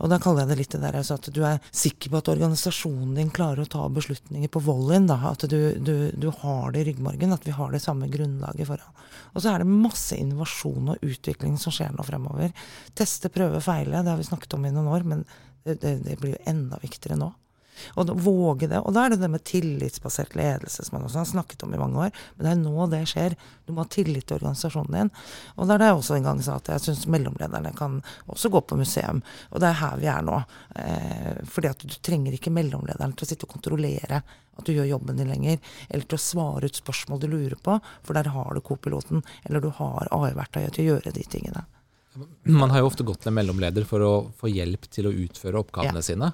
Og 0.03 0.11
da 0.11 0.19
kaller 0.21 0.43
jeg 0.43 0.51
det 0.51 0.57
litt 0.59 0.75
det 0.75 0.81
der 0.83 0.97
altså 0.99 1.17
at 1.17 1.29
du 1.33 1.39
er 1.47 1.61
sikker 1.73 2.11
på 2.11 2.19
at 2.21 2.31
organisasjonen 2.33 3.15
din 3.17 3.31
klarer 3.33 3.63
å 3.63 3.71
ta 3.73 3.87
beslutninger 3.89 4.51
på 4.53 4.61
volleyen. 4.65 5.09
At 5.11 5.47
du, 5.49 5.59
du, 5.81 5.95
du, 6.13 6.29
har 6.43 6.71
det 6.71 6.83
i 6.83 6.87
ryggmargen, 6.91 7.33
at 7.33 7.47
vi 7.47 7.55
har 7.57 7.73
det 7.73 7.81
samme 7.83 8.09
grunnlaget 8.11 8.69
foran. 8.69 9.01
Og 9.33 9.41
så 9.41 9.53
er 9.53 9.63
det 9.63 9.71
masse 9.71 10.17
innovasjon 10.17 10.93
og 10.93 11.05
utvikling 11.05 11.57
som 11.61 11.73
skjer 11.73 11.93
nå 11.95 12.05
fremover. 12.05 12.53
Teste, 12.97 13.33
prøve, 13.33 13.63
feile. 13.65 14.03
Det 14.03 14.13
har 14.13 14.21
vi 14.21 14.29
snakket 14.29 14.57
om 14.57 14.67
i 14.67 14.73
noen 14.75 14.91
år, 14.91 15.07
men 15.07 15.25
det, 15.65 15.79
det, 15.81 15.97
det 16.05 16.19
blir 16.21 16.35
jo 16.35 16.43
enda 16.51 16.79
viktigere 16.81 17.19
nå. 17.19 17.33
Og 17.95 18.11
våge 18.21 18.69
det. 18.71 18.81
Og 18.81 18.95
da 18.95 19.05
er 19.05 19.13
det 19.13 19.21
det 19.21 19.31
med 19.31 19.43
tillitsbasert 19.47 20.35
ledelse 20.39 20.85
som 20.85 20.97
man 20.97 21.07
også 21.07 21.21
har 21.23 21.29
snakket 21.31 21.65
om 21.67 21.75
i 21.75 21.81
mange 21.81 22.07
år. 22.07 22.21
Men 22.35 22.47
det 22.47 22.53
er 22.53 22.61
nå 22.61 22.87
det 22.91 23.03
skjer. 23.11 23.37
Du 23.65 23.73
må 23.75 23.85
ha 23.85 23.91
tillit 23.91 24.27
til 24.29 24.39
organisasjonen 24.39 24.97
din. 24.97 25.13
Og 25.55 25.67
det 25.67 25.75
er 25.75 25.83
det 25.83 25.89
jeg 25.91 25.99
også 26.01 26.17
en 26.17 26.29
gang 26.29 26.43
sa 26.45 26.59
at 26.59 26.71
jeg 26.73 26.85
syns 26.85 27.07
mellomlederne 27.11 27.73
kan 27.77 27.99
også 28.31 28.51
gå 28.53 28.63
på 28.67 28.79
museum. 28.81 29.23
Og 29.51 29.63
det 29.63 29.71
er 29.71 29.81
her 29.81 29.99
vi 30.01 30.11
er 30.11 30.27
nå. 30.27 30.39
Eh, 30.75 31.41
fordi 31.49 31.71
at 31.71 31.83
du 31.85 31.97
trenger 32.03 32.37
ikke 32.37 32.53
mellomlederen 32.53 33.15
til 33.15 33.27
å 33.27 33.31
sitte 33.33 33.47
og 33.49 33.55
kontrollere 33.57 34.21
at 34.57 34.67
du 34.67 34.73
gjør 34.75 34.89
jobben 34.89 35.17
din 35.17 35.31
lenger, 35.31 35.59
eller 35.89 36.05
til 36.05 36.19
å 36.19 36.21
svare 36.21 36.67
ut 36.67 36.77
spørsmål 36.77 37.21
du 37.21 37.27
lurer 37.31 37.57
på, 37.63 37.77
for 38.03 38.17
der 38.17 38.29
har 38.33 38.55
du 38.55 38.61
co-piloten, 38.65 39.23
eller 39.47 39.63
du 39.63 39.69
har 39.77 40.09
AI-verktøyet 40.11 40.75
til 40.75 40.83
å 40.83 40.95
gjøre 40.95 41.13
de 41.15 41.23
tingene. 41.23 41.63
Man 42.43 42.73
har 42.73 42.83
jo 42.83 42.89
ofte 42.89 43.05
gått 43.07 43.23
til 43.23 43.31
en 43.31 43.37
mellomleder 43.39 43.85
for 43.87 44.03
å 44.03 44.13
få 44.37 44.51
hjelp 44.51 44.89
til 44.91 45.07
å 45.07 45.13
utføre 45.15 45.61
oppgavene 45.61 46.01
ja. 46.01 46.05
sine. 46.05 46.31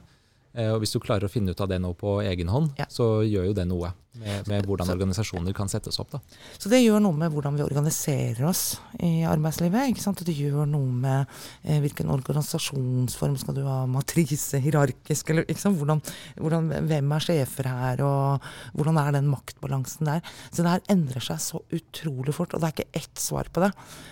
Eh, 0.53 0.71
og 0.73 0.81
Hvis 0.81 0.93
du 0.95 0.99
klarer 1.03 1.27
å 1.27 1.31
finne 1.31 1.51
ut 1.51 1.61
av 1.61 1.69
det 1.71 1.79
nå 1.83 1.93
på 1.97 2.19
egen 2.25 2.51
hånd, 2.53 2.71
ja. 2.79 2.87
så 2.89 3.21
gjør 3.25 3.51
jo 3.51 3.57
det 3.57 3.67
noe 3.69 3.93
med, 4.21 4.47
med 4.49 4.67
hvordan 4.67 4.91
organisasjoner 4.93 5.55
kan 5.57 5.69
settes 5.71 5.99
opp. 6.01 6.15
Da. 6.15 6.21
Så 6.57 6.71
det 6.71 6.81
gjør 6.83 7.01
noe 7.03 7.17
med 7.17 7.33
hvordan 7.33 7.57
vi 7.57 7.65
organiserer 7.65 8.47
oss 8.49 8.79
i 9.03 9.21
arbeidslivet. 9.27 9.91
ikke 9.91 10.03
sant? 10.03 10.23
Det 10.27 10.35
gjør 10.35 10.67
noe 10.69 10.91
med 11.03 11.37
eh, 11.63 11.79
hvilken 11.83 12.11
organisasjonsform 12.13 13.37
skal 13.41 13.57
du 13.57 13.63
ha, 13.67 13.79
matrise, 13.89 14.61
hierarkisk, 14.63 15.31
eller 15.33 15.47
ikke 15.47 15.63
sant? 15.63 15.79
Hvordan, 15.79 16.01
hvordan, 16.39 16.71
hvem 16.89 17.13
er 17.17 17.27
sjefer 17.27 17.69
her, 17.71 18.03
og 18.05 18.49
hvordan 18.77 19.01
er 19.01 19.13
den 19.17 19.29
maktbalansen 19.31 20.09
der. 20.09 20.33
Så 20.49 20.63
det 20.63 20.75
her 20.75 20.85
endrer 20.93 21.23
seg 21.23 21.41
så 21.43 21.61
utrolig 21.73 22.35
fort, 22.35 22.55
og 22.55 22.63
det 22.63 22.71
er 22.71 22.77
ikke 22.77 23.03
ett 23.03 23.21
svar 23.21 23.51
på 23.53 23.63
det. 23.63 23.71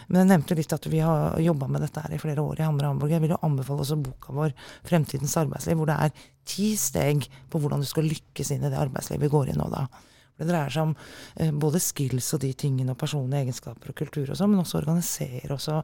Men 0.10 0.24
jeg 0.24 0.34
nevnte 0.34 0.60
litt 0.60 0.76
at 0.76 0.88
vi 0.91 1.01
har 1.03 1.39
jobba 1.41 1.70
med 1.72 1.86
dette 1.86 2.03
her 2.03 2.16
i 2.16 2.22
flere 2.22 2.45
år 2.45 2.62
i 2.62 2.68
Hammer 2.68 2.89
Hamburg. 2.89 3.14
Jeg 3.16 3.24
vil 3.24 3.36
jo 3.36 3.41
anbefale 3.45 3.86
også 3.86 3.99
boka 4.01 4.36
vår 4.36 4.56
'Fremtidens 4.86 5.38
arbeidsliv', 5.41 5.80
hvor 5.80 5.89
det 5.89 5.99
er 5.99 6.12
ti 6.46 6.74
steg 6.80 7.26
på 7.50 7.62
hvordan 7.62 7.82
du 7.82 7.88
skal 7.89 8.08
lykkes 8.08 8.54
inn 8.56 8.66
i 8.66 8.72
det 8.72 8.80
arbeidslivet 8.80 9.26
vi 9.26 9.34
går 9.34 9.54
i 9.54 9.58
nå. 9.58 9.70
da. 9.72 9.86
Det 10.36 10.48
dreier 10.50 10.72
seg 10.72 10.89
om 10.89 10.93
eh, 11.39 11.52
både 11.56 11.80
skills 11.80 12.34
og 12.36 12.41
de 12.43 12.52
tingene, 12.60 12.91
og 12.91 13.00
personlige 13.00 13.46
egenskaper 13.46 13.91
og 13.91 14.00
kultur 14.02 14.28
og 14.28 14.36
sånn, 14.36 14.52
men 14.52 14.64
også 14.66 14.82
organisere. 14.82 15.54
Også. 15.56 15.78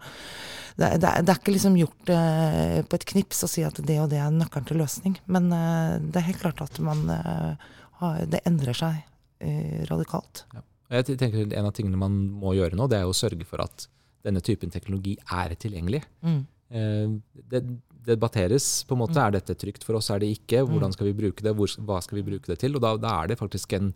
Det, 0.76 0.90
det, 1.00 1.12
det, 1.24 1.32
er 1.32 1.40
ikke 1.40 1.56
liksom 1.56 1.78
gjort 1.80 2.12
eh, 2.12 2.82
på 2.84 3.00
et 3.00 3.08
knips 3.14 3.46
å 3.48 3.52
si 3.52 3.64
at 3.68 3.80
det 3.88 4.00
og 4.04 4.10
det 4.12 4.20
er 4.20 4.34
nøkkelen 4.36 4.68
til 4.68 4.82
løsning. 4.84 5.16
Men 5.32 5.48
eh, 5.56 5.96
det 6.04 6.20
er 6.20 6.28
helt 6.28 6.44
klart 6.44 6.66
at 6.66 6.82
man 6.84 7.06
eh, 7.16 7.72
har, 8.02 8.20
Det 8.28 8.44
endrer 8.50 8.76
seg 8.76 9.00
eh, 9.40 9.86
radikalt. 9.90 10.46
Ja. 10.58 10.66
Jeg 10.92 11.16
tenker 11.16 11.46
En 11.56 11.70
av 11.70 11.72
tingene 11.72 12.00
man 12.00 12.18
må 12.42 12.52
gjøre 12.58 12.76
nå, 12.76 12.90
det 12.92 13.00
er 13.00 13.08
å 13.08 13.16
sørge 13.16 13.48
for 13.48 13.64
at 13.64 13.88
denne 14.26 14.42
typen 14.44 14.74
teknologi 14.74 15.16
er 15.32 15.56
tilgjengelig. 15.56 16.04
Mm. 16.28 16.42
Eh, 16.76 17.16
det, 17.48 17.64
det 17.64 17.91
debatteres 18.06 18.68
på 18.88 18.96
en 18.96 19.02
måte. 19.04 19.18
Mm. 19.18 19.24
Er 19.26 19.36
dette 19.38 19.58
trygt 19.60 19.86
for 19.88 20.00
oss, 20.00 20.10
er 20.14 20.24
det 20.24 20.32
ikke? 20.36 20.64
Hvordan 20.66 20.92
mm. 20.92 20.96
skal 20.98 21.10
vi 21.10 21.18
bruke 21.18 21.46
det? 21.46 21.54
Hvor, 21.58 21.76
hva 21.88 22.00
skal 22.04 22.20
vi 22.20 22.26
bruke 22.32 22.52
det 22.52 22.60
til? 22.64 22.78
Og 22.78 22.84
da, 22.84 22.96
da 23.02 23.14
er 23.22 23.32
det 23.32 23.40
faktisk 23.42 23.76
en 23.78 23.92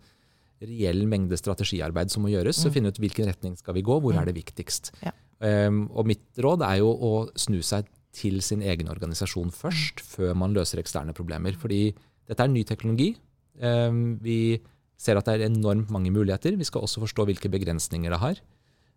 reell 0.64 1.04
mengde 1.10 1.38
strategiarbeid 1.40 2.14
som 2.14 2.26
må 2.26 2.32
gjøres. 2.34 2.62
Mm. 2.62 2.68
og 2.68 2.76
Finne 2.78 2.92
ut 2.94 3.02
hvilken 3.02 3.30
retning 3.30 3.56
skal 3.60 3.78
vi 3.78 3.86
gå, 3.86 4.00
hvor 4.00 4.16
mm. 4.16 4.22
er 4.22 4.30
det 4.30 4.38
viktigst. 4.38 4.94
Ja. 5.06 5.14
Um, 5.44 5.86
og 5.92 6.08
mitt 6.08 6.24
råd 6.42 6.64
er 6.64 6.80
jo 6.80 6.94
å 6.94 7.14
snu 7.40 7.60
seg 7.66 7.90
til 8.16 8.40
sin 8.46 8.62
egen 8.64 8.88
organisasjon 8.92 9.52
først, 9.52 10.00
mm. 10.00 10.12
før 10.14 10.38
man 10.40 10.56
løser 10.56 10.82
eksterne 10.82 11.16
problemer. 11.18 11.58
Fordi 11.60 11.90
dette 12.30 12.42
er 12.42 12.52
ny 12.52 12.64
teknologi. 12.68 13.14
Um, 13.60 14.18
vi 14.24 14.58
ser 15.00 15.20
at 15.20 15.28
det 15.28 15.40
er 15.40 15.50
enormt 15.50 15.92
mange 15.92 16.14
muligheter. 16.16 16.56
Vi 16.56 16.68
skal 16.68 16.86
også 16.86 17.04
forstå 17.04 17.28
hvilke 17.28 17.52
begrensninger 17.52 18.14
det 18.14 18.22
har. 18.22 18.40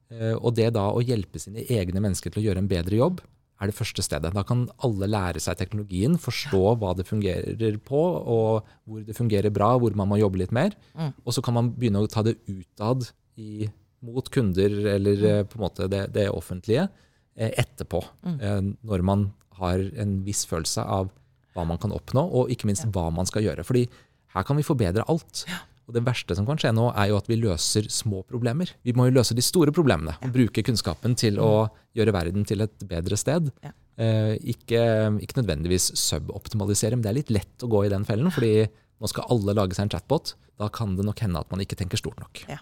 Uh, 0.08 0.36
og 0.38 0.54
det 0.56 0.70
da 0.76 0.86
å 0.92 1.02
hjelpe 1.04 1.42
sine 1.42 1.66
egne 1.66 2.00
mennesker 2.04 2.32
til 2.32 2.44
å 2.44 2.48
gjøre 2.48 2.62
en 2.62 2.70
bedre 2.70 3.00
jobb, 3.00 3.24
er 3.58 3.70
det 3.70 3.76
første 3.76 4.04
stedet. 4.06 4.30
Da 4.34 4.44
kan 4.46 4.66
alle 4.86 5.08
lære 5.10 5.42
seg 5.42 5.58
teknologien, 5.58 6.14
forstå 6.20 6.62
hva 6.78 6.92
det 6.98 7.08
fungerer 7.08 7.78
på, 7.84 8.02
og 8.34 8.68
hvor 8.86 9.02
det 9.06 9.16
fungerer 9.18 9.54
bra, 9.54 9.72
hvor 9.80 9.96
man 9.98 10.10
må 10.10 10.20
jobbe 10.20 10.42
litt 10.42 10.54
mer. 10.54 10.76
Mm. 10.94 11.12
Og 11.24 11.34
så 11.34 11.42
kan 11.44 11.56
man 11.56 11.72
begynne 11.74 12.04
å 12.04 12.10
ta 12.10 12.22
det 12.26 12.38
utad 12.46 13.10
i, 13.38 13.68
mot 14.06 14.28
kunder 14.30 14.70
eller 14.94 15.18
mm. 15.18 15.48
På 15.50 15.58
en 15.58 15.64
måte 15.64 15.88
det, 15.90 16.04
det 16.14 16.28
offentlige 16.30 16.86
eh, 17.34 17.50
etterpå. 17.50 18.02
Mm. 18.22 18.36
Eh, 18.38 18.60
når 18.86 19.06
man 19.06 19.30
har 19.58 19.82
en 19.98 20.20
viss 20.26 20.44
følelse 20.46 20.84
av 20.86 21.10
hva 21.56 21.64
man 21.66 21.80
kan 21.82 21.94
oppnå, 21.94 22.22
og 22.22 22.52
ikke 22.54 22.68
minst 22.70 22.86
ja. 22.86 22.92
hva 22.94 23.08
man 23.10 23.26
skal 23.26 23.42
gjøre. 23.42 23.66
Fordi 23.66 23.88
her 24.36 24.46
kan 24.46 24.58
vi 24.58 24.66
forbedre 24.66 25.06
alt. 25.10 25.42
Ja. 25.50 25.64
Og 25.88 25.94
Det 25.96 26.04
verste 26.04 26.36
som 26.36 26.44
kan 26.44 26.58
skje 26.60 26.74
nå, 26.76 26.90
er 26.92 27.08
jo 27.10 27.16
at 27.16 27.28
vi 27.30 27.38
løser 27.40 27.88
små 27.88 28.20
problemer. 28.28 28.74
Vi 28.84 28.92
må 28.92 29.08
jo 29.08 29.16
løse 29.16 29.36
de 29.36 29.44
store 29.44 29.72
problemene 29.72 30.18
og 30.20 30.34
bruke 30.34 30.64
kunnskapen 30.66 31.16
til 31.16 31.40
å 31.40 31.68
gjøre 31.96 32.12
verden 32.12 32.44
til 32.48 32.60
et 32.66 32.84
bedre 32.90 33.16
sted. 33.16 33.48
Ja. 33.64 33.72
Eh, 33.98 34.34
ikke, 34.52 34.82
ikke, 35.24 35.40
nødvendigvis 35.40 35.90
suboptimalisere, 35.98 36.94
men 36.94 37.06
det 37.06 37.10
er 37.10 37.18
litt 37.22 37.32
lett 37.34 37.64
å 37.64 37.70
gå 37.72 37.86
i 37.86 37.92
den 37.92 38.04
fellen. 38.08 38.30
fordi 38.30 38.68
nå 38.98 39.08
skal 39.10 39.30
alle 39.32 39.54
lage 39.56 39.78
seg 39.78 39.86
en 39.86 39.94
chatbot. 39.96 40.34
Da 40.58 40.68
kan 40.74 40.96
det 40.98 41.06
nok 41.06 41.22
hende 41.24 41.40
at 41.40 41.50
man 41.54 41.62
ikke 41.62 41.78
tenker 41.78 42.00
stort 42.00 42.20
nok. 42.20 42.42
Ja. 42.50 42.60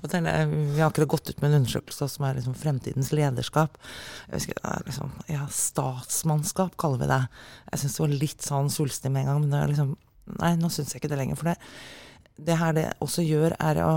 Og 0.00 0.08
denne, 0.08 0.32
vi 0.72 0.80
har 0.80 0.88
akkurat 0.88 1.10
gått 1.12 1.30
ut 1.30 1.42
med 1.42 1.50
en 1.50 1.60
undersøkelse 1.60 2.08
som 2.08 2.24
er 2.24 2.38
liksom 2.38 2.56
fremtidens 2.56 3.12
lederskap. 3.12 3.76
Husker, 4.32 4.56
liksom, 4.88 5.12
ja, 5.28 5.44
statsmannskap 5.52 6.78
kaller 6.80 7.04
vi 7.04 7.10
det. 7.12 7.20
Jeg 7.72 7.82
syns 7.82 7.98
det 7.98 8.04
var 8.04 8.16
litt 8.24 8.48
sånn 8.48 8.72
svulstig 8.72 9.12
med 9.12 9.24
en 9.24 9.30
gang, 9.30 9.44
men 9.44 9.52
det 9.52 9.60
er 9.60 9.72
liksom, 9.74 9.92
nei, 10.40 10.54
nå 10.60 10.72
syns 10.72 10.94
jeg 10.94 11.02
ikke 11.02 11.12
det 11.12 11.20
lenger. 11.20 11.40
For 11.40 11.52
det, 11.52 11.58
det 12.36 12.58
her 12.60 12.76
det 12.76 12.90
også 13.04 13.24
gjør, 13.24 13.54
er 13.62 13.80
å, 13.80 13.92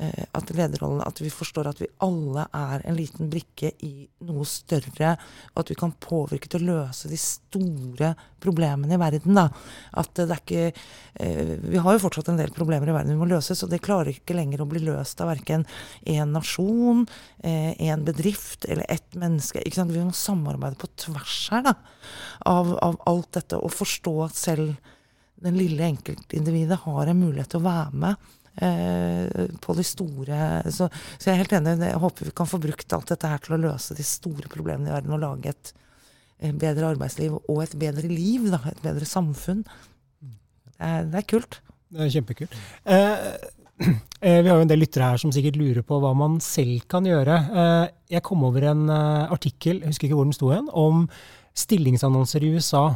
eh, 0.00 0.24
at 0.32 0.50
lederrollen 0.56 1.02
At 1.04 1.20
vi 1.20 1.28
forstår 1.32 1.68
at 1.68 1.80
vi 1.82 1.88
alle 2.00 2.46
er 2.56 2.82
en 2.88 2.96
liten 2.96 3.28
brikke 3.30 3.72
i 3.84 4.08
noe 4.24 4.46
større. 4.48 5.16
Og 5.52 5.60
at 5.62 5.70
vi 5.70 5.76
kan 5.76 5.92
påvirke 5.92 6.48
til 6.48 6.64
å 6.64 6.78
løse 6.80 7.10
de 7.10 7.18
store 7.20 8.14
problemene 8.40 8.96
i 8.96 9.00
verden. 9.00 9.36
Da. 9.36 9.48
At 9.92 10.14
det 10.16 10.30
er 10.30 10.40
ikke 10.40 10.66
eh, 11.20 11.56
Vi 11.60 11.82
har 11.84 11.96
jo 11.96 12.04
fortsatt 12.06 12.30
en 12.32 12.40
del 12.40 12.54
problemer 12.56 12.88
i 12.88 12.96
verden 12.96 13.12
vi 13.12 13.20
må 13.20 13.28
løses, 13.28 13.62
og 13.62 13.72
det 13.72 13.82
klarer 13.84 14.14
ikke 14.14 14.38
lenger 14.38 14.64
å 14.64 14.70
bli 14.70 14.80
løst 14.86 15.20
av 15.20 15.28
verken 15.34 15.66
én 16.08 16.32
nasjon, 16.32 17.04
én 17.44 17.98
eh, 17.98 18.06
bedrift 18.06 18.64
eller 18.64 18.88
ett 18.88 19.14
menneske. 19.14 19.60
Vi 19.60 20.00
må 20.00 20.16
samarbeide 20.16 20.80
på 20.80 20.88
tvers 20.96 21.50
her 21.52 21.66
da, 21.66 21.76
av, 22.48 22.72
av 22.80 22.96
alt 23.10 23.34
dette 23.36 23.60
og 23.60 23.74
forstå 23.74 24.16
at 24.24 24.38
selv 24.38 24.96
den 25.44 25.56
lille 25.58 25.86
enkeltindividet 25.88 26.78
har 26.84 27.10
en 27.10 27.20
mulighet 27.20 27.50
til 27.52 27.60
å 27.60 27.66
være 27.66 28.00
med 28.02 28.30
eh, 28.62 29.50
på 29.62 29.76
de 29.78 29.84
store 29.86 30.40
så, 30.68 30.88
så, 30.90 31.28
jeg 31.28 31.34
er 31.34 31.42
helt 31.42 31.54
enig. 31.60 31.76
Jeg 31.88 32.02
håper 32.02 32.28
vi 32.28 32.34
kan 32.40 32.50
få 32.50 32.60
brukt 32.62 32.96
alt 32.96 33.12
dette 33.12 33.30
her 33.30 33.44
til 33.44 33.56
å 33.56 33.62
løse 33.68 33.96
de 33.96 34.06
store 34.06 34.50
problemene 34.52 34.90
i 34.90 34.94
verden 34.94 35.16
og 35.16 35.22
lage 35.24 35.54
et, 35.54 35.72
et 36.50 36.60
bedre 36.60 36.92
arbeidsliv 36.94 37.38
og 37.40 37.62
et 37.64 37.78
bedre 37.80 38.10
liv. 38.10 38.50
Da, 38.52 38.62
et 38.70 38.84
bedre 38.84 39.08
samfunn. 39.08 39.64
Det 40.80 41.18
er, 41.18 41.26
kult. 41.28 41.60
Det 41.92 42.06
er 42.06 42.14
kjempekult. 42.14 42.54
Eh, 42.88 43.26
eh, 44.20 44.40
vi 44.40 44.48
har 44.48 44.56
jo 44.56 44.64
en 44.64 44.70
del 44.70 44.82
lyttere 44.82 45.10
her 45.12 45.20
som 45.20 45.32
sikkert 45.34 45.58
lurer 45.60 45.84
på 45.86 46.00
hva 46.00 46.14
man 46.16 46.38
selv 46.44 46.86
kan 46.90 47.06
gjøre. 47.08 47.36
Eh, 47.36 47.84
jeg 48.16 48.24
kom 48.26 48.44
over 48.48 48.70
en 48.72 48.88
eh, 48.92 49.32
artikkel, 49.32 49.80
jeg 49.80 49.92
husker 49.92 50.08
ikke 50.08 50.18
hvor 50.20 50.28
den 50.28 50.36
sto 50.36 50.52
hen, 50.52 50.68
om 50.72 51.06
stillingsannonser 51.60 52.44
i 52.46 52.52
USA 52.56 52.90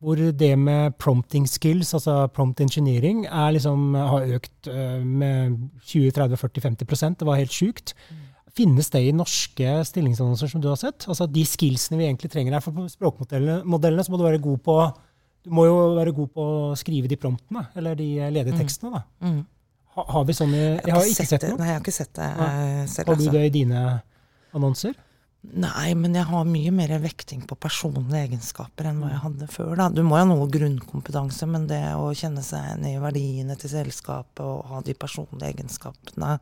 hvor 0.00 0.16
det 0.16 0.54
med 0.56 0.96
prompting 0.96 1.44
skills, 1.48 1.92
altså 1.96 2.24
prompt 2.32 2.62
engineering, 2.64 3.26
liksom, 3.52 3.92
har 3.94 4.32
økt 4.38 4.70
uh, 4.72 5.02
med 5.04 5.58
20-30-40-50% 5.84 7.20
Det 7.20 7.28
var 7.28 7.36
helt 7.36 7.52
sjukt. 7.52 7.92
Mm. 8.08 8.22
Finnes 8.56 8.88
det 8.90 9.02
i 9.06 9.12
norske 9.14 9.76
stillingsannonser 9.86 10.50
som 10.50 10.62
du 10.64 10.70
har 10.70 10.80
sett? 10.80 11.04
Altså 11.06 11.28
De 11.28 11.44
skillsene 11.46 12.00
vi 12.00 12.08
egentlig 12.08 12.32
trenger 12.32 12.56
her. 12.56 12.64
For 12.64 12.74
på 12.74 12.88
språkmodellene 12.90 14.04
så 14.04 14.12
må 14.12 14.18
du 14.18 14.26
være 14.26 14.42
god 14.42 14.64
på 14.64 14.80
du 15.40 15.52
må 15.56 15.64
jo 15.64 15.76
være 15.96 16.12
god 16.12 16.32
på 16.36 16.44
å 16.44 16.72
skrive 16.76 17.08
de 17.08 17.16
promptene, 17.16 17.62
eller 17.78 17.96
de 17.96 18.08
ledige 18.28 18.58
tekstene. 18.60 18.98
da. 18.98 19.06
Mm. 19.24 19.38
mm. 19.38 19.46
Ha, 19.90 20.02
har 20.06 20.26
vi 20.28 20.34
sånne 20.36 20.58
Jeg 20.60 20.92
har, 20.94 21.06
ikke 21.10 21.24
sett, 21.26 21.30
sett 21.32 21.44
noe. 21.50 21.58
Nei, 21.58 21.66
jeg 21.66 21.74
har 21.74 21.80
ikke 21.82 21.94
sett 21.96 22.10
det 22.14 22.26
selv. 22.92 23.08
Har 23.08 23.16
du 23.16 23.24
altså. 23.24 23.32
det 23.34 23.40
i 23.48 23.54
dine 23.56 23.80
annonser? 24.54 24.92
Nei, 25.40 25.94
men 25.96 26.12
jeg 26.12 26.28
har 26.28 26.44
mye 26.44 26.70
mer 26.74 26.90
vekting 27.00 27.46
på 27.48 27.56
personlige 27.56 28.26
egenskaper 28.26 28.90
enn 28.90 28.98
hva 29.00 29.08
jeg 29.08 29.20
hadde 29.22 29.46
før. 29.48 29.70
Da. 29.78 29.86
Du 29.88 30.02
må 30.04 30.18
jo 30.18 30.24
ha 30.26 30.28
noe 30.28 30.48
grunnkompetanse, 30.52 31.46
men 31.48 31.64
det 31.70 31.80
å 31.96 32.10
kjenne 32.12 32.42
seg 32.44 32.66
igjen 32.66 32.84
i 32.90 32.98
verdiene 33.00 33.54
til 33.58 33.72
selskapet 33.72 34.42
og 34.44 34.66
ha 34.68 34.82
de 34.84 34.92
personlige 35.00 35.54
egenskapene 35.54 36.34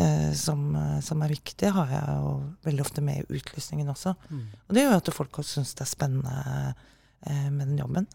eh, 0.00 0.30
som, 0.38 0.62
som, 1.04 1.20
er 1.20 1.34
viktige, 1.34 1.74
har 1.76 1.92
jeg 1.92 2.14
jo 2.22 2.30
veldig 2.64 2.86
ofte 2.86 3.04
med 3.04 3.20
i 3.20 3.36
utlysningen 3.36 3.92
også. 3.92 4.14
Mm. 4.30 4.46
Og 4.64 4.78
det 4.78 4.84
gjør 4.86 4.96
at 4.96 5.10
folk 5.12 5.40
syns 5.44 5.74
det 5.76 5.84
er 5.84 5.90
spennende 5.90 6.36
eh, 7.28 7.50
med 7.50 7.66
den 7.66 7.82
jobben. 7.82 8.08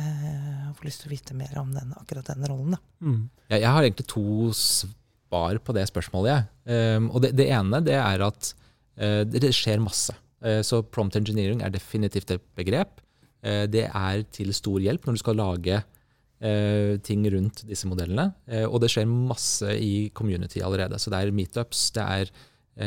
Eh, 0.00 0.62
og 0.70 0.78
får 0.78 0.88
lyst 0.88 1.04
til 1.04 1.10
å 1.10 1.12
vite 1.12 1.36
mer 1.36 1.52
om 1.60 1.74
den, 1.76 1.92
akkurat 2.00 2.30
den 2.32 2.48
rollen. 2.48 2.78
Da. 2.78 2.80
Mm. 3.04 3.20
Ja, 3.50 3.60
jeg 3.60 3.68
har 3.68 3.84
egentlig 3.84 4.08
to 4.08 4.48
svar 4.56 5.60
på 5.60 5.76
det 5.76 5.84
spørsmålet. 5.92 6.48
Um, 6.64 7.10
og 7.12 7.20
det, 7.26 7.34
det 7.36 7.50
ene 7.52 7.82
det 7.84 8.00
er 8.00 8.24
at 8.24 8.54
Eh, 8.56 8.67
det 8.98 9.52
skjer 9.54 9.78
masse. 9.82 10.14
Eh, 10.44 10.62
så 10.62 10.82
prompt 10.86 11.18
engineering 11.18 11.62
er 11.64 11.72
definitivt 11.74 12.30
et 12.34 12.44
begrep. 12.58 13.00
Eh, 13.42 13.66
det 13.70 13.88
er 13.88 14.24
til 14.34 14.52
stor 14.54 14.78
hjelp 14.82 15.06
når 15.06 15.18
du 15.18 15.24
skal 15.24 15.40
lage 15.44 15.84
ting 17.02 17.24
rundt 17.34 17.64
disse 17.66 17.88
modellene. 17.90 18.28
Og 18.70 18.76
det 18.78 18.92
skjer 18.92 19.08
masse 19.10 19.72
i 19.74 20.06
community 20.14 20.60
allerede. 20.62 20.94
Så 21.02 21.10
det 21.10 21.18
er 21.18 21.32
meetups, 21.34 21.80
det 21.96 22.04
er 22.04 22.30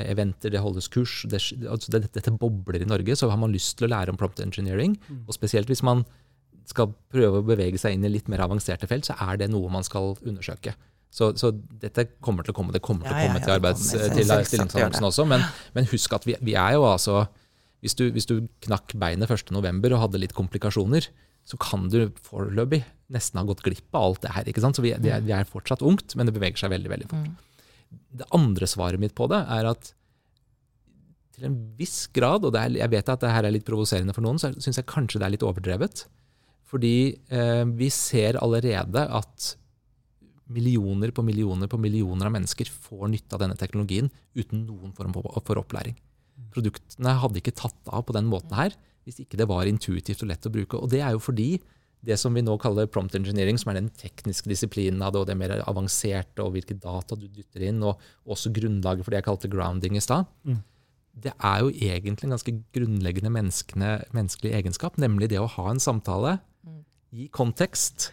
eventer, 0.07 0.53
det 0.53 0.61
holdes 0.63 0.87
kurs. 0.87 1.25
Det, 1.27 1.41
altså 1.67 1.91
det, 1.91 2.13
dette 2.15 2.31
bobler 2.31 2.79
i 2.79 2.87
Norge. 2.87 3.17
Så 3.19 3.27
har 3.27 3.35
man 3.35 3.51
lyst 3.51 3.75
til 3.75 3.89
å 3.89 3.91
lære 3.91 4.15
om 4.15 4.19
prompt 4.21 4.39
engineering, 4.39 4.95
mm. 5.03 5.25
og 5.27 5.35
spesielt 5.35 5.67
hvis 5.67 5.83
man 5.83 6.05
skal 6.63 6.93
prøve 7.11 7.41
å 7.41 7.49
bevege 7.49 7.75
seg 7.81 7.97
inn 7.97 8.07
i 8.07 8.13
litt 8.13 8.31
mer 8.31 8.45
avanserte 8.45 8.87
felt, 8.87 9.09
så 9.09 9.19
er 9.19 9.43
det 9.43 9.51
noe 9.51 9.67
man 9.73 9.83
skal 9.83 10.15
undersøke. 10.23 10.77
Så, 11.11 11.33
så, 11.35 11.51
dette 11.81 12.05
kommer 12.23 12.45
til 12.47 12.53
å 12.53 12.55
komme. 12.55 12.71
Det 12.71 12.83
kommer 12.83 13.03
til 13.03 13.11
å 13.11 13.25
komme 13.27 13.41
til, 13.43 13.53
arbeids, 13.57 13.89
til 13.91 14.23
stillingsannonsen 14.23 15.07
også. 15.09 15.25
Men, 15.27 15.43
men, 15.75 15.89
husk 15.91 16.15
at 16.15 16.27
vi, 16.27 16.37
vi, 16.39 16.55
er 16.55 16.77
jo 16.77 16.85
altså 16.87 17.25
Hvis 17.83 17.97
du, 17.99 18.05
hvis 18.15 18.29
du 18.29 18.37
knakk 18.63 18.95
beinet 19.01 19.27
1.11. 19.27 19.83
og 19.91 20.01
hadde 20.05 20.21
litt 20.21 20.35
komplikasjoner, 20.37 21.09
så 21.43 21.57
kan 21.59 21.87
du 21.91 22.13
foreløpig 22.23 22.83
nesten 23.11 23.41
ha 23.41 23.45
gått 23.49 23.63
glipp 23.65 23.97
av 23.97 24.05
alt 24.07 24.21
det 24.23 24.35
her. 24.35 24.47
ikke 24.47 24.63
sant? 24.63 24.77
Så 24.77 24.85
vi, 24.85 24.93
det, 25.03 25.11
er, 25.11 25.23
det 25.25 25.33
er 25.35 25.49
fortsatt 25.49 25.83
ungt, 25.83 26.15
men 26.15 26.29
det 26.29 26.35
beveger 26.37 26.63
seg 26.63 26.71
veldig 26.71 26.91
veldig 26.93 27.09
fort. 27.11 27.31
Mm. 27.31 27.97
Det 28.21 28.29
andre 28.37 28.69
svaret 28.69 29.01
mitt 29.01 29.17
på 29.17 29.27
det 29.31 29.41
er 29.51 29.67
at 29.73 29.91
til 31.35 31.47
en 31.49 31.57
viss 31.79 32.05
grad, 32.13 32.45
og 32.45 32.55
er, 32.59 32.75
jeg 32.77 32.91
vet 32.91 33.11
at 33.11 33.23
det 33.23 33.31
her 33.33 33.47
er 33.47 33.55
litt 33.55 33.67
provoserende 33.67 34.15
for 34.15 34.23
noen, 34.25 34.39
så 34.39 34.51
syns 34.61 34.79
jeg 34.79 34.87
kanskje 34.89 35.19
det 35.21 35.27
er 35.27 35.35
litt 35.35 35.47
overdrevet. 35.47 36.05
Fordi 36.71 36.95
eh, 37.33 37.63
vi 37.75 37.89
ser 37.91 38.39
allerede 38.39 39.03
at 39.09 39.55
millioner 40.51 41.13
på 41.15 41.23
millioner 41.25 41.69
på 41.71 41.79
millioner 41.81 42.29
av 42.29 42.35
mennesker 42.35 42.69
får 42.69 43.09
nytte 43.11 43.37
av 43.37 43.43
denne 43.43 43.57
teknologien 43.59 44.09
uten 44.37 44.65
noen 44.67 44.95
form 44.97 45.15
for 45.15 45.61
opplæring. 45.61 45.97
Produktene 46.51 47.17
hadde 47.21 47.41
ikke 47.41 47.55
tatt 47.57 47.91
av 47.91 48.05
på 48.07 48.15
den 48.17 48.29
måten 48.31 48.55
her 48.57 48.75
hvis 49.05 49.21
ikke 49.23 49.39
det 49.39 49.47
var 49.49 49.69
intuitivt 49.69 50.21
og 50.23 50.29
lett 50.29 50.45
å 50.45 50.53
bruke. 50.53 50.77
Og 50.77 50.91
det 50.91 51.01
er 51.01 51.15
jo 51.15 51.21
fordi 51.23 51.55
det 52.05 52.17
som 52.17 52.33
vi 52.33 52.41
nå 52.41 52.55
kaller 52.61 52.89
prompt 52.89 53.15
engineering, 53.17 53.59
som 53.61 53.71
er 53.71 53.77
den 53.77 53.91
tekniske 53.93 54.49
disiplinen 54.49 55.01
av 55.05 55.13
det, 55.13 55.21
og 55.21 55.27
det 55.29 55.37
mer 55.37 55.53
avanserte, 55.59 56.41
og 56.41 56.55
hvilke 56.55 56.77
data 56.81 57.17
du 57.17 57.27
dytter 57.27 57.67
inn, 57.69 57.81
og 57.85 58.01
også 58.25 58.53
grunnlaget 58.53 59.05
for 59.05 59.13
det 59.13 59.21
jeg 59.21 59.27
kalte 59.29 59.51
grounding 59.51 59.97
i 59.97 60.03
stad, 60.03 60.29
mm. 60.47 60.57
det 61.25 61.33
er 61.35 61.59
jo 61.61 61.69
egentlig 61.69 62.27
en 62.27 62.35
ganske 62.37 62.55
grunnleggende 62.77 63.33
menneskelig 63.33 64.55
egenskap, 64.57 64.97
nemlig 65.01 65.29
det 65.33 65.41
å 65.41 65.49
ha 65.57 65.67
en 65.69 65.83
samtale, 65.83 66.39
mm. 66.65 66.81
gi 67.19 67.29
kontekst, 67.37 68.09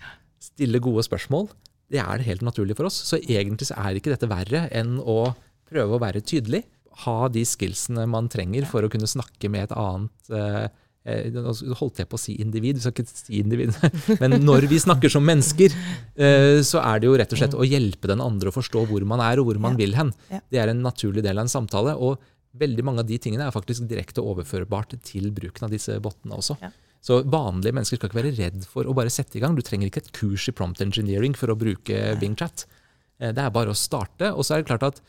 stille 0.51 0.83
gode 0.85 1.07
spørsmål, 1.09 1.49
det 1.93 2.01
er 2.03 2.25
helt 2.27 2.45
naturlig 2.45 2.77
for 2.79 2.89
oss. 2.89 2.99
Så 3.09 3.21
egentlig 3.21 3.71
så 3.71 3.79
er 3.81 3.99
ikke 3.99 4.13
dette 4.13 4.29
verre 4.31 4.67
enn 4.75 4.99
å 5.01 5.33
prøve 5.69 5.97
å 5.97 6.03
være 6.03 6.25
tydelig. 6.25 6.65
Ha 7.05 7.31
de 7.33 7.45
skillsene 7.47 8.05
man 8.11 8.29
trenger 8.33 8.67
for 8.69 8.85
å 8.85 8.91
kunne 8.93 9.09
snakke 9.09 9.51
med 9.53 9.69
et 9.69 9.75
annet 9.79 10.33
eh, 10.35 10.69
eh 11.09 11.37
holdt 11.79 12.03
jeg 12.03 12.09
på 12.11 12.19
å 12.19 12.21
si 12.21 12.35
individ, 12.43 12.77
vi 12.77 12.83
skal 12.85 12.93
ikke 12.97 13.07
si 13.09 13.39
individ. 13.41 13.77
Men 14.23 14.41
når 14.45 14.67
vi 14.69 14.81
snakker 14.83 15.13
som 15.13 15.25
mennesker, 15.25 15.77
eh, 16.19 16.59
så 16.67 16.83
er 16.83 16.99
det 16.99 17.09
jo 17.09 17.15
rett 17.21 17.33
og 17.33 17.41
slett 17.41 17.57
å 17.57 17.69
hjelpe 17.69 18.11
den 18.11 18.25
andre 18.25 18.51
å 18.51 18.57
forstå 18.57 18.85
hvor 18.91 19.07
man 19.09 19.23
er 19.25 19.41
og 19.41 19.49
hvor 19.49 19.63
man 19.63 19.79
vil 19.79 19.97
hen. 19.97 20.13
Det 20.29 20.61
er 20.61 20.75
en 20.75 20.85
naturlig 20.85 21.25
del 21.25 21.39
av 21.39 21.47
en 21.47 21.55
samtale. 21.55 21.95
Og 21.97 22.19
veldig 22.59 22.85
mange 22.85 23.05
av 23.05 23.09
de 23.09 23.17
tingene 23.23 23.47
er 23.47 23.55
faktisk 23.55 23.87
direkte 23.89 24.25
overførbart 24.25 24.99
til 25.07 25.31
bruken 25.33 25.69
av 25.69 25.73
disse 25.73 25.97
bottene 26.03 26.37
også. 26.37 26.59
Så 27.09 27.23
vanlige 27.25 27.73
mennesker 27.73 27.97
skal 27.97 28.11
ikke 28.11 28.21
være 28.21 28.35
redd 28.37 28.67
for 28.69 28.89
å 28.89 28.95
bare 28.97 29.13
sette 29.13 29.39
i 29.39 29.41
gang. 29.41 29.55
Du 29.57 29.65
trenger 29.65 29.89
ikke 29.89 30.03
et 30.03 30.11
kurs 30.17 30.45
i 30.51 30.53
prompt 30.53 30.83
engineering 30.85 31.33
for 31.39 31.49
å 31.49 31.57
bruke 31.57 32.03
Bing 32.21 32.35
Chat. 32.37 32.67
Eh, 33.17 33.33
det 33.33 33.45
er 33.45 33.55
bare 33.55 33.73
å 33.73 33.79
starte. 33.79 34.29
Og 34.35 34.45
så 34.45 34.57
er 34.57 34.63
det 34.63 34.69
klart 34.69 34.85
at 34.91 35.01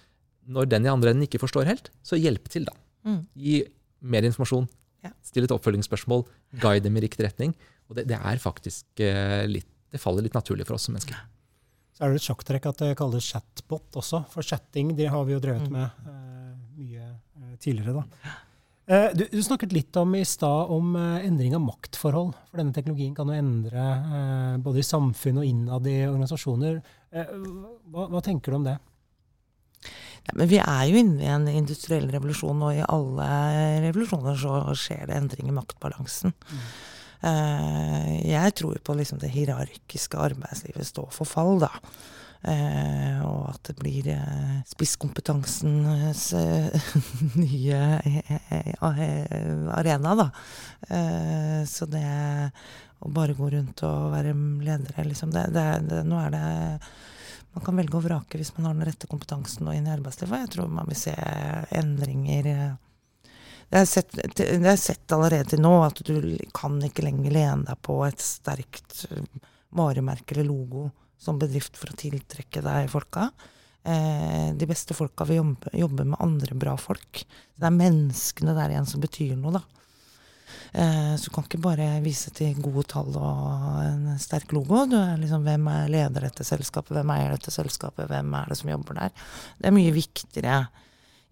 når 0.49 0.69
den 0.71 0.87
i 0.87 0.91
andre 0.91 1.11
enden 1.11 1.27
ikke 1.27 1.41
forstår 1.41 1.67
helt, 1.67 1.91
så 2.05 2.17
hjelp 2.19 2.47
til, 2.51 2.69
da. 2.69 2.75
Mm. 3.03 3.19
Gi 3.35 3.57
mer 3.99 4.29
informasjon. 4.29 4.69
Ja. 5.03 5.11
Still 5.27 5.47
et 5.47 5.55
oppfølgingsspørsmål. 5.55 6.23
Guide 6.63 6.85
dem 6.87 6.97
i 6.99 7.03
riktig 7.03 7.27
retning. 7.27 7.51
Og 7.91 7.99
det, 7.99 8.07
det 8.09 8.19
er 8.19 8.41
faktisk 8.41 9.03
uh, 9.03 9.43
litt 9.49 9.67
Det 9.89 9.97
faller 9.97 10.21
litt 10.21 10.35
naturlig 10.37 10.67
for 10.69 10.77
oss 10.77 10.83
som 10.85 10.93
mennesker. 10.93 11.17
Så 11.97 12.03
er 12.05 12.11
det 12.11 12.19
et 12.19 12.25
sjakktrekk 12.27 12.67
at 12.69 12.81
det 12.83 12.89
kalles 12.99 13.25
chatbot 13.25 13.97
også. 13.97 14.21
For 14.29 14.45
chatting 14.45 14.91
det 14.95 15.07
har 15.09 15.23
vi 15.25 15.33
jo 15.33 15.39
drevet 15.41 15.65
mm. 15.65 15.73
med 15.73 16.03
uh, 16.05 16.51
mye 16.77 17.07
uh, 17.09 17.55
tidligere. 17.57 18.03
da. 18.03 18.35
Du, 18.89 19.21
du, 19.29 19.37
snakket 19.45 19.73
litt 19.75 19.97
om 20.01 20.15
i 20.17 20.23
stad 20.25 20.71
om 20.73 20.95
endring 20.97 21.53
av 21.53 21.61
maktforhold. 21.61 22.31
For 22.49 22.57
denne 22.57 22.73
teknologien 22.73 23.13
kan 23.13 23.29
jo 23.29 23.37
endre 23.37 23.83
både 24.65 24.81
i 24.81 24.87
samfunn 24.87 25.37
og 25.43 25.45
innad 25.45 25.85
i 25.85 25.99
organisasjoner. 26.07 26.79
Hva, 27.13 28.07
hva 28.09 28.23
tenker 28.25 28.49
du 28.49 28.57
om 28.57 28.65
det? 28.65 28.79
Ja, 30.29 30.35
men 30.35 30.49
vi 30.51 30.59
er 30.61 30.85
jo 30.89 30.99
inne 30.99 31.23
i 31.23 31.31
en 31.31 31.47
industriell 31.49 32.09
revolusjon, 32.11 32.65
og 32.65 32.75
i 32.75 32.85
alle 32.85 33.27
revolusjoner 33.87 34.37
så 34.37 34.59
skjer 34.77 35.07
det 35.09 35.17
endring 35.17 35.49
i 35.49 35.55
maktbalansen. 35.55 36.33
Mm. 36.33 36.65
Jeg 38.29 38.55
tror 38.55 38.79
på 38.83 38.95
liksom 38.95 39.19
det 39.19 39.31
hierarkiske 39.33 40.19
arbeidslivet 40.21 40.87
står 40.87 41.09
for 41.15 41.27
fall, 41.27 41.57
da. 41.63 41.71
Uh, 42.39 43.19
og 43.27 43.49
at 43.51 43.67
det 43.67 43.73
blir 43.81 44.05
uh, 44.15 44.59
spisskompetansens 44.69 46.21
nye 47.41 47.79
arena, 48.79 50.13
da. 50.15 50.27
så 51.67 51.87
det 51.91 52.05
å 52.99 53.11
bare 53.11 53.35
gå 53.35 53.49
rundt 53.51 53.83
og 53.87 54.13
være 54.13 54.31
ledere, 54.63 55.03
liksom 55.07 55.33
det, 55.35 55.49
det, 55.55 55.65
det, 55.89 55.99
Nå 56.07 56.19
er 56.19 56.31
det 56.35 56.45
man 57.55 57.65
kan 57.65 57.79
velge 57.79 57.97
å 57.97 58.03
vrake 58.03 58.39
hvis 58.39 58.53
man 58.55 58.69
har 58.69 58.77
den 58.77 58.87
rette 58.87 59.09
kompetansen 59.09 59.67
og 59.67 59.75
inn 59.75 59.87
i 59.89 59.91
arbeidslivet. 59.91 60.45
Jeg 60.45 60.51
tror 60.53 60.71
man 60.71 60.87
vil 60.87 60.99
se 60.99 61.15
endringer 61.75 62.49
det 63.69 63.81
er, 63.81 63.85
sett, 63.85 64.15
det 64.37 64.47
er 64.47 64.79
sett 64.79 65.11
allerede 65.13 65.51
til 65.51 65.61
nå 65.61 65.73
at 65.83 65.99
du 66.05 66.37
kan 66.55 66.79
ikke 66.85 67.03
lenger 67.05 67.35
lene 67.35 67.67
deg 67.67 67.81
på 67.85 67.99
et 68.07 68.23
sterkt 68.23 69.03
varemerke 69.75 70.33
eller 70.33 70.47
logo 70.47 70.87
som 71.19 71.39
bedrift 71.39 71.77
for 71.77 71.91
å 71.91 71.97
tiltrekke 71.99 72.63
deg 72.65 72.89
folka. 72.91 73.29
Eh, 73.83 74.55
de 74.55 74.67
beste 74.67 74.95
folka 74.95 75.27
vil 75.27 75.41
jobbe, 75.41 75.73
jobbe, 75.77 76.05
med 76.11 76.21
andre 76.23 76.55
bra 76.55 76.75
folk. 76.79 77.23
Det 77.55 77.67
er 77.67 77.75
menneskene 77.75 78.55
der 78.57 78.73
igjen 78.73 78.89
som 78.89 79.03
betyr 79.03 79.35
noe, 79.39 79.59
da. 79.59 79.63
Eh, 80.73 81.13
så 81.17 81.29
du 81.29 81.33
kan 81.33 81.45
ikke 81.47 81.61
bare 81.63 81.87
vise 82.05 82.31
til 82.35 82.57
gode 82.61 82.85
tall 82.91 83.09
og 83.17 83.79
en 83.83 84.19
sterk 84.21 84.53
logo. 84.53 84.83
Du 84.89 84.97
er 84.99 85.17
liksom, 85.21 85.47
Hvem 85.47 85.71
er 85.71 85.89
leder 85.95 86.27
dette 86.27 86.45
selskapet, 86.45 86.93
hvem 86.97 87.15
eier 87.15 87.33
dette 87.33 87.53
selskapet, 87.53 88.09
hvem 88.11 88.35
er 88.37 88.51
det 88.51 88.59
som 88.59 88.71
jobber 88.71 88.99
der? 89.01 89.15
Det 89.57 89.69
er 89.69 89.75
mye 89.75 89.95
viktigere 89.95 90.59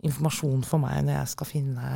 informasjon 0.08 0.62
for 0.68 0.82
meg 0.82 1.02
når 1.06 1.16
jeg 1.16 1.30
skal 1.34 1.50
finne 1.50 1.92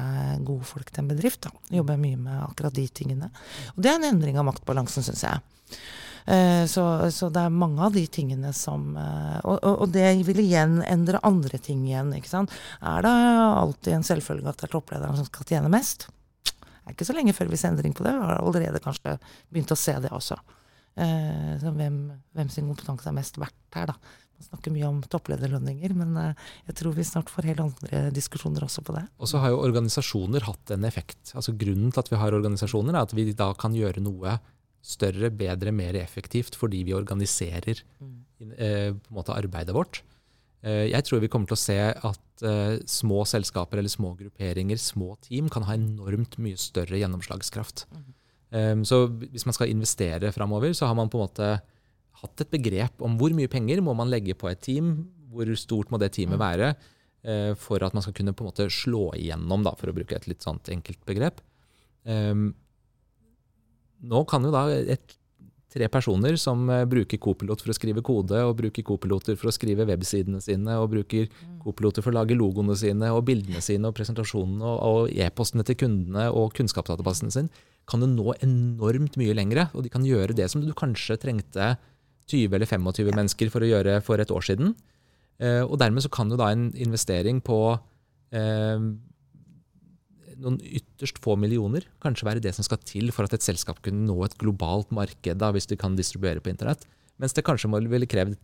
gode 0.45 0.65
folk 0.67 0.89
til 0.89 1.03
en 1.03 1.11
bedrift. 1.11 1.45
Da. 1.45 1.51
Jobber 1.77 1.97
jeg 1.97 2.05
mye 2.05 2.21
med 2.27 2.45
akkurat 2.45 2.75
de 2.75 2.87
tingene. 2.89 3.29
Og 3.75 3.83
det 3.83 3.91
er 3.91 3.99
en 3.99 4.09
endring 4.09 4.39
av 4.41 4.47
maktbalansen, 4.49 5.05
syns 5.05 5.25
jeg. 5.25 5.77
Eh, 6.25 6.63
så, 6.69 6.85
så, 7.11 7.29
det 7.33 7.43
er 7.43 7.59
mange 7.63 7.81
av 7.85 7.95
de 7.95 8.05
tingene 8.11 8.53
som 8.55 8.95
eh, 8.99 9.39
og, 9.41 9.59
og, 9.65 9.87
det 9.93 10.07
vil 10.27 10.41
igjen 10.43 10.79
endre 10.85 11.21
andre 11.27 11.61
ting 11.61 11.83
igjen. 11.87 12.13
ikke 12.17 12.31
sant? 12.31 12.53
Er 12.79 13.05
det 13.05 13.11
alltid 13.11 13.97
en 13.97 14.07
selvfølge 14.07 14.49
at 14.51 14.61
det 14.61 14.69
er 14.69 14.75
topplederen 14.77 15.19
som 15.19 15.29
skal 15.29 15.49
tjene 15.53 15.71
mest? 15.73 16.07
Det 16.45 16.89
er 16.89 16.95
ikke 16.95 17.07
så 17.07 17.15
lenge 17.17 17.35
før 17.37 17.51
vi 17.51 17.61
ser 17.61 17.73
endring 17.73 17.93
på 17.97 18.05
det. 18.05 18.15
Vi 18.17 18.25
har 18.25 18.41
allerede 18.41 18.83
kanskje 18.83 19.17
begynt 19.49 19.73
å 19.73 19.79
se 19.79 19.93
det 20.01 20.11
også. 20.11 20.39
Så 21.61 21.71
hvem, 21.71 21.99
hvem, 22.35 22.49
sin 22.51 22.65
kompetanse 22.67 23.07
er 23.07 23.13
mest 23.15 23.37
verdt 23.39 23.77
her, 23.77 23.93
da. 23.93 24.17
Man 24.41 24.47
snakker 24.49 24.73
mye 24.73 24.87
om 24.89 25.01
topplederlønninger, 25.05 25.91
men 25.93 26.15
eh, 26.17 26.45
jeg 26.65 26.79
tror 26.79 26.95
vi 26.97 27.05
snart 27.05 27.29
får 27.29 27.45
helt 27.51 27.61
andre 27.61 28.07
diskusjoner 28.15 28.63
også 28.65 28.81
på 28.87 28.95
det. 28.95 29.03
Og 29.21 29.29
så 29.29 29.41
har 29.43 29.53
jo 29.53 29.59
organisasjoner 29.61 30.47
hatt 30.47 30.73
en 30.73 30.87
effekt. 30.89 31.35
Altså 31.37 31.53
Grunnen 31.53 31.93
til 31.93 32.01
at 32.01 32.09
vi 32.09 32.17
har 32.17 32.33
organisasjoner, 32.33 32.97
er 32.97 33.05
at 33.05 33.13
vi 33.13 33.27
da 33.37 33.51
kan 33.53 33.77
gjøre 33.77 34.01
noe 34.01 34.39
større, 34.81 35.29
bedre, 35.29 35.73
mer 35.73 35.97
effektivt 35.99 36.57
fordi 36.57 36.81
vi 36.87 36.95
organiserer 36.97 37.83
mm. 38.01 38.15
eh, 38.57 38.89
på 38.97 39.13
en 39.13 39.17
måte 39.17 39.35
arbeidet 39.35 39.75
vårt. 39.77 40.01
Eh, 40.65 40.87
jeg 40.89 41.05
tror 41.05 41.21
vi 41.21 41.29
kommer 41.31 41.49
til 41.49 41.57
å 41.57 41.61
se 41.61 41.77
at 41.91 42.45
uh, 42.45 42.77
små 42.89 43.21
selskaper 43.29 43.81
eller 43.81 43.93
små 43.93 44.15
grupperinger, 44.17 44.79
små 44.81 45.15
team, 45.25 45.49
kan 45.53 45.65
ha 45.67 45.77
enormt 45.77 46.39
mye 46.41 46.57
større 46.59 46.99
gjennomslagskraft. 47.01 47.85
Mm. 47.93 48.81
Så 48.83 49.05
hvis 49.31 49.45
man 49.47 49.55
skal 49.55 49.69
investere 49.71 50.27
framover, 50.35 50.73
så 50.75 50.89
har 50.89 50.95
man 50.99 51.07
på 51.07 51.15
en 51.15 51.21
måte 51.23 51.51
hatt 52.19 52.41
et 52.43 52.49
begrep 52.51 52.99
om 52.99 53.13
hvor 53.15 53.31
mye 53.31 53.47
penger 53.47 53.79
må 53.79 53.93
man 53.95 54.09
legge 54.11 54.35
på 54.35 54.49
et 54.49 54.59
team, 54.59 54.89
hvor 55.31 55.47
stort 55.55 55.87
må 55.87 55.95
det 56.01 56.09
teamet 56.17 56.35
mm. 56.35 56.41
være, 56.41 56.73
for 57.55 57.79
at 57.87 57.95
man 57.95 58.03
skal 58.03 58.17
kunne 58.17 58.33
på 58.35 58.43
en 58.43 58.49
måte 58.49 58.65
slå 58.67 59.05
igjennom, 59.15 59.63
da, 59.63 59.71
for 59.79 59.87
å 59.87 59.95
bruke 59.95 60.19
et 60.19 60.27
litt 60.27 60.43
sånt 60.43 60.67
enkelt 60.75 60.99
begrep. 61.07 61.39
Um, 62.03 62.49
nå 64.01 64.23
kan 64.29 64.45
jo 64.45 64.53
da 64.53 64.67
et 64.71 65.17
tre 65.71 65.87
personer 65.91 66.35
som 66.39 66.65
uh, 66.69 66.83
bruker 66.89 67.19
Copilot 67.21 67.61
for 67.63 67.71
å 67.71 67.75
skrive 67.75 68.03
kode, 68.05 68.39
og 68.43 68.57
bruker 68.59 68.85
Copiloter 68.85 69.37
for 69.39 69.51
å 69.51 69.55
skrive 69.55 69.87
websidene 69.87 70.41
sine, 70.43 70.75
og 70.81 70.89
bruker 70.91 71.29
mm. 71.29 71.59
Copiloter 71.63 72.03
for 72.03 72.11
å 72.11 72.19
lage 72.19 72.35
logoene 72.37 72.75
sine, 72.79 73.11
og 73.15 73.23
bildene 73.29 73.63
sine, 73.63 73.87
og 73.87 73.95
presentasjonene, 73.97 74.65
og, 74.67 74.81
og 74.81 75.13
e-postene 75.15 75.65
til 75.67 75.79
kundene, 75.79 76.27
og 76.35 76.51
kunnskapsdatabasen 76.57 77.31
sin, 77.33 77.51
kan 77.89 78.03
jo 78.03 78.09
nå 78.11 78.35
enormt 78.43 79.15
mye 79.19 79.35
lengre. 79.37 79.69
Og 79.75 79.85
de 79.85 79.93
kan 79.93 80.05
gjøre 80.05 80.35
det 80.37 80.49
som 80.51 80.63
du 80.63 80.73
kanskje 80.77 81.19
trengte 81.21 81.75
20 82.31 82.57
eller 82.57 82.67
25 82.69 83.07
ja. 83.07 83.15
mennesker 83.15 83.51
for 83.53 83.63
å 83.63 83.71
gjøre 83.71 83.99
for 84.05 84.21
et 84.21 84.31
år 84.31 84.45
siden. 84.45 84.75
Uh, 85.41 85.63
og 85.63 85.79
dermed 85.81 86.03
så 86.03 86.11
kan 86.13 86.29
jo 86.29 86.39
da 86.39 86.51
en 86.53 86.69
investering 86.75 87.39
på 87.43 87.61
uh, 87.71 88.83
noen 90.41 90.57
ytterst 90.61 91.19
få 91.23 91.35
millioner 91.39 91.85
kanskje 92.03 92.27
være 92.27 92.43
det 92.43 92.53
som 92.57 92.65
skal 92.65 92.81
til 92.83 93.11
for 93.15 93.27
at 93.27 93.35
et 93.37 93.45
selskap 93.45 93.81
kunne 93.85 94.07
nå 94.07 94.17
et 94.25 94.37
globalt 94.41 94.91
marked 94.95 95.39
da, 95.41 95.51
hvis 95.53 95.69
du 95.69 95.77
kan 95.79 95.97
distribuere 95.97 96.43
på 96.43 96.51
internett. 96.53 96.87
Mens 97.21 97.37
det 97.37 97.45
kanskje 97.45 97.69
ville 97.71 98.09
krevd 98.09 98.39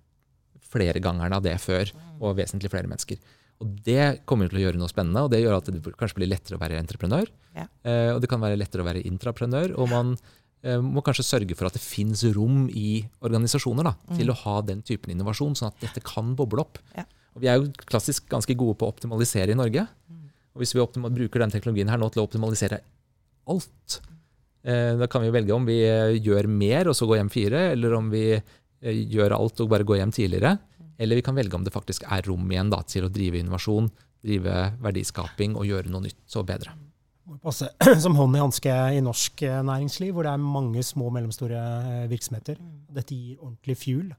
flere 0.67 1.01
ganger 1.03 1.33
av 1.37 1.43
det 1.45 1.55
før, 1.63 1.89
og 2.19 2.37
vesentlig 2.37 2.71
flere 2.73 2.89
mennesker. 2.89 3.19
Og 3.63 3.69
Det 3.85 4.25
kommer 4.29 4.49
til 4.49 4.59
å 4.59 4.65
gjøre 4.67 4.79
noe 4.81 4.91
spennende, 4.91 5.23
og 5.25 5.31
det 5.33 5.41
gjør 5.41 5.57
at 5.57 5.69
det 5.71 5.95
kanskje 5.97 6.19
blir 6.19 6.29
lettere 6.29 6.59
å 6.59 6.61
være 6.61 6.77
entreprenør. 6.81 7.31
Ja. 7.55 7.65
Eh, 7.87 8.11
og 8.13 8.21
det 8.21 8.29
kan 8.29 8.41
være 8.43 8.59
lettere 8.59 8.83
å 8.83 8.87
være 8.87 9.05
intraprenør. 9.09 9.73
Og 9.81 9.89
man 9.89 10.13
eh, 10.61 10.77
må 10.83 11.01
kanskje 11.05 11.25
sørge 11.25 11.57
for 11.57 11.69
at 11.69 11.77
det 11.77 11.81
fins 11.81 12.21
rom 12.35 12.67
i 12.69 13.01
organisasjoner 13.25 13.89
da, 13.89 13.95
mm. 13.97 14.17
til 14.19 14.33
å 14.33 14.37
ha 14.43 14.59
den 14.67 14.83
typen 14.85 15.15
innovasjon, 15.15 15.57
sånn 15.57 15.71
at 15.71 15.87
dette 15.87 16.05
kan 16.05 16.35
boble 16.37 16.67
opp. 16.67 16.77
Ja. 16.97 17.07
Og 17.33 17.41
Vi 17.41 17.49
er 17.49 17.57
jo 17.61 17.71
klassisk 17.89 18.29
ganske 18.29 18.53
gode 18.57 18.77
på 18.77 18.85
å 18.85 18.93
optimalisere 18.93 19.53
i 19.53 19.57
Norge. 19.57 19.87
Mm. 20.09 20.16
Og 20.57 20.63
hvis 20.63 20.73
vi 20.73 20.81
bruker 20.81 21.43
den 21.43 21.53
teknologien 21.53 21.89
her 21.91 21.99
nå 22.01 22.09
til 22.09 22.23
å 22.23 22.25
optimalisere 22.25 22.79
alt, 23.53 23.99
eh, 24.65 24.95
da 24.97 25.05
kan 25.05 25.21
vi 25.21 25.29
velge 25.35 25.53
om 25.53 25.67
vi 25.69 25.83
eh, 25.85 26.17
gjør 26.17 26.49
mer 26.49 26.89
og 26.89 26.97
så 26.97 27.05
går 27.05 27.19
hjem 27.21 27.29
fire, 27.29 27.59
eller 27.75 27.93
om 27.93 28.09
vi 28.09 28.23
eh, 28.33 29.03
gjør 29.13 29.35
alt 29.37 29.61
og 29.61 29.69
bare 29.69 29.85
går 29.85 30.01
hjem 30.01 30.15
tidligere. 30.17 30.55
Eller 30.97 31.19
vi 31.19 31.25
kan 31.27 31.37
velge 31.37 31.53
om 31.53 31.61
det 31.61 31.75
faktisk 31.75 32.07
er 32.09 32.25
rom 32.25 32.49
igjen 32.49 32.73
da, 32.73 32.81
til 32.89 33.05
å 33.05 33.13
drive 33.13 33.37
innovasjon, 33.37 33.91
drive 34.25 34.55
verdiskaping 34.81 35.53
og 35.53 35.67
gjøre 35.69 35.93
noe 35.93 36.07
nytt 36.07 36.37
og 36.41 36.47
bedre. 36.47 36.73
Passe 37.43 37.69
som 38.03 38.17
hånd 38.17 38.33
i 38.33 38.41
hanske 38.41 38.77
i 38.97 39.03
norsk 39.05 39.43
næringsliv, 39.67 40.15
hvor 40.15 40.25
det 40.25 40.31
er 40.33 40.41
mange 40.41 40.81
små 40.81 41.11
og 41.11 41.19
mellomstore 41.19 41.59
virksomheter. 42.09 42.57
Dette 42.97 43.13
gir 43.13 43.37
ordentlig 43.43 43.77
fuel. 43.77 44.09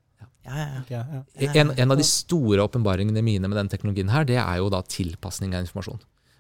Ja, 0.47 0.69
ja, 0.87 1.03
ja. 1.11 1.25
En, 1.51 1.75
en, 1.75 1.91
av 1.91 1.99
de 1.99 2.07
store 2.07 2.63
åpenbaringene 2.63 3.21
mine 3.27 3.51
med 3.51 3.59
denne 3.59 3.73
teknologien 3.73 4.15
her, 4.15 4.25
det 4.29 4.39
er 4.39 4.63
jo 4.63 4.71
da 4.73 4.81
tilpasning 4.87 5.59
av 5.59 5.67
informasjon. 5.67 5.99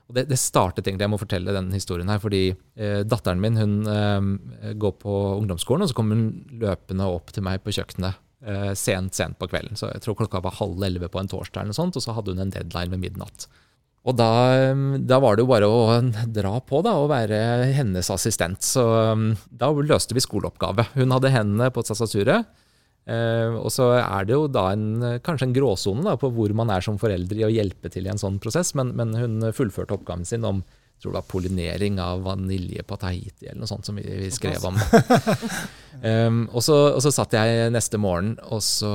Og 0.08 0.16
det, 0.16 0.24
det, 0.30 0.38
startet 0.40 0.86
egentlig, 0.86 1.04
Jeg 1.04 1.12
må 1.12 1.20
fortelle 1.20 1.54
den 1.54 1.68
historien 1.74 2.08
her, 2.08 2.20
fordi 2.22 2.42
eh, 2.50 3.02
datteren 3.04 3.42
min 3.42 3.60
hun 3.60 3.74
eh, 3.92 4.72
går 4.80 4.96
på 5.02 5.16
ungdomsskolen, 5.36 5.84
og 5.84 5.90
så 5.90 5.98
kommer 5.98 6.16
hun 6.16 6.30
løpende 6.62 7.08
opp 7.12 7.34
til 7.34 7.44
meg 7.44 7.60
på 7.64 7.74
kjøkkenet 7.76 8.16
eh, 8.48 8.72
sent 8.78 9.18
sent 9.18 9.36
på 9.40 9.50
kvelden. 9.52 9.76
Så 9.76 9.92
Jeg 9.92 10.04
tror 10.04 10.16
klokka 10.22 10.40
var 10.44 10.56
halv 10.62 10.80
elleve 10.88 11.10
på 11.12 11.20
en 11.20 11.28
torsdag, 11.28 11.60
eller 11.60 11.74
noe 11.74 11.80
sånt, 11.80 11.98
og 12.00 12.04
så 12.04 12.16
hadde 12.16 12.32
hun 12.32 12.46
en 12.46 12.54
deadline 12.54 12.96
ved 12.96 13.04
midnatt. 13.04 13.48
Og 14.08 14.16
da, 14.16 14.30
da, 15.04 15.18
var 15.20 15.36
det 15.36 15.44
jo 15.44 15.50
bare 15.50 15.68
å 15.68 15.80
dra 16.32 16.54
på 16.64 16.80
da, 16.86 16.94
og 16.96 17.10
være 17.10 17.68
hennes 17.76 18.08
assistent. 18.14 18.64
Så 18.64 18.84
da 19.52 19.68
løste 19.74 20.16
vi 20.16 20.22
skoleoppgave. 20.24 20.86
Hun 20.94 21.12
hadde 21.12 21.32
hendene 21.34 21.68
på 21.74 21.84
tastaturet. 21.84 22.48
Uh, 23.08 23.56
og 23.62 23.70
så 23.72 23.86
er 23.96 24.26
det 24.28 24.36
jo 24.36 24.50
da 24.52 24.66
en, 24.74 24.88
kanskje 25.24 25.48
en 25.48 25.54
gråsone 25.56 26.16
på 26.20 26.28
hvor 26.34 26.52
man 26.56 26.68
er 26.74 26.84
som 26.84 26.98
forelder 27.00 27.40
i 27.40 27.46
å 27.46 27.52
hjelpe 27.52 27.88
til 27.92 28.04
i 28.04 28.12
en 28.12 28.20
sånn 28.20 28.36
prosess, 28.42 28.74
men, 28.76 28.92
men 28.98 29.16
hun 29.16 29.48
fullførte 29.56 29.96
oppgaven 29.96 30.28
sin 30.28 30.44
om 30.44 30.60
tror 31.02 31.12
det 31.12 31.20
var 31.20 31.28
pollinering 31.30 32.00
av 32.02 32.22
vanilje 32.26 32.82
på 32.86 32.96
Tahiti, 32.98 33.46
eller 33.46 33.62
noe 33.62 33.70
sånt 33.70 33.86
som 33.86 33.98
vi, 33.98 34.04
vi 34.18 34.30
skrev 34.34 34.64
om. 34.66 34.78
um, 36.02 36.40
og, 36.50 36.62
så, 36.64 36.76
og, 36.90 37.00
så, 37.04 37.12
satt 37.14 37.36
jeg 37.38 37.68
neste 37.74 38.00
morgen 38.02 38.34
og 38.48 38.62
så 38.64 38.90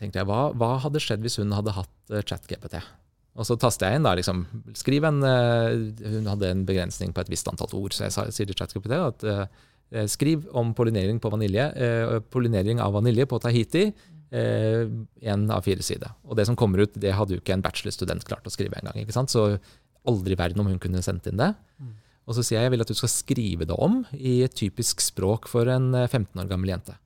tenkte 0.00 0.20
jeg, 0.20 0.28
hva, 0.28 0.48
hva 0.58 0.74
hadde 0.82 1.02
skjedd 1.02 1.22
hvis 1.24 1.38
hun 1.40 1.54
hadde 1.54 1.76
hatt 1.76 1.94
uh, 2.10 2.22
ChatGPT? 2.22 2.80
Og 3.38 3.46
så 3.46 3.54
taster 3.60 3.86
jeg 3.86 4.00
inn 4.00 4.08
da, 4.08 4.16
liksom, 4.18 4.42
skriv 4.74 5.06
en 5.06 5.22
uh, 5.22 5.70
Hun 6.02 6.26
hadde 6.26 6.50
en 6.50 6.64
begrensning 6.66 7.14
på 7.14 7.22
et 7.22 7.30
visst 7.30 7.50
antall 7.50 7.76
ord, 7.78 7.94
så 7.94 8.08
jeg 8.08 8.16
sa, 8.16 8.26
sier 8.34 8.50
til 8.50 8.58
ChatGPT 8.58 8.98
at 8.98 9.28
skriv 10.10 10.44
om 10.52 10.74
pollinering, 10.76 11.16
på 11.20 11.30
vanilje, 11.32 11.64
pollinering 12.32 12.80
av 12.84 12.92
vanilje 12.98 13.24
på 13.28 13.38
Tahiti. 13.40 13.86
Én 14.28 15.46
av 15.48 15.64
fire 15.64 15.84
sider. 15.86 16.12
Og 16.28 16.36
det 16.36 16.44
som 16.44 16.56
kommer 16.60 16.84
ut, 16.84 16.98
det 17.00 17.14
hadde 17.16 17.36
jo 17.36 17.40
ikke 17.40 17.54
en 17.56 17.64
bachelorstudent 17.64 18.26
klart 18.28 18.44
å 18.44 18.52
skrive 18.52 18.76
engang. 18.76 19.08
Så 19.32 19.46
aldri 20.08 20.36
i 20.36 20.40
verden 20.40 20.62
om 20.62 20.68
hun 20.70 20.80
kunne 20.82 21.02
sendt 21.04 21.28
inn 21.30 21.40
det. 21.40 21.52
Mm. 21.80 21.94
Og 22.28 22.36
så 22.36 22.44
sier 22.44 22.60
jeg 22.60 22.68
jeg 22.68 22.74
vil 22.74 22.84
at 22.84 22.90
du 22.92 22.98
skal 22.98 23.12
skrive 23.12 23.68
det 23.68 23.76
om 23.80 24.02
i 24.12 24.42
et 24.44 24.56
typisk 24.56 25.00
språk 25.00 25.48
for 25.48 25.68
en 25.72 25.94
15 25.96 26.26
eh, 26.28 26.42
år 26.42 26.50
gammel 26.50 26.74
jente. 26.74 26.98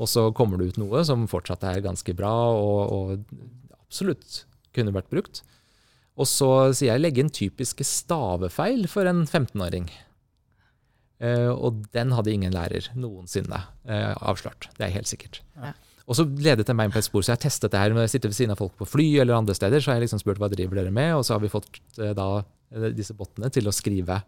Og 0.00 0.08
så 0.10 0.30
kommer 0.34 0.58
det 0.58 0.72
ut 0.72 0.80
noe 0.80 1.04
som 1.06 1.28
fortsatt 1.30 1.66
er 1.68 1.84
ganske 1.84 2.16
bra 2.16 2.32
og, 2.56 2.80
og 2.96 3.76
absolutt 3.84 4.42
kunne 4.74 4.94
vært 4.94 5.12
brukt. 5.12 5.42
Og 6.18 6.26
så 6.30 6.48
sier 6.72 6.94
jeg 6.94 7.02
legge 7.02 7.22
inn 7.22 7.30
typiske 7.34 7.84
stavefeil 7.86 8.88
for 8.90 9.06
en 9.10 9.22
15-åring. 9.26 9.90
Uh, 11.24 11.50
og 11.54 11.86
den 11.94 12.12
hadde 12.12 12.32
ingen 12.34 12.52
lærer 12.52 12.90
noensinne 12.98 13.62
uh, 13.88 14.12
avslørt. 14.20 14.68
Det 14.76 14.88
er 14.88 14.96
helt 14.98 15.08
sikkert. 15.08 15.40
Ja. 15.56 15.72
Og 16.04 16.18
så 16.18 16.26
ledet 16.28 16.68
det 16.68 16.76
meg 16.76 16.92
på 16.92 17.00
et 17.00 17.06
spor, 17.06 17.24
så 17.24 17.32
jeg 17.32 17.38
har 17.38 17.44
testet 17.46 17.72
det 17.72 17.80
her. 17.80 17.94
Når 17.96 18.04
jeg 18.04 18.14
sitter 18.14 18.32
ved 18.32 18.36
siden 18.36 18.52
av 18.52 18.60
folk 18.60 18.76
på 18.76 18.88
fly 18.88 19.06
eller 19.22 19.38
andre 19.38 19.56
steder, 19.56 19.80
så 19.80 19.90
har 19.90 19.98
jeg 19.98 20.06
liksom 20.06 20.20
spurt 20.20 20.40
hva 20.42 20.50
driver 20.52 20.82
dere 20.82 20.92
med, 20.92 21.14
og 21.16 21.24
så 21.24 21.36
har 21.36 21.44
vi 21.44 21.52
fått 21.52 21.80
eh, 21.96 22.12
da 22.16 22.28
eh, 22.42 22.90
disse 22.92 23.16
bottene 23.16 23.48
til 23.52 23.70
å 23.70 23.72
skrive, 23.72 24.18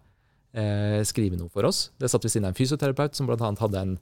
eh, 0.56 1.00
skrive 1.08 1.36
noe 1.36 1.52
for 1.52 1.68
oss. 1.68 1.90
Det 2.00 2.08
satt 2.08 2.24
ved 2.24 2.32
siden 2.32 2.48
av 2.48 2.54
en 2.54 2.58
fysioterapeut 2.58 3.18
som 3.18 3.28
bl.a. 3.28 3.50
hadde 3.60 3.82
en, 3.82 3.92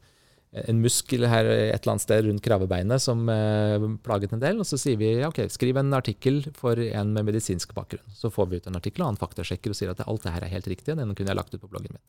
en, 0.62 0.82
muskel 0.84 1.26
her 1.26 1.50
et 1.50 1.80
eller 1.80 1.96
annet 1.96 2.04
sted 2.04 2.28
rundt 2.28 2.44
kravebeinet 2.46 3.02
som 3.02 3.26
eh, 3.32 3.88
plaget 4.06 4.36
en 4.36 4.44
del. 4.44 4.62
Og 4.62 4.70
så 4.70 4.78
sier 4.78 5.00
vi 5.00 5.10
ja, 5.16 5.32
ok, 5.32 5.42
skriv 5.50 5.82
en 5.82 5.90
artikkel 5.98 6.44
for 6.54 6.78
en 6.78 7.10
med 7.16 7.26
medisinsk 7.26 7.74
bakgrunn. 7.74 8.06
Så 8.14 8.30
får 8.30 8.52
vi 8.52 8.62
ut 8.62 8.70
en 8.70 8.78
artikkel, 8.78 9.02
og 9.02 9.16
han 9.16 9.18
faktasjekker 9.18 9.74
og 9.74 9.80
sier 9.80 9.90
at 9.96 10.06
alt 10.06 10.22
det 10.22 10.36
her 10.36 10.46
er 10.46 10.54
helt 10.54 10.70
riktig. 10.70 10.94
og 10.94 11.02
Den 11.02 11.18
kunne 11.18 11.34
jeg 11.34 11.42
lagt 11.42 11.58
ut 11.58 11.64
på 11.64 11.74
bloggen 11.74 11.98
min. 11.98 12.06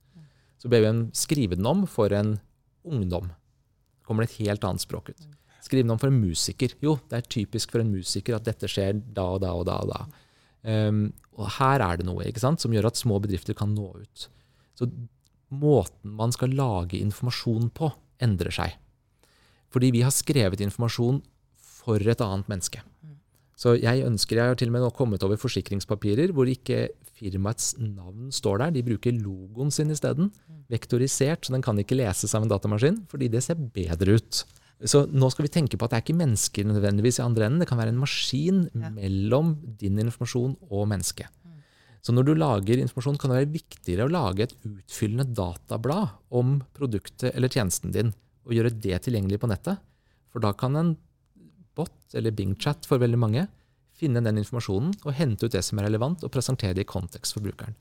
Så 0.62 0.72
ber 0.72 0.84
vi 0.84 0.90
dem 0.90 1.02
skrive 1.16 1.58
den 1.58 1.68
om 1.70 1.86
for 1.90 2.14
en 2.14 2.38
ungdom. 2.86 3.32
kommer 4.06 4.24
det 4.24 4.36
et 4.36 4.46
helt 4.46 4.64
annet 4.64 4.84
språk 4.84 5.10
ut. 5.10 5.28
Skrive 5.66 5.84
den 5.84 5.92
om 5.96 6.00
for 6.00 6.12
en 6.12 6.22
musiker. 6.22 6.76
Jo, 6.82 7.00
det 7.10 7.18
er 7.18 7.32
typisk 7.36 7.72
for 7.74 7.82
en 7.82 7.90
musiker 7.90 8.38
at 8.38 8.46
dette 8.46 8.70
skjer 8.70 9.00
da 9.02 9.26
og 9.34 9.42
da 9.42 9.54
og 9.58 9.66
da. 9.66 9.80
Og 9.82 9.90
da. 9.90 10.06
Um, 10.66 11.08
og 11.38 11.50
her 11.58 11.82
er 11.82 12.00
det 12.00 12.06
noe 12.08 12.26
ikke 12.26 12.44
sant, 12.44 12.62
som 12.62 12.74
gjør 12.74 12.92
at 12.92 13.00
små 13.02 13.18
bedrifter 13.24 13.58
kan 13.58 13.74
nå 13.74 13.88
ut. 13.98 14.28
Så 14.78 14.90
måten 15.54 16.14
man 16.18 16.34
skal 16.36 16.54
lage 16.58 17.00
informasjon 17.02 17.72
på, 17.74 17.92
endrer 18.22 18.54
seg. 18.54 18.78
Fordi 19.74 19.92
vi 19.92 20.04
har 20.06 20.14
skrevet 20.14 20.62
informasjon 20.64 21.20
for 21.58 22.02
et 22.02 22.22
annet 22.24 22.52
menneske. 22.52 22.82
Så 23.56 23.76
jeg 23.80 24.04
ønsker, 24.06 24.38
jeg 24.38 24.52
har 24.52 24.60
til 24.60 24.70
og 24.72 24.76
med 24.76 24.84
nå 24.84 24.92
kommet 24.96 25.24
over 25.24 25.40
forsikringspapirer 25.40 26.34
hvor 26.36 26.50
ikke 26.52 26.90
firmaets 27.16 27.74
navn 27.80 28.32
står 28.34 28.62
der. 28.62 28.76
De 28.76 28.84
bruker 28.86 29.16
logoen 29.16 29.72
sin 29.74 29.94
isteden. 29.94 30.32
Vektorisert, 30.72 31.46
så 31.46 31.56
den 31.56 31.64
kan 31.66 31.80
ikke 31.80 31.98
leses 31.98 32.36
av 32.36 32.46
en 32.46 32.52
datamaskin, 32.52 33.04
fordi 33.12 33.30
det 33.32 33.44
ser 33.46 33.60
bedre 33.60 34.18
ut. 34.20 34.44
Så 34.84 35.06
nå 35.08 35.30
skal 35.32 35.48
vi 35.48 35.54
tenke 35.54 35.80
på 35.80 35.88
at 35.88 35.94
det 35.94 36.00
er 36.00 36.04
ikke 36.04 36.20
mennesker 36.20 36.68
nødvendigvis 36.68 37.22
i 37.22 37.26
andre 37.26 37.48
enden. 37.48 37.64
Det 37.64 37.70
kan 37.70 37.80
være 37.80 37.94
en 37.94 38.02
maskin 38.02 38.66
ja. 38.74 38.92
mellom 38.92 39.56
din 39.80 40.02
informasjon 40.04 40.58
og 40.68 40.88
mennesket. 40.92 41.32
Så 42.06 42.14
når 42.14 42.28
du 42.28 42.36
lager 42.38 42.78
informasjon, 42.78 43.18
kan 43.18 43.32
det 43.32 43.40
være 43.40 43.54
viktigere 43.56 44.06
å 44.06 44.12
lage 44.12 44.46
et 44.46 44.54
utfyllende 44.68 45.26
datablad 45.34 46.20
om 46.30 46.60
produktet 46.78 47.32
eller 47.32 47.50
tjenesten 47.50 47.96
din, 47.96 48.12
og 48.46 48.54
gjøre 48.54 48.76
det 48.78 49.00
tilgjengelig 49.08 49.40
på 49.42 49.50
nettet. 49.50 49.82
For 50.30 50.44
da 50.44 50.52
kan 50.54 50.78
en 50.78 50.92
bot, 51.76 51.96
eller 52.14 52.36
Bing-chat 52.36 52.86
for 52.86 53.02
veldig 53.02 53.18
mange, 53.20 53.48
finne 53.96 54.24
den 54.24 54.42
informasjonen 54.42 54.94
og 55.04 55.16
hente 55.16 55.48
ut 55.48 55.56
det 55.56 55.64
som 55.66 55.80
er 55.80 55.88
relevant, 55.90 56.24
og 56.24 56.34
presentere 56.34 56.76
det 56.76 56.86
i 56.86 56.90
kontekst 56.90 57.36
for 57.36 57.46
brukeren. 57.46 57.78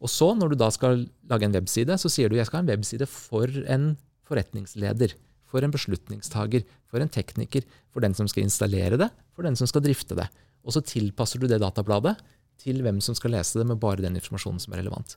Og 0.00 0.10
så, 0.12 0.32
når 0.36 0.52
du 0.52 0.58
da 0.60 0.70
skal 0.72 1.06
lage 1.30 1.46
en 1.46 1.54
webside, 1.54 1.96
så 2.00 2.10
sier 2.12 2.28
du 2.28 2.36
jeg 2.38 2.48
skal 2.48 2.60
ha 2.60 2.66
en 2.66 2.72
webside 2.74 3.06
for 3.10 3.50
en 3.70 3.94
forretningsleder 4.26 5.14
for 5.50 5.64
en 5.64 5.74
beslutningstager, 5.74 6.64
for 6.90 7.02
en 7.02 7.12
tekniker, 7.12 7.66
for 7.94 8.04
den 8.04 8.16
som 8.16 8.28
skal 8.30 8.46
installere 8.46 8.98
det, 9.00 9.10
for 9.36 9.46
den 9.46 9.56
som 9.58 9.68
skal 9.70 9.84
drifte 9.84 10.18
det. 10.18 10.26
Og 10.66 10.74
så 10.74 10.82
tilpasser 10.84 11.40
du 11.40 11.46
det 11.50 11.62
databladet 11.62 12.16
til 12.60 12.82
hvem 12.84 12.98
som 13.04 13.16
skal 13.16 13.36
lese 13.36 13.60
det, 13.60 13.68
med 13.68 13.80
bare 13.80 14.02
den 14.02 14.18
informasjonen 14.18 14.60
som 14.62 14.74
er 14.74 14.82
relevant. 14.82 15.16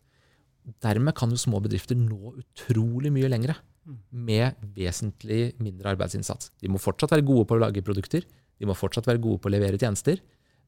Dermed 0.83 1.15
kan 1.17 1.31
jo 1.33 1.39
små 1.39 1.61
bedrifter 1.63 1.97
nå 1.97 2.35
utrolig 2.37 3.11
mye 3.15 3.31
lengre 3.31 3.55
med 4.13 4.59
vesentlig 4.75 5.55
mindre 5.57 5.95
arbeidsinnsats. 5.95 6.51
De 6.61 6.69
må 6.69 6.81
fortsatt 6.81 7.15
være 7.15 7.25
gode 7.25 7.47
på 7.49 7.57
å 7.57 7.63
lage 7.63 7.85
produkter, 7.85 8.27
de 8.59 8.67
må 8.67 8.75
fortsatt 8.77 9.07
være 9.07 9.21
gode 9.23 9.41
på 9.41 9.49
å 9.49 9.53
levere 9.53 9.79
tjenester, 9.79 10.19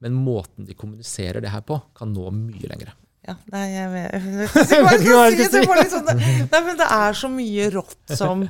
men 0.01 0.17
måten 0.17 0.65
de 0.65 0.75
kommuniserer 0.77 1.43
det 1.43 1.51
her 1.53 1.63
på, 1.67 1.77
kan 1.97 2.11
nå 2.15 2.31
mye 2.33 2.69
lengre. 2.71 2.95
Ja, 3.27 3.35
nei, 3.53 3.65
jeg 3.69 3.89
vet 3.93 4.13
ikke 4.65 4.79
hva 4.81 5.27
jeg 5.29 5.49
skal 5.51 5.51
si. 5.53 5.89
Sånn, 5.93 6.21
nei, 6.49 6.61
men 6.65 6.77
det 6.79 6.87
er 6.87 7.17
så 7.17 7.29
mye 7.29 7.67
rått 7.75 8.15
som 8.17 8.45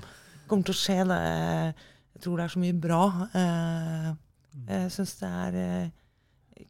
kommer 0.47 0.67
til 0.67 0.75
å 0.75 0.79
skje. 0.79 0.99
Det. 1.09 1.17
Jeg 2.15 2.23
tror 2.25 2.37
det 2.39 2.45
er 2.45 2.53
så 2.53 2.61
mye 2.61 2.77
bra. 2.85 3.01
Eh, 3.41 4.07
jeg 4.69 4.93
syns 4.95 5.17
det 5.19 5.31
er 5.41 5.57
eh, 5.59 5.89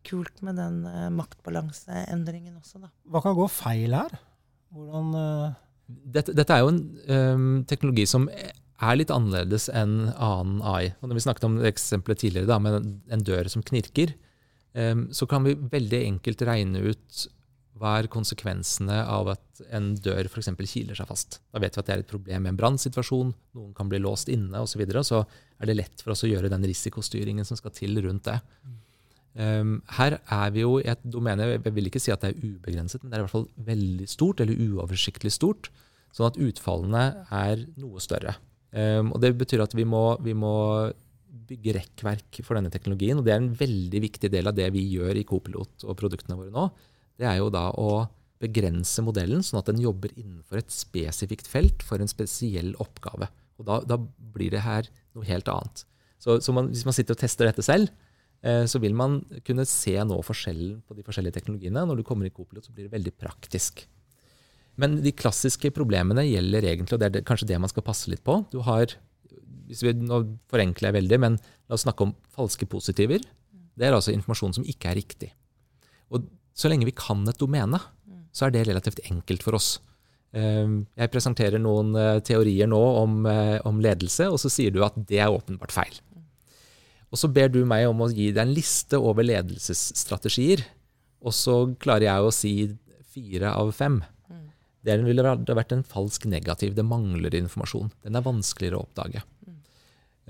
kult 0.08 0.42
med 0.46 0.58
den 0.58 0.82
eh, 0.90 1.10
maktbalanseendringen 1.14 2.56
også, 2.58 2.82
da. 2.82 2.90
Hva 3.12 3.22
kan 3.26 3.38
gå 3.38 3.46
feil 3.54 3.98
her? 3.98 4.18
Hvordan 4.72 5.14
dette, 5.92 6.32
dette, 6.32 6.56
er 6.56 6.64
jo 6.64 6.70
en 6.72 6.84
um, 7.12 7.48
teknologi 7.68 8.06
som 8.08 8.30
er 8.82 8.98
litt 8.98 9.14
annerledes 9.14 9.68
enn 9.70 10.12
annen 10.16 10.62
AI. 10.66 10.94
Og 11.00 11.10
når 11.10 11.20
vi 11.20 11.26
snakket 11.28 11.48
om 11.48 11.60
eksempelet 11.70 12.24
tidligere 12.24 12.50
da, 12.50 12.58
med 12.62 12.88
en 13.14 13.26
dør 13.28 13.50
som 13.52 13.64
knirker, 13.66 14.16
um, 14.74 15.06
så 15.14 15.28
kan 15.30 15.46
vi 15.46 15.56
veldig 15.56 16.02
enkelt 16.08 16.44
regne 16.50 16.84
ut 16.92 17.22
hva 17.82 17.96
er 17.98 18.10
konsekvensene 18.14 19.00
av 19.10 19.32
at 19.34 19.62
en 19.74 19.94
dør 19.98 20.28
f.eks. 20.30 20.52
kiler 20.70 20.98
seg 20.98 21.08
fast? 21.10 21.40
Da 21.50 21.62
vet 21.64 21.74
vi 21.74 21.82
at 21.82 21.88
det 21.88 21.96
er 21.96 22.04
et 22.04 22.12
problem 22.12 22.46
med 22.46 22.54
en 22.54 22.60
brannsituasjon, 22.60 23.32
noen 23.58 23.72
kan 23.78 23.90
bli 23.90 23.98
låst 24.02 24.30
inne 24.30 24.62
osv. 24.62 24.76
Så, 24.76 24.82
videre, 24.84 25.02
så 25.08 25.24
er 25.58 25.70
det 25.70 25.80
lett 25.80 26.04
for 26.04 26.14
oss 26.14 26.22
å 26.28 26.30
gjøre 26.30 26.52
den 26.52 26.68
risikostyringen 26.70 27.48
som 27.48 27.58
skal 27.58 27.74
til 27.74 27.98
rundt 28.06 28.30
det. 28.30 28.38
Um, 29.34 29.80
her 29.98 30.20
er 30.20 30.54
vi 30.54 30.66
jo 30.66 30.74
i 30.82 30.90
et 30.92 31.00
domene 31.08 31.46
Jeg 31.54 31.72
vil 31.72 31.88
ikke 31.88 32.02
si 32.04 32.12
at 32.12 32.20
det 32.20 32.34
er 32.34 32.42
ubegrenset, 32.44 33.02
men 33.02 33.10
det 33.10 33.18
er 33.18 33.24
i 33.24 33.26
hvert 33.26 33.38
fall 33.38 33.50
veldig 33.72 34.10
stort, 34.12 34.44
eller 34.44 34.60
uoversiktlig 34.60 35.34
stort. 35.34 35.72
Sånn 36.12 36.28
at 36.28 36.40
utfallene 36.44 37.06
er 37.32 37.66
noe 37.80 38.04
større. 38.04 38.36
Um, 38.72 39.12
og 39.12 39.22
Det 39.24 39.34
betyr 39.40 39.64
at 39.66 39.76
vi 39.76 39.84
må, 39.88 40.16
vi 40.24 40.36
må 40.38 40.54
bygge 41.52 41.76
rekkverk 41.76 42.40
for 42.46 42.56
denne 42.56 42.72
teknologien. 42.72 43.20
Og 43.20 43.28
det 43.28 43.34
er 43.36 43.42
en 43.42 43.52
veldig 43.58 44.02
viktig 44.08 44.32
del 44.32 44.48
av 44.48 44.56
det 44.56 44.70
vi 44.76 44.86
gjør 44.94 45.20
i 45.20 45.28
Copilot 45.28 45.86
og 45.88 46.00
produktene 46.00 46.40
våre 46.40 46.54
nå 46.54 46.70
det 47.22 47.30
er 47.30 47.38
jo 47.38 47.52
da 47.54 47.70
å 47.78 47.92
begrense 48.42 49.04
modellen, 49.06 49.44
sånn 49.46 49.60
at 49.60 49.70
den 49.70 49.82
jobber 49.84 50.14
innenfor 50.18 50.62
et 50.62 50.74
spesifikt 50.74 51.50
felt 51.50 51.84
for 51.86 52.02
en 52.02 52.10
spesiell 52.10 52.74
oppgave. 52.82 53.30
Og 53.62 53.68
da, 53.68 53.78
da 53.86 54.00
blir 54.02 54.54
det 54.54 54.64
her 54.66 54.90
noe 55.14 55.28
helt 55.28 55.50
annet. 55.52 55.84
Så, 56.22 56.40
så 56.42 56.54
man, 56.56 56.72
hvis 56.74 56.86
man 56.88 56.98
sitter 56.98 57.14
og 57.14 57.22
tester 57.22 57.50
dette 57.50 57.66
selv, 57.66 57.92
eh, 58.42 58.64
så 58.70 58.82
vil 58.82 58.98
man 58.98 59.20
kunne 59.46 59.68
se 59.70 59.94
nå 59.94 60.18
forskjellen 60.26 60.80
på 60.88 60.98
de 60.98 61.06
forskjellige 61.06 61.38
teknologiene. 61.38 61.86
Når 61.86 62.02
du 62.02 62.08
kommer 62.08 62.26
i 62.26 62.34
Copilot, 62.34 62.66
så 62.66 62.74
blir 62.74 62.88
det 62.88 62.96
veldig 62.96 63.14
praktisk. 63.22 63.86
Men 64.82 64.98
de 65.04 65.14
klassiske 65.14 65.70
problemene 65.76 66.26
gjelder 66.26 66.66
egentlig, 66.72 66.98
og 66.98 67.02
det 67.04 67.12
er 67.12 67.28
kanskje 67.28 67.52
det 67.52 67.60
man 67.62 67.70
skal 67.72 67.86
passe 67.86 68.10
litt 68.12 68.24
på. 68.26 68.40
Du 68.54 68.62
har, 68.66 68.96
hvis 69.70 69.84
vi, 69.86 69.94
Nå 69.94 70.24
forenkler 70.52 70.90
jeg 70.90 70.98
veldig, 70.98 71.22
men 71.22 71.38
la 71.38 71.78
oss 71.78 71.86
snakke 71.86 72.08
om 72.08 72.16
falske 72.34 72.66
positiver. 72.70 73.22
Det 73.78 73.88
er 73.88 73.96
altså 73.96 74.14
informasjon 74.16 74.58
som 74.58 74.68
ikke 74.68 74.92
er 74.92 75.00
riktig. 75.00 75.32
Og 76.12 76.26
så 76.58 76.72
lenge 76.72 76.90
vi 76.90 76.98
kan 76.98 77.22
et 77.30 77.40
domene, 77.40 77.80
så 78.36 78.48
er 78.48 78.56
det 78.56 78.66
relativt 78.68 79.04
enkelt 79.08 79.46
for 79.46 79.58
oss. 79.60 79.76
Ehm, 80.32 80.86
jeg 80.96 81.12
presenterer 81.12 81.60
noen 81.60 81.96
eh, 82.00 82.20
teorier 82.24 82.70
nå 82.72 82.80
om, 83.02 83.26
eh, 83.28 83.58
om, 83.68 83.82
ledelse, 83.84 84.30
og 84.32 84.40
så 84.40 84.52
sier 84.52 84.72
du 84.72 84.80
at 84.86 84.96
det 84.96 85.20
er 85.20 85.32
åpenbart 85.32 85.74
feil. 85.76 85.98
Og 87.12 87.20
så 87.20 87.28
ber 87.28 87.52
du 87.52 87.66
meg 87.68 87.90
om 87.90 88.06
å 88.06 88.12
gi 88.12 88.30
deg 88.32 88.46
en 88.46 88.56
liste 88.56 89.00
over 89.00 89.28
ledelsesstrategier, 89.28 90.64
og 91.22 91.36
så 91.36 91.58
klarer 91.82 92.08
jeg 92.08 92.24
å 92.24 92.36
si 92.36 92.54
fire 93.12 93.52
av 93.52 93.74
fem. 93.76 94.00
Det 94.82 94.98
ville 95.06 95.26
vært 95.26 95.76
en 95.76 95.86
falsk 95.86 96.26
negativ. 96.30 96.74
Det 96.78 96.86
mangler 96.86 97.36
informasjon. 97.38 97.92
Den 98.06 98.18
er 98.18 98.26
vanskeligere 98.26 98.80
å 98.80 98.86
oppdage. 98.88 99.22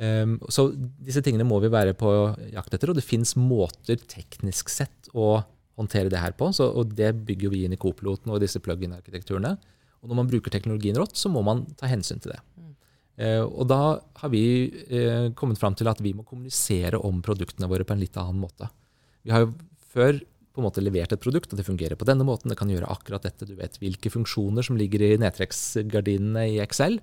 Um, 0.01 0.37
så 0.49 0.69
disse 0.73 1.21
tingene 1.23 1.45
må 1.45 1.59
vi 1.61 1.69
være 1.71 1.93
på 1.97 2.09
jakt 2.51 2.73
etter, 2.73 2.91
og 2.91 2.97
det 2.97 3.05
fins 3.05 3.35
måter 3.37 3.99
teknisk 4.09 4.71
sett 4.71 5.11
å 5.13 5.41
håndtere 5.79 6.11
det 6.11 6.21
her 6.21 6.35
på. 6.37 6.49
Så, 6.55 6.67
og 6.67 6.95
det 6.97 7.13
bygger 7.27 7.53
vi 7.53 7.65
inn 7.65 7.75
i 7.75 7.79
Copiloten 7.79 8.33
og 8.33 8.41
disse 8.43 8.61
plug-in-arkitekturene. 8.63 9.55
Og 10.01 10.09
når 10.09 10.19
man 10.23 10.31
bruker 10.31 10.53
teknologien 10.53 10.97
rått, 10.97 11.15
så 11.19 11.29
må 11.31 11.43
man 11.45 11.63
ta 11.77 11.89
hensyn 11.91 12.21
til 12.23 12.33
det. 12.33 12.41
Eh, 13.21 13.43
og 13.43 13.67
da 13.69 13.81
har 14.21 14.31
vi 14.33 14.43
uh, 14.89 15.29
kommet 15.37 15.59
fram 15.61 15.75
til 15.77 15.89
at 15.91 15.99
vi 16.01 16.15
må 16.17 16.25
kommunisere 16.25 16.99
om 16.99 17.21
produktene 17.23 17.69
våre 17.69 17.85
på 17.85 17.93
en 17.95 18.01
litt 18.01 18.17
annen 18.17 18.41
måte. 18.41 18.69
Vi 19.21 19.33
har 19.33 19.45
jo 19.45 19.53
før 19.93 20.17
på 20.51 20.59
en 20.59 20.67
måte 20.67 20.83
levert 20.83 21.13
et 21.15 21.23
produkt, 21.23 21.51
og 21.53 21.59
det 21.59 21.67
fungerer 21.67 21.95
på 21.99 22.07
denne 22.07 22.25
måten. 22.27 22.51
Det 22.51 22.59
kan 22.59 22.71
gjøre 22.71 22.89
akkurat 22.91 23.23
dette. 23.23 23.47
Du 23.47 23.53
vet 23.55 23.77
hvilke 23.79 24.11
funksjoner 24.11 24.65
som 24.67 24.79
ligger 24.79 25.03
i 25.05 25.19
nedtrekksgardinene 25.21 26.47
i 26.51 26.57
Excel. 26.63 26.99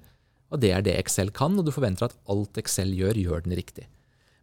Og 0.53 0.61
det 0.61 0.73
er 0.75 0.85
det 0.85 0.99
Excel 1.01 1.33
kan, 1.35 1.57
og 1.57 1.65
du 1.65 1.73
forventer 1.73 2.09
at 2.09 2.19
alt 2.29 2.61
Excel 2.61 2.93
gjør, 2.97 3.17
gjør 3.17 3.47
den 3.47 3.57
riktig. 3.57 3.89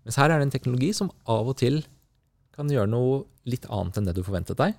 Mens 0.05 0.17
her 0.21 0.29
er 0.29 0.41
det 0.41 0.49
en 0.49 0.55
teknologi 0.55 0.91
som 0.93 1.11
av 1.29 1.49
og 1.49 1.57
til 1.61 1.83
kan 2.55 2.69
gjøre 2.71 2.89
noe 2.89 3.23
litt 3.49 3.65
annet 3.73 3.97
enn 3.99 4.09
det 4.09 4.15
du 4.17 4.23
forventet 4.25 4.59
deg. 4.61 4.75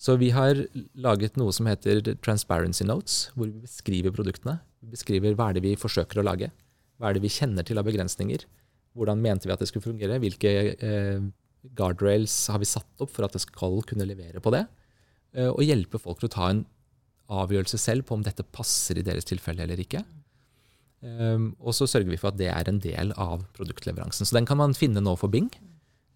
Så 0.00 0.16
vi 0.20 0.28
har 0.34 0.58
laget 1.00 1.38
noe 1.40 1.52
som 1.54 1.68
heter 1.70 2.02
Transparency 2.24 2.84
Notes, 2.84 3.30
hvor 3.34 3.48
vi 3.48 3.62
beskriver 3.64 4.12
produktene. 4.14 4.58
Vi 4.82 4.92
beskriver 4.92 5.36
hva 5.36 5.48
er 5.48 5.56
det 5.56 5.64
vi 5.64 5.78
forsøker 5.80 6.20
å 6.20 6.26
lage. 6.26 6.50
Hva 7.00 7.08
er 7.08 7.16
det 7.16 7.24
vi 7.24 7.32
kjenner 7.32 7.66
til 7.66 7.80
av 7.80 7.86
begrensninger. 7.88 8.44
Hvordan 8.94 9.22
mente 9.22 9.48
vi 9.48 9.54
at 9.54 9.62
det 9.62 9.70
skulle 9.70 9.86
fungere? 9.86 10.20
Hvilke 10.22 10.52
eh, 10.74 11.24
guardrails 11.72 12.34
har 12.52 12.60
vi 12.60 12.68
satt 12.68 13.02
opp 13.02 13.12
for 13.14 13.26
at 13.26 13.34
det 13.36 13.42
skal 13.44 13.80
kunne 13.88 14.06
levere 14.08 14.42
på 14.44 14.52
det? 14.54 14.66
Eh, 15.34 15.50
og 15.50 15.64
hjelpe 15.64 16.00
folk 16.02 16.20
til 16.20 16.30
å 16.30 16.34
ta 16.36 16.50
en 16.52 16.64
avgjørelse 17.32 17.80
selv 17.80 18.06
på 18.08 18.18
om 18.18 18.24
dette 18.24 18.44
passer 18.54 19.00
i 19.00 19.06
deres 19.06 19.26
tilfelle 19.28 19.64
eller 19.64 19.80
ikke. 19.80 20.04
Um, 21.04 21.50
og 21.60 21.74
så 21.76 21.86
sørger 21.88 22.08
vi 22.08 22.18
for 22.20 22.32
at 22.32 22.38
det 22.40 22.48
er 22.48 22.68
en 22.68 22.80
del 22.80 23.12
av 23.20 23.42
produktleveransen. 23.56 24.24
Så 24.24 24.36
den 24.36 24.48
kan 24.48 24.60
man 24.60 24.76
finne 24.76 25.02
nå 25.04 25.12
for 25.20 25.32
Bing, 25.32 25.50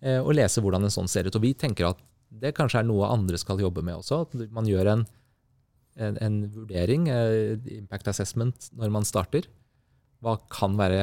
uh, 0.04 0.20
og 0.22 0.32
lese 0.36 0.62
hvordan 0.64 0.86
en 0.86 0.94
sånn 0.94 1.10
ser 1.10 1.28
ut. 1.28 1.36
Og 1.36 1.44
vi 1.44 1.52
tenker 1.56 1.90
at 1.90 2.00
det 2.28 2.54
kanskje 2.56 2.82
er 2.82 2.88
noe 2.88 3.08
andre 3.12 3.40
skal 3.40 3.60
jobbe 3.60 3.84
med 3.84 4.00
også. 4.00 4.22
At 4.24 4.52
man 4.54 4.68
gjør 4.68 4.92
en, 4.94 5.04
en, 6.00 6.20
en 6.24 6.38
vurdering, 6.54 7.08
uh, 7.12 7.56
impact 7.76 8.08
assessment, 8.12 8.70
når 8.76 8.94
man 8.96 9.08
starter. 9.08 9.48
Hva 10.24 10.38
kan 10.52 10.76
være 10.80 11.02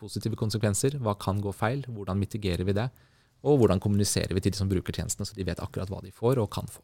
positive 0.00 0.38
konsekvenser? 0.40 0.96
Hva 1.04 1.16
kan 1.20 1.44
gå 1.44 1.52
feil? 1.56 1.84
Hvordan 1.88 2.20
mitigerer 2.20 2.64
vi 2.66 2.76
det? 2.76 2.88
Og 3.44 3.60
hvordan 3.60 3.82
kommuniserer 3.82 4.32
vi 4.34 4.42
til 4.42 4.54
de 4.54 4.60
som 4.60 4.70
bruker 4.70 4.96
tjenestene, 4.96 5.28
så 5.28 5.36
de 5.36 5.46
vet 5.46 5.60
akkurat 5.62 5.90
hva 5.92 6.00
de 6.04 6.12
får 6.14 6.40
og 6.42 6.50
kan 6.52 6.68
få. 6.70 6.80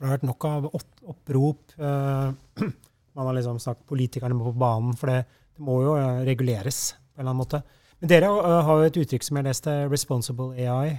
Det 0.00 0.08
har 0.08 0.16
vært 0.16 0.24
nok 0.24 0.46
av 0.48 0.70
opprop. 0.72 1.74
Uh, 1.76 2.32
man 3.18 3.28
har 3.28 3.36
liksom 3.36 3.58
sagt 3.60 3.84
politikerne 3.90 4.36
må 4.36 4.48
på 4.48 4.56
banen, 4.62 4.96
for 4.96 5.12
det, 5.12 5.26
det 5.56 5.66
må 5.66 5.82
jo 5.84 5.98
uh, 5.98 6.22
reguleres 6.24 6.94
på 6.94 7.20
en 7.20 7.26
eller 7.26 7.34
annen 7.34 7.42
måte. 7.42 7.62
Men 8.00 8.12
dere 8.14 8.30
uh, 8.32 8.62
har 8.64 8.80
jo 8.80 8.88
et 8.88 8.98
uttrykk 9.02 9.26
som 9.26 9.40
jeg 9.40 9.48
leste, 9.50 9.78
'responsible 9.90 10.52
AI'. 10.56 10.98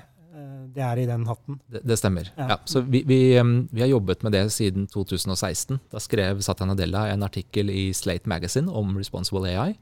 Det 0.71 0.79
er 0.79 0.99
i 1.01 1.05
den 1.05 1.25
hatten? 1.27 1.57
Det, 1.67 1.81
det 1.83 1.97
stemmer. 1.99 2.29
Ja. 2.37 2.45
ja. 2.53 2.57
så 2.63 2.79
vi, 2.79 3.01
vi, 3.03 3.17
vi, 3.35 3.81
har 3.81 3.89
jobbet 3.91 4.21
med 4.23 4.31
det 4.31 4.45
siden 4.55 4.85
2016. 4.87 5.81
Da 5.91 5.99
skrev 5.99 6.39
Satya 6.45 6.69
Nadella 6.69 7.01
en 7.11 7.25
artikkel 7.27 7.69
i 7.69 7.89
Slate 7.91 8.29
Magazine 8.31 8.71
om 8.71 8.93
responsible 8.95 9.51
AI. 9.51 9.73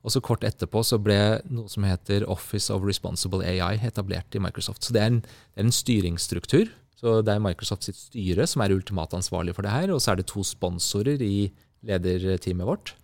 Og 0.00 0.14
så 0.14 0.22
kort 0.24 0.44
etterpå 0.46 0.80
så 0.86 0.96
ble 1.02 1.18
noe 1.52 1.68
som 1.68 1.84
heter 1.84 2.24
Office 2.30 2.72
of 2.72 2.86
Responsible 2.88 3.44
AI 3.44 3.76
etablert 3.84 4.36
i 4.36 4.40
Microsoft. 4.40 4.86
Så 4.86 4.96
det 4.96 5.02
er 5.02 5.10
en, 5.12 5.18
det 5.20 5.60
er 5.60 5.68
en 5.68 5.76
styringsstruktur. 5.76 6.70
Så 7.00 7.20
det 7.24 7.34
er 7.34 7.42
Microsoft 7.44 7.86
sitt 7.86 7.98
styre 7.98 8.46
som 8.48 8.64
er 8.64 8.72
ultimat 8.76 9.12
ansvarlig 9.16 9.54
for 9.56 9.64
det 9.66 9.74
her. 9.74 9.92
Og 9.92 10.00
så 10.00 10.12
er 10.12 10.20
det 10.20 10.28
to 10.32 10.44
sponsorer 10.46 11.20
i 11.24 11.50
lederteamet 11.86 12.68
vårt. 12.68 12.94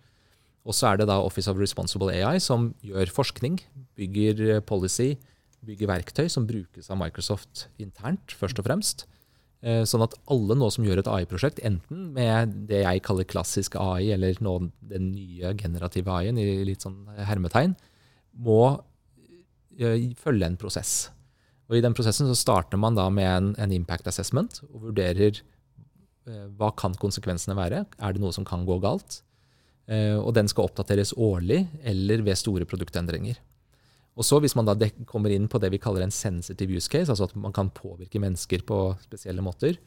Og 0.67 0.75
så 0.75 0.89
er 0.89 0.99
det 0.99 1.07
da 1.09 1.21
Office 1.23 1.49
of 1.49 1.59
Responsible 1.61 2.11
AI 2.13 2.41
som 2.43 2.71
gjør 2.85 3.13
forskning, 3.13 3.61
bygger 3.97 4.59
policy, 4.67 5.13
bygger 5.65 5.89
verktøy 5.89 6.27
som 6.31 6.47
brukes 6.49 6.89
av 6.91 6.99
Microsoft 6.99 7.67
internt, 7.81 8.35
først 8.35 8.59
og 8.59 8.67
fremst. 8.67 9.05
Eh, 9.65 9.81
sånn 9.89 10.03
at 10.05 10.13
alle 10.29 10.53
nå 10.57 10.67
som 10.69 10.85
gjør 10.85 11.01
et 11.01 11.09
AI-prosjekt, 11.09 11.63
enten 11.65 12.11
med 12.13 12.53
det 12.69 12.83
jeg 12.83 13.01
kaller 13.07 13.25
klassisk 13.25 13.77
AI, 13.81 14.11
eller 14.13 14.37
nå 14.43 14.53
den 14.85 15.11
nye 15.15 15.53
generative 15.57 16.13
AI-en 16.13 16.37
i 16.37 16.45
litt 16.67 16.85
sånn 16.85 17.07
hermetegn, 17.17 17.73
må 18.37 18.61
eh, 19.79 20.13
følge 20.19 20.45
en 20.45 20.59
prosess. 20.61 21.09
Og 21.67 21.79
I 21.79 21.83
den 21.83 21.97
prosessen 21.97 22.29
så 22.29 22.37
starter 22.37 22.79
man 22.79 22.95
da 22.95 23.07
med 23.09 23.31
en, 23.31 23.49
en 23.57 23.73
impact 23.73 24.07
assessment 24.07 24.61
og 24.69 24.91
vurderer 24.91 25.41
eh, 25.41 26.45
hva 26.59 26.69
kan 26.77 26.93
konsekvensene 27.01 27.57
være. 27.57 27.87
Er 27.97 28.13
det 28.13 28.21
noe 28.21 28.35
som 28.35 28.45
kan 28.47 28.67
gå 28.67 28.79
galt? 28.83 29.23
Og 29.87 30.33
den 30.35 30.49
skal 30.51 30.65
oppdateres 30.67 31.13
årlig 31.15 31.61
eller 31.87 32.19
ved 32.19 32.35
store 32.35 32.65
produktendringer. 32.67 33.37
Og 34.17 34.25
så 34.25 34.39
Hvis 34.41 34.55
man 34.57 34.65
da 34.65 34.73
kommer 35.05 35.29
inn 35.29 35.47
på 35.47 35.59
det 35.61 35.69
vi 35.71 35.81
kaller 35.81 36.01
en 36.01 36.13
sensitive 36.13 36.73
use 36.73 36.89
case, 36.89 37.11
altså 37.11 37.29
at 37.29 37.35
man 37.37 37.53
kan 37.53 37.69
påvirke 37.69 38.19
mennesker 38.19 38.65
på 38.65 38.97
spesielle 39.05 39.43
måter, 39.45 39.77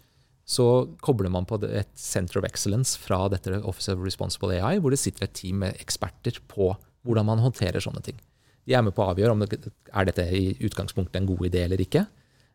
så 0.47 0.87
kobler 1.03 1.31
man 1.31 1.47
på 1.47 1.59
et 1.67 1.91
Center 1.99 2.41
of 2.41 2.47
Excellence 2.47 2.99
fra 2.99 3.29
dette 3.31 3.61
Office 3.63 3.91
of 3.93 4.03
Responsible 4.03 4.55
AI, 4.57 4.79
hvor 4.79 4.91
det 4.91 4.99
sitter 5.03 5.27
et 5.27 5.35
team 5.35 5.63
med 5.63 5.79
eksperter 5.83 6.41
på 6.51 6.73
hvordan 7.07 7.27
man 7.27 7.43
håndterer 7.43 7.83
sånne 7.83 8.03
ting. 8.03 8.19
De 8.67 8.75
er 8.77 8.83
med 8.85 8.95
på 8.95 9.03
å 9.03 9.13
avgjøre 9.13 9.35
om 9.35 9.43
det, 9.43 9.59
er 9.91 10.09
dette 10.09 10.27
i 10.37 10.55
utgangspunktet 10.67 11.21
en 11.21 11.29
god 11.31 11.47
idé 11.49 11.65
eller 11.65 11.83
ikke. 11.83 12.05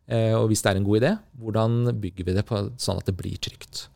Eh, 0.06 0.32
og 0.36 0.48
hvis 0.50 0.62
det 0.64 0.72
er 0.72 0.80
en 0.80 0.86
god 0.86 1.00
idé, 1.00 1.12
hvordan 1.40 1.92
bygger 2.02 2.28
vi 2.28 2.36
det 2.36 2.44
på, 2.48 2.60
sånn 2.80 3.00
at 3.00 3.08
det 3.08 3.16
blir 3.18 3.40
trygt. 3.42 3.86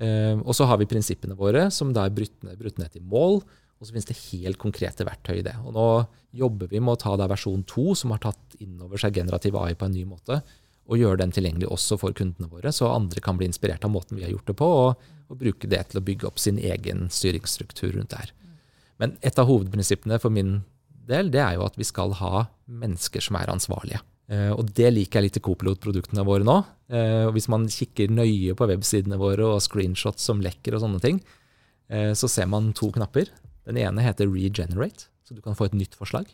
Eh, 0.00 0.36
og 0.38 0.54
så 0.56 0.68
har 0.68 0.80
vi 0.80 0.88
prinsippene 0.88 1.36
våre, 1.38 1.66
som 1.74 1.92
da 1.92 2.06
er 2.06 2.14
brutt 2.14 2.80
ned 2.80 2.92
til 2.94 3.04
mål 3.04 3.42
og 3.82 3.88
så 3.88 3.96
finnes 3.96 4.06
det 4.06 4.18
helt 4.30 4.60
konkrete 4.62 5.02
verktøy 5.02 5.40
i 5.40 5.44
det. 5.44 5.56
Og 5.66 5.74
nå 5.74 5.86
jobber 6.38 6.70
vi 6.70 6.78
med 6.78 6.94
å 6.94 7.00
ta 7.02 7.16
da 7.18 7.26
versjon 7.26 7.64
2, 7.66 7.86
som 7.98 8.12
har 8.14 8.22
tatt 8.22 8.54
inn 8.62 8.76
over 8.78 9.00
seg 9.02 9.18
generativ 9.18 9.58
AI 9.58 9.74
på 9.74 9.88
en 9.88 9.96
ny 9.96 10.04
måte, 10.06 10.38
og 10.86 11.00
gjøre 11.00 11.18
den 11.18 11.34
tilgjengelig 11.34 11.66
også 11.74 11.98
for 11.98 12.14
kundene 12.14 12.46
våre, 12.50 12.70
så 12.74 12.92
andre 12.94 13.22
kan 13.22 13.38
bli 13.38 13.48
inspirert 13.50 13.82
av 13.86 13.90
måten 13.90 14.18
vi 14.18 14.22
har 14.26 14.30
gjort 14.30 14.52
det 14.52 14.56
på, 14.58 14.68
og, 14.84 15.02
og 15.26 15.40
bruke 15.40 15.70
det 15.70 15.82
til 15.90 15.98
å 15.98 16.04
bygge 16.06 16.30
opp 16.30 16.38
sin 16.42 16.62
egen 16.62 17.08
styringsstruktur 17.10 17.96
rundt 17.96 18.14
det 18.14 18.22
her. 18.22 18.32
Men 19.02 19.16
et 19.26 19.38
av 19.42 19.50
hovedprinsippene 19.50 20.20
for 20.22 20.30
min 20.34 20.60
del, 21.10 21.34
det 21.34 21.42
er 21.42 21.58
jo 21.58 21.66
at 21.66 21.78
vi 21.78 21.86
skal 21.86 22.14
ha 22.22 22.46
mennesker 22.70 23.24
som 23.24 23.38
er 23.40 23.50
ansvarlige. 23.50 24.02
Uh, 24.30 24.54
og 24.54 24.68
det 24.78 24.92
liker 24.94 25.18
jeg 25.18 25.26
litt 25.26 25.38
i 25.40 25.44
Copilot-produktene 25.44 26.24
våre 26.26 26.46
nå. 26.46 26.60
Uh, 26.92 27.28
hvis 27.34 27.50
man 27.50 27.66
kikker 27.70 28.12
nøye 28.14 28.54
på 28.56 28.68
websidene 28.70 29.18
våre 29.20 29.56
og 29.56 29.64
screenshots 29.64 30.30
som 30.30 30.42
lekker 30.44 30.76
og 30.76 30.84
sånne 30.84 31.02
ting, 31.02 31.18
uh, 31.92 32.12
så 32.14 32.30
ser 32.30 32.46
man 32.52 32.70
to 32.78 32.92
knapper. 32.94 33.32
Den 33.68 33.78
ene 33.78 34.04
heter 34.04 34.30
regenerate, 34.30 35.08
så 35.26 35.36
du 35.36 35.42
kan 35.44 35.56
få 35.58 35.68
et 35.68 35.76
nytt 35.78 35.94
forslag. 35.98 36.30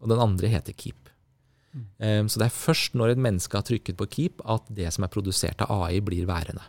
Og 0.00 0.10
den 0.12 0.20
andre 0.20 0.50
heter 0.52 0.76
keep. 0.76 1.08
Mm. 1.70 1.86
Um, 2.02 2.28
så 2.28 2.40
det 2.42 2.48
er 2.48 2.56
først 2.56 2.96
når 2.98 3.14
et 3.14 3.22
menneske 3.22 3.56
har 3.56 3.66
trykket 3.66 3.98
på 3.98 4.08
keep, 4.10 4.44
at 4.44 4.66
det 4.74 4.90
som 4.94 5.06
er 5.06 5.12
produsert 5.12 5.62
av 5.64 5.72
AI, 5.84 6.00
blir 6.04 6.28
værende. 6.28 6.64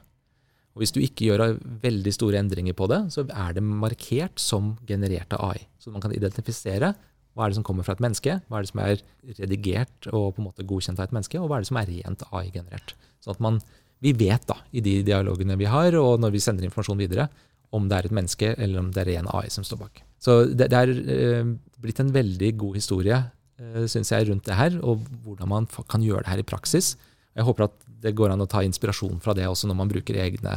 Og 0.72 0.84
Hvis 0.84 0.94
du 0.96 1.02
ikke 1.04 1.28
gjør 1.28 1.58
veldig 1.84 2.14
store 2.16 2.40
endringer 2.40 2.76
på 2.78 2.88
det, 2.88 3.02
så 3.12 3.26
er 3.28 3.58
det 3.58 3.64
markert 3.64 4.40
som 4.40 4.78
generert 4.88 5.34
av 5.36 5.52
AI. 5.52 5.66
Så 5.82 5.92
man 5.92 6.04
kan 6.04 6.14
identifisere 6.16 6.94
hva 7.36 7.46
er 7.46 7.52
det 7.52 7.60
som 7.60 7.66
kommer 7.68 7.86
fra 7.88 7.96
et 7.96 8.04
menneske, 8.04 8.38
hva 8.48 8.60
er 8.60 8.66
det 8.66 8.72
som 8.72 8.82
er 8.84 9.04
redigert 9.40 10.08
og 10.12 10.34
på 10.36 10.42
en 10.42 10.50
måte 10.50 10.66
godkjent 10.68 11.00
av 11.00 11.08
et 11.08 11.16
menneske, 11.16 11.40
og 11.40 11.48
hva 11.48 11.60
er 11.60 11.64
det 11.64 11.72
som 11.72 11.80
er 11.80 11.92
rent 11.92 12.26
AI-generert. 12.28 12.96
Sånn 13.24 13.36
at 13.36 13.44
man, 13.44 13.60
vi 14.04 14.12
vet 14.20 14.48
da, 14.50 14.58
i 14.76 14.84
de 14.84 14.98
dialogene 15.08 15.56
vi 15.60 15.70
har, 15.72 15.96
og 16.00 16.20
når 16.24 16.36
vi 16.36 16.44
sender 16.44 16.68
informasjon 16.68 17.00
videre, 17.00 17.30
om 17.72 17.88
det 17.90 17.98
er 17.98 18.08
et 18.08 18.16
menneske 18.16 18.54
eller 18.58 18.82
om 18.82 18.90
det 18.94 19.04
er 19.04 19.14
ren 19.14 19.30
AI 19.32 19.48
som 19.54 19.66
står 19.68 19.80
bak. 19.82 20.02
Så 20.22 20.44
det, 20.52 20.70
det 20.74 20.80
er 20.80 20.92
eh, 20.92 21.54
blitt 21.82 22.02
en 22.04 22.12
veldig 22.14 22.52
god 22.62 22.78
historie, 22.78 23.18
eh, 23.62 23.86
syns 23.90 24.12
jeg, 24.14 24.28
rundt 24.30 24.46
det 24.48 24.60
her, 24.60 24.78
og 24.86 25.06
hvordan 25.26 25.50
man 25.50 25.70
kan 25.90 26.04
gjøre 26.06 26.26
det 26.26 26.34
her 26.34 26.44
i 26.44 26.48
praksis. 26.48 26.94
Jeg 27.38 27.48
håper 27.48 27.70
at 27.70 27.78
det 28.04 28.16
går 28.18 28.34
an 28.34 28.44
å 28.44 28.50
ta 28.50 28.64
inspirasjon 28.66 29.22
fra 29.24 29.36
det 29.38 29.48
også 29.48 29.70
når 29.70 29.80
man, 29.80 29.94
egne, 29.94 30.56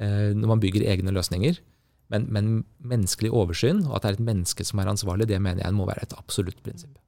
eh, 0.00 0.30
når 0.36 0.54
man 0.54 0.62
bygger 0.62 0.88
egne 0.90 1.14
løsninger. 1.16 1.60
Men, 2.10 2.26
men, 2.34 2.48
menneskelig 2.82 3.30
oversyn, 3.30 3.84
og 3.86 3.96
at 3.96 4.02
det 4.02 4.10
er 4.10 4.16
et 4.18 4.26
menneske 4.32 4.66
som 4.66 4.80
er 4.82 4.90
ansvarlig, 4.90 5.28
det 5.30 5.38
mener 5.38 5.62
jeg 5.62 5.76
må 5.76 5.86
være 5.86 6.08
et 6.08 6.16
absolutt 6.18 6.58
prinsipp. 6.64 6.98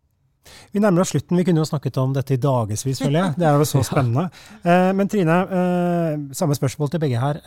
Vi 0.75 0.83
nærmer 0.83 1.03
oss 1.03 1.11
slutten. 1.15 1.39
Vi 1.39 1.45
kunne 1.47 1.63
jo 1.63 1.67
snakket 1.67 1.99
om 2.03 2.15
dette 2.15 2.37
i 2.37 2.41
dagevis, 2.43 3.01
føler 3.03 3.19
jeg. 3.19 3.35
Det 3.41 3.49
er 3.49 3.59
jo 3.59 3.67
så 3.67 3.83
spennende. 3.91 4.29
Eh, 4.63 4.93
men 4.95 5.11
Trine, 5.11 5.41
eh, 5.59 6.23
samme 6.39 6.55
spørsmål 6.59 6.93
til 6.93 7.03
begge 7.03 7.23
her. 7.23 7.43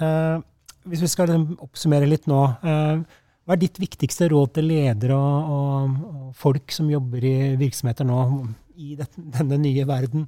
Hvis 0.86 1.04
vi 1.04 1.10
skal 1.12 1.30
liksom 1.32 1.60
oppsummere 1.66 2.08
litt 2.10 2.28
nå, 2.30 2.40
eh, 2.66 3.22
hva 3.46 3.54
er 3.56 3.62
ditt 3.62 3.78
viktigste 3.82 4.30
råd 4.32 4.56
til 4.58 4.70
ledere 4.72 5.18
og, 5.18 5.52
og, 5.56 6.00
og, 6.10 6.32
folk 6.38 6.74
som 6.74 6.90
jobber 6.90 7.26
i 7.26 7.36
virksomheter 7.60 8.08
nå 8.08 8.20
i 8.82 8.96
dette, 9.00 9.22
denne 9.38 9.60
nye 9.62 9.86
verden? 9.88 10.26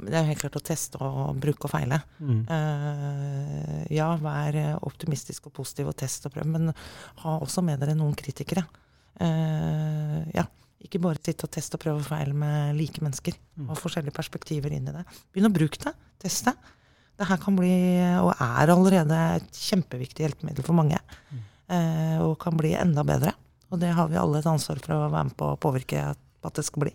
Det 0.00 0.16
er 0.16 0.28
helt 0.28 0.42
klart 0.42 0.58
å 0.58 0.64
teste 0.64 1.00
og 1.00 1.38
bruke 1.40 1.64
og 1.68 1.72
feile. 1.72 2.02
Mm. 2.20 2.42
Uh, 2.48 3.80
ja, 3.92 4.10
vær 4.20 4.58
optimistisk 4.88 5.48
og 5.48 5.54
positiv 5.56 5.88
og 5.92 5.96
test 6.00 6.28
og 6.28 6.34
prøv, 6.36 6.48
men 6.52 6.72
ha 7.24 7.36
også 7.40 7.64
med 7.64 7.80
dere 7.80 7.96
noen 7.96 8.16
kritikere. 8.16 8.66
Uh, 9.20 10.20
ja, 10.36 10.44
ikke 10.84 11.00
bare 11.02 11.20
sitte 11.20 11.48
og 11.48 11.52
teste 11.52 11.76
og 11.76 11.82
prøve 11.82 12.00
og 12.00 12.08
feile 12.08 12.36
med 12.36 12.76
like 12.78 13.02
mennesker. 13.04 13.36
Mm. 13.56 13.70
Og 13.70 13.80
forskjellige 13.80 14.16
perspektiver 14.16 14.72
inn 14.72 14.88
i 14.88 14.94
det. 14.96 15.04
Begynn 15.32 15.50
å 15.50 15.54
bruke 15.54 15.80
det. 15.82 15.92
Test 16.20 16.48
det. 16.48 16.56
Det 17.20 17.28
her 17.28 17.40
kan 17.42 17.56
bli, 17.58 17.74
og 18.22 18.32
er 18.32 18.72
allerede, 18.72 19.20
et 19.36 19.60
kjempeviktig 19.68 20.24
hjelpemiddel 20.24 20.64
for 20.64 20.78
mange. 20.78 20.96
Mm. 21.28 21.42
Eh, 21.76 22.16
og 22.24 22.38
kan 22.40 22.56
bli 22.56 22.72
enda 22.80 23.04
bedre. 23.06 23.34
Og 23.70 23.78
det 23.82 23.92
har 23.94 24.08
vi 24.10 24.18
alle 24.18 24.40
et 24.40 24.48
ansvar 24.48 24.80
for 24.82 24.96
å 24.96 25.04
være 25.04 25.28
med 25.28 25.36
på 25.38 25.52
å 25.52 25.58
påvirke 25.60 26.08
at 26.10 26.56
det 26.56 26.64
skal 26.66 26.86
bli. 26.86 26.94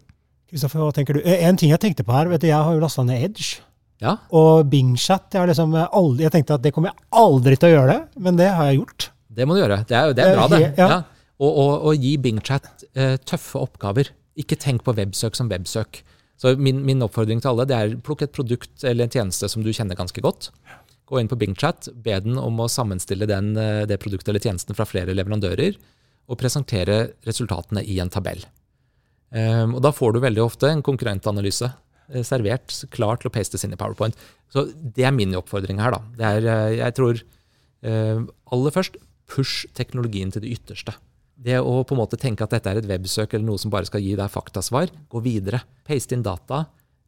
Kristoffer, 0.49 0.82
hva 0.82 0.95
tenker 0.95 1.17
du? 1.17 1.21
Eh, 1.21 1.45
en 1.45 1.57
ting 1.61 1.71
jeg 1.71 1.82
tenkte 1.84 2.05
på 2.07 2.15
her, 2.15 2.32
vet 2.32 2.43
du, 2.43 2.49
jeg 2.49 2.57
har 2.57 2.73
jo 2.73 2.82
lasta 2.82 3.05
ned 3.05 3.21
Edge. 3.30 3.61
Ja. 4.03 4.17
Og 4.36 4.65
Bingchat. 4.71 5.30
Jeg, 5.34 5.51
liksom 5.51 5.78
aldri, 5.78 6.26
jeg 6.26 6.34
tenkte 6.36 6.57
at 6.57 6.65
det 6.65 6.73
kommer 6.76 6.91
jeg 6.91 7.07
aldri 7.21 7.59
til 7.59 7.69
å 7.69 7.76
gjøre, 7.78 7.93
det, 7.93 8.23
men 8.26 8.41
det 8.41 8.49
har 8.57 8.71
jeg 8.71 8.82
gjort. 8.82 9.09
Det 9.36 9.47
må 9.47 9.55
du 9.55 9.61
gjøre. 9.61 9.80
Det 9.88 9.97
er, 9.99 10.15
det 10.15 10.26
er 10.26 10.36
bra, 10.36 10.49
det. 10.51 10.61
Ja. 10.80 10.89
ja. 10.89 10.99
Og, 11.36 11.51
og, 11.51 11.71
og 11.91 12.03
gi 12.03 12.15
BingChat 12.23 12.86
eh, 12.95 13.15
tøffe 13.28 13.61
oppgaver. 13.61 14.11
Ikke 14.39 14.57
tenk 14.59 14.84
på 14.84 14.95
websøk 14.95 15.38
som 15.38 15.51
websøk. 15.51 16.01
Så 16.41 16.55
min, 16.59 16.81
min, 16.86 17.03
oppfordring 17.05 17.39
til 17.41 17.53
alle 17.53 17.67
det 17.69 17.75
er 17.77 17.95
plukk 18.03 18.25
et 18.25 18.33
produkt 18.36 18.83
eller 18.83 19.05
en 19.05 19.13
tjeneste 19.13 19.47
som 19.51 19.63
du 19.63 19.71
kjenner 19.71 19.97
ganske 19.97 20.21
godt. 20.23 20.49
Gå 21.07 21.21
inn 21.21 21.29
på 21.31 21.38
BingChat, 21.39 21.89
be 22.03 22.17
den 22.25 22.39
om 22.41 22.59
å 22.59 22.69
sammenstille 22.71 23.27
den, 23.29 23.53
eh, 23.57 23.86
det 23.88 24.01
produktet 24.01 24.33
eller 24.33 24.43
tjenesten 24.43 24.75
fra 24.75 24.88
flere 24.89 25.15
leverandører, 25.15 25.77
og 26.25 26.39
presentere 26.41 27.13
resultatene 27.27 27.83
i 27.86 27.99
en 28.01 28.11
tabell. 28.11 28.41
Um, 29.36 29.75
og 29.77 29.81
Da 29.83 29.91
får 29.91 30.15
du 30.15 30.21
veldig 30.23 30.43
ofte 30.43 30.69
en 30.69 30.83
konkurrentanalyse 30.86 31.67
eh, 31.67 32.23
servert, 32.25 32.73
klar 32.93 33.19
til 33.19 33.29
å 33.29 33.33
pastes 33.33 33.65
inn 33.65 33.73
i 33.75 33.79
PowerPoint. 33.79 34.15
Så 34.53 34.67
Det 34.73 35.05
er 35.05 35.11
min 35.11 35.36
oppfordring 35.36 35.81
her. 35.81 35.91
da. 35.91 36.01
Det 36.17 36.25
er, 36.25 36.47
eh, 36.47 36.77
jeg 36.79 36.95
tror 36.95 37.21
uh, 37.86 38.25
aller 38.51 38.71
først 38.73 38.97
push 39.29 39.67
teknologien 39.73 40.31
til 40.31 40.41
det 40.41 40.57
ytterste. 40.57 40.95
Det 41.36 41.57
å 41.59 41.81
på 41.83 41.95
en 41.95 41.99
måte 41.99 42.19
tenke 42.19 42.45
at 42.45 42.53
dette 42.55 42.71
er 42.71 42.79
et 42.79 42.88
websøk 42.88 43.33
eller 43.33 43.45
noe 43.49 43.59
som 43.61 43.73
bare 43.73 43.88
skal 43.89 44.03
gi 44.03 44.15
deg 44.17 44.31
faktasvar, 44.31 44.91
gå 45.11 45.21
videre. 45.25 45.61
Paste 45.88 46.15
inn 46.15 46.23
data, 46.25 46.63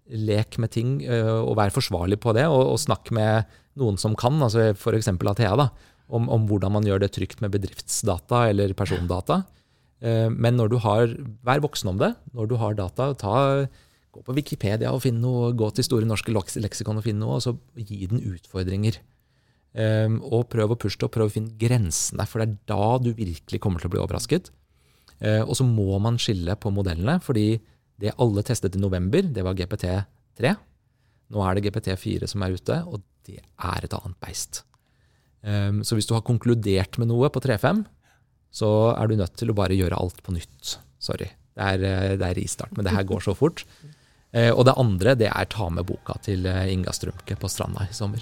lek 0.07 0.57
med 0.61 0.71
ting 0.75 0.97
øh, 1.03 1.43
og 1.43 1.55
vær 1.59 1.73
forsvarlig 1.75 2.19
på 2.23 2.33
det. 2.35 2.45
Og, 2.51 2.73
og 2.73 2.81
snakk 2.81 3.11
med 3.15 3.47
noen 3.79 3.99
som 4.01 4.17
kan, 4.19 4.39
altså 4.43 4.71
f.eks. 4.73 5.09
Athea, 5.15 5.55
da, 5.59 5.69
om, 6.07 6.27
om, 6.33 6.47
hvordan 6.49 6.75
man 6.75 6.87
gjør 6.87 7.03
det 7.03 7.13
trygt 7.15 7.43
med 7.43 7.53
bedriftsdata 7.55 8.47
eller 8.51 8.75
persondata. 8.77 9.41
Eh, 10.03 10.27
men 10.31 10.59
når 10.59 10.73
du 10.73 10.79
har, 10.83 11.11
vær 11.47 11.63
voksen 11.63 11.93
om 11.93 12.01
det. 12.01 12.13
Når 12.35 12.51
du 12.51 12.57
har 12.59 12.77
data, 12.77 13.11
ta, 13.17 13.35
gå 14.11 14.23
på 14.25 14.35
Wikipedia 14.37 14.91
og 14.93 15.03
finn 15.05 15.21
noe, 15.23 15.53
gå 15.57 15.71
til 15.75 15.87
Store 15.87 16.07
norske 16.09 16.33
leksikon 16.35 16.99
og 16.99 17.07
finne 17.07 17.23
noe, 17.23 17.39
og 17.39 17.45
så 17.47 17.55
gi 17.79 18.07
den 18.11 18.23
utfordringer. 18.27 18.99
Um, 19.77 20.21
og 20.23 20.47
prøv 20.49 20.73
å 20.73 20.77
pushe 20.79 20.97
det, 20.97 21.09
og 21.09 21.13
prøv 21.13 21.29
å 21.29 21.33
finne 21.33 21.57
grensene, 21.59 22.25
for 22.25 22.41
det 22.41 22.47
er 22.47 22.61
da 22.71 22.97
du 23.03 23.11
virkelig 23.17 23.59
kommer 23.61 23.83
til 23.83 23.91
å 23.91 23.93
bli 23.93 24.01
overrasket. 24.01 24.49
Uh, 25.21 25.43
og 25.43 25.53
så 25.59 25.67
må 25.67 25.97
man 26.01 26.17
skille 26.21 26.55
på 26.57 26.71
modellene, 26.73 27.19
fordi 27.23 27.59
det 28.01 28.15
alle 28.21 28.45
testet 28.45 28.77
i 28.77 28.81
november, 28.81 29.25
det 29.33 29.43
var 29.45 29.57
GPT3. 29.57 30.55
Nå 31.33 31.43
er 31.43 31.57
det 31.57 31.67
GPT4 31.67 32.29
som 32.29 32.45
er 32.45 32.55
ute, 32.55 32.79
og 32.87 33.03
det 33.27 33.41
er 33.41 33.85
et 33.85 33.97
annet 33.97 34.17
beist. 34.23 34.63
Um, 35.45 35.83
så 35.85 35.97
hvis 35.97 36.09
du 36.09 36.15
har 36.15 36.25
konkludert 36.25 36.97
med 37.01 37.11
noe 37.11 37.29
på 37.33 37.43
3.5, 37.43 37.83
så 38.57 38.71
er 38.95 39.09
du 39.09 39.17
nødt 39.19 39.35
til 39.37 39.51
å 39.51 39.57
bare 39.57 39.77
gjøre 39.77 39.99
alt 39.99 40.23
på 40.25 40.33
nytt. 40.33 40.77
Sorry. 41.03 41.29
Det 41.57 41.65
er, 41.65 41.83
eh, 41.83 42.15
det 42.17 42.25
er 42.25 42.37
ristart, 42.37 42.73
men 42.77 42.85
det 42.85 42.93
her 42.93 43.05
går 43.07 43.23
så 43.25 43.33
fort. 43.37 43.63
Uh, 44.37 44.51
og 44.53 44.67
det 44.69 44.77
andre 44.77 45.15
det 45.17 45.31
er 45.31 45.49
ta 45.49 45.71
med 45.73 45.87
boka 45.89 46.19
til 46.21 46.45
Inga 46.45 46.93
Strømke 46.93 47.39
på 47.41 47.49
stranda 47.49 47.87
i 47.89 47.95
sommer. 47.95 48.21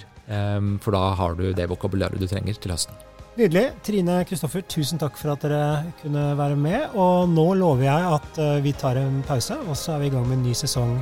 For 0.82 0.90
da 0.90 1.12
har 1.14 1.36
du 1.38 1.52
det 1.54 1.68
vokabularet 1.70 2.18
du 2.18 2.26
trenger 2.26 2.56
til 2.58 2.72
høsten. 2.74 2.96
Nydelig. 3.36 3.66
Trine 3.84 4.22
Kristoffer, 4.24 4.62
tusen 4.64 4.96
takk 4.96 5.18
for 5.20 5.34
at 5.34 5.42
dere 5.44 5.90
kunne 6.00 6.22
være 6.38 6.56
med. 6.56 6.94
Og 6.96 7.28
nå 7.28 7.50
lover 7.60 7.84
jeg 7.84 8.12
at 8.16 8.38
eh, 8.40 8.62
vi 8.64 8.72
tar 8.72 8.96
en 8.96 9.18
pause, 9.28 9.58
og 9.68 9.76
så 9.76 9.92
er 9.92 10.00
vi 10.00 10.08
i 10.08 10.14
gang 10.14 10.24
med 10.24 10.38
en 10.38 10.46
ny 10.48 10.54
sesong 10.56 10.94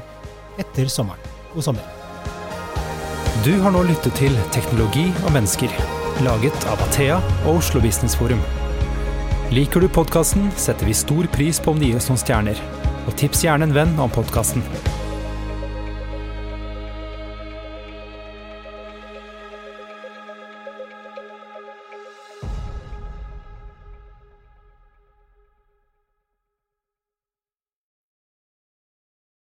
etter 0.58 0.90
sommeren. 0.90 1.22
God 1.52 1.68
sommer. 1.68 1.86
Du 3.46 3.52
har 3.62 3.70
nå 3.70 3.84
lyttet 3.86 4.18
til 4.18 4.34
Teknologi 4.54 5.06
og 5.22 5.30
mennesker, 5.36 5.70
laget 6.26 6.66
av 6.72 6.82
Athea 6.88 7.20
og 7.44 7.60
Oslo 7.60 7.82
Business 7.84 8.18
Forum. 8.18 8.42
Liker 9.54 9.84
du 9.84 9.86
podkasten, 9.86 10.50
setter 10.58 10.90
vi 10.90 10.96
stor 11.04 11.30
pris 11.36 11.62
på 11.62 11.70
om 11.70 11.78
du 11.78 11.86
gir 11.86 12.02
oss 12.02 12.10
noen 12.10 12.18
stjerner. 12.18 12.66
Og 13.06 13.14
tips 13.20 13.46
gjerne 13.46 13.70
en 13.70 13.78
venn 13.78 13.94
om 14.02 14.10
podkasten. 14.10 14.64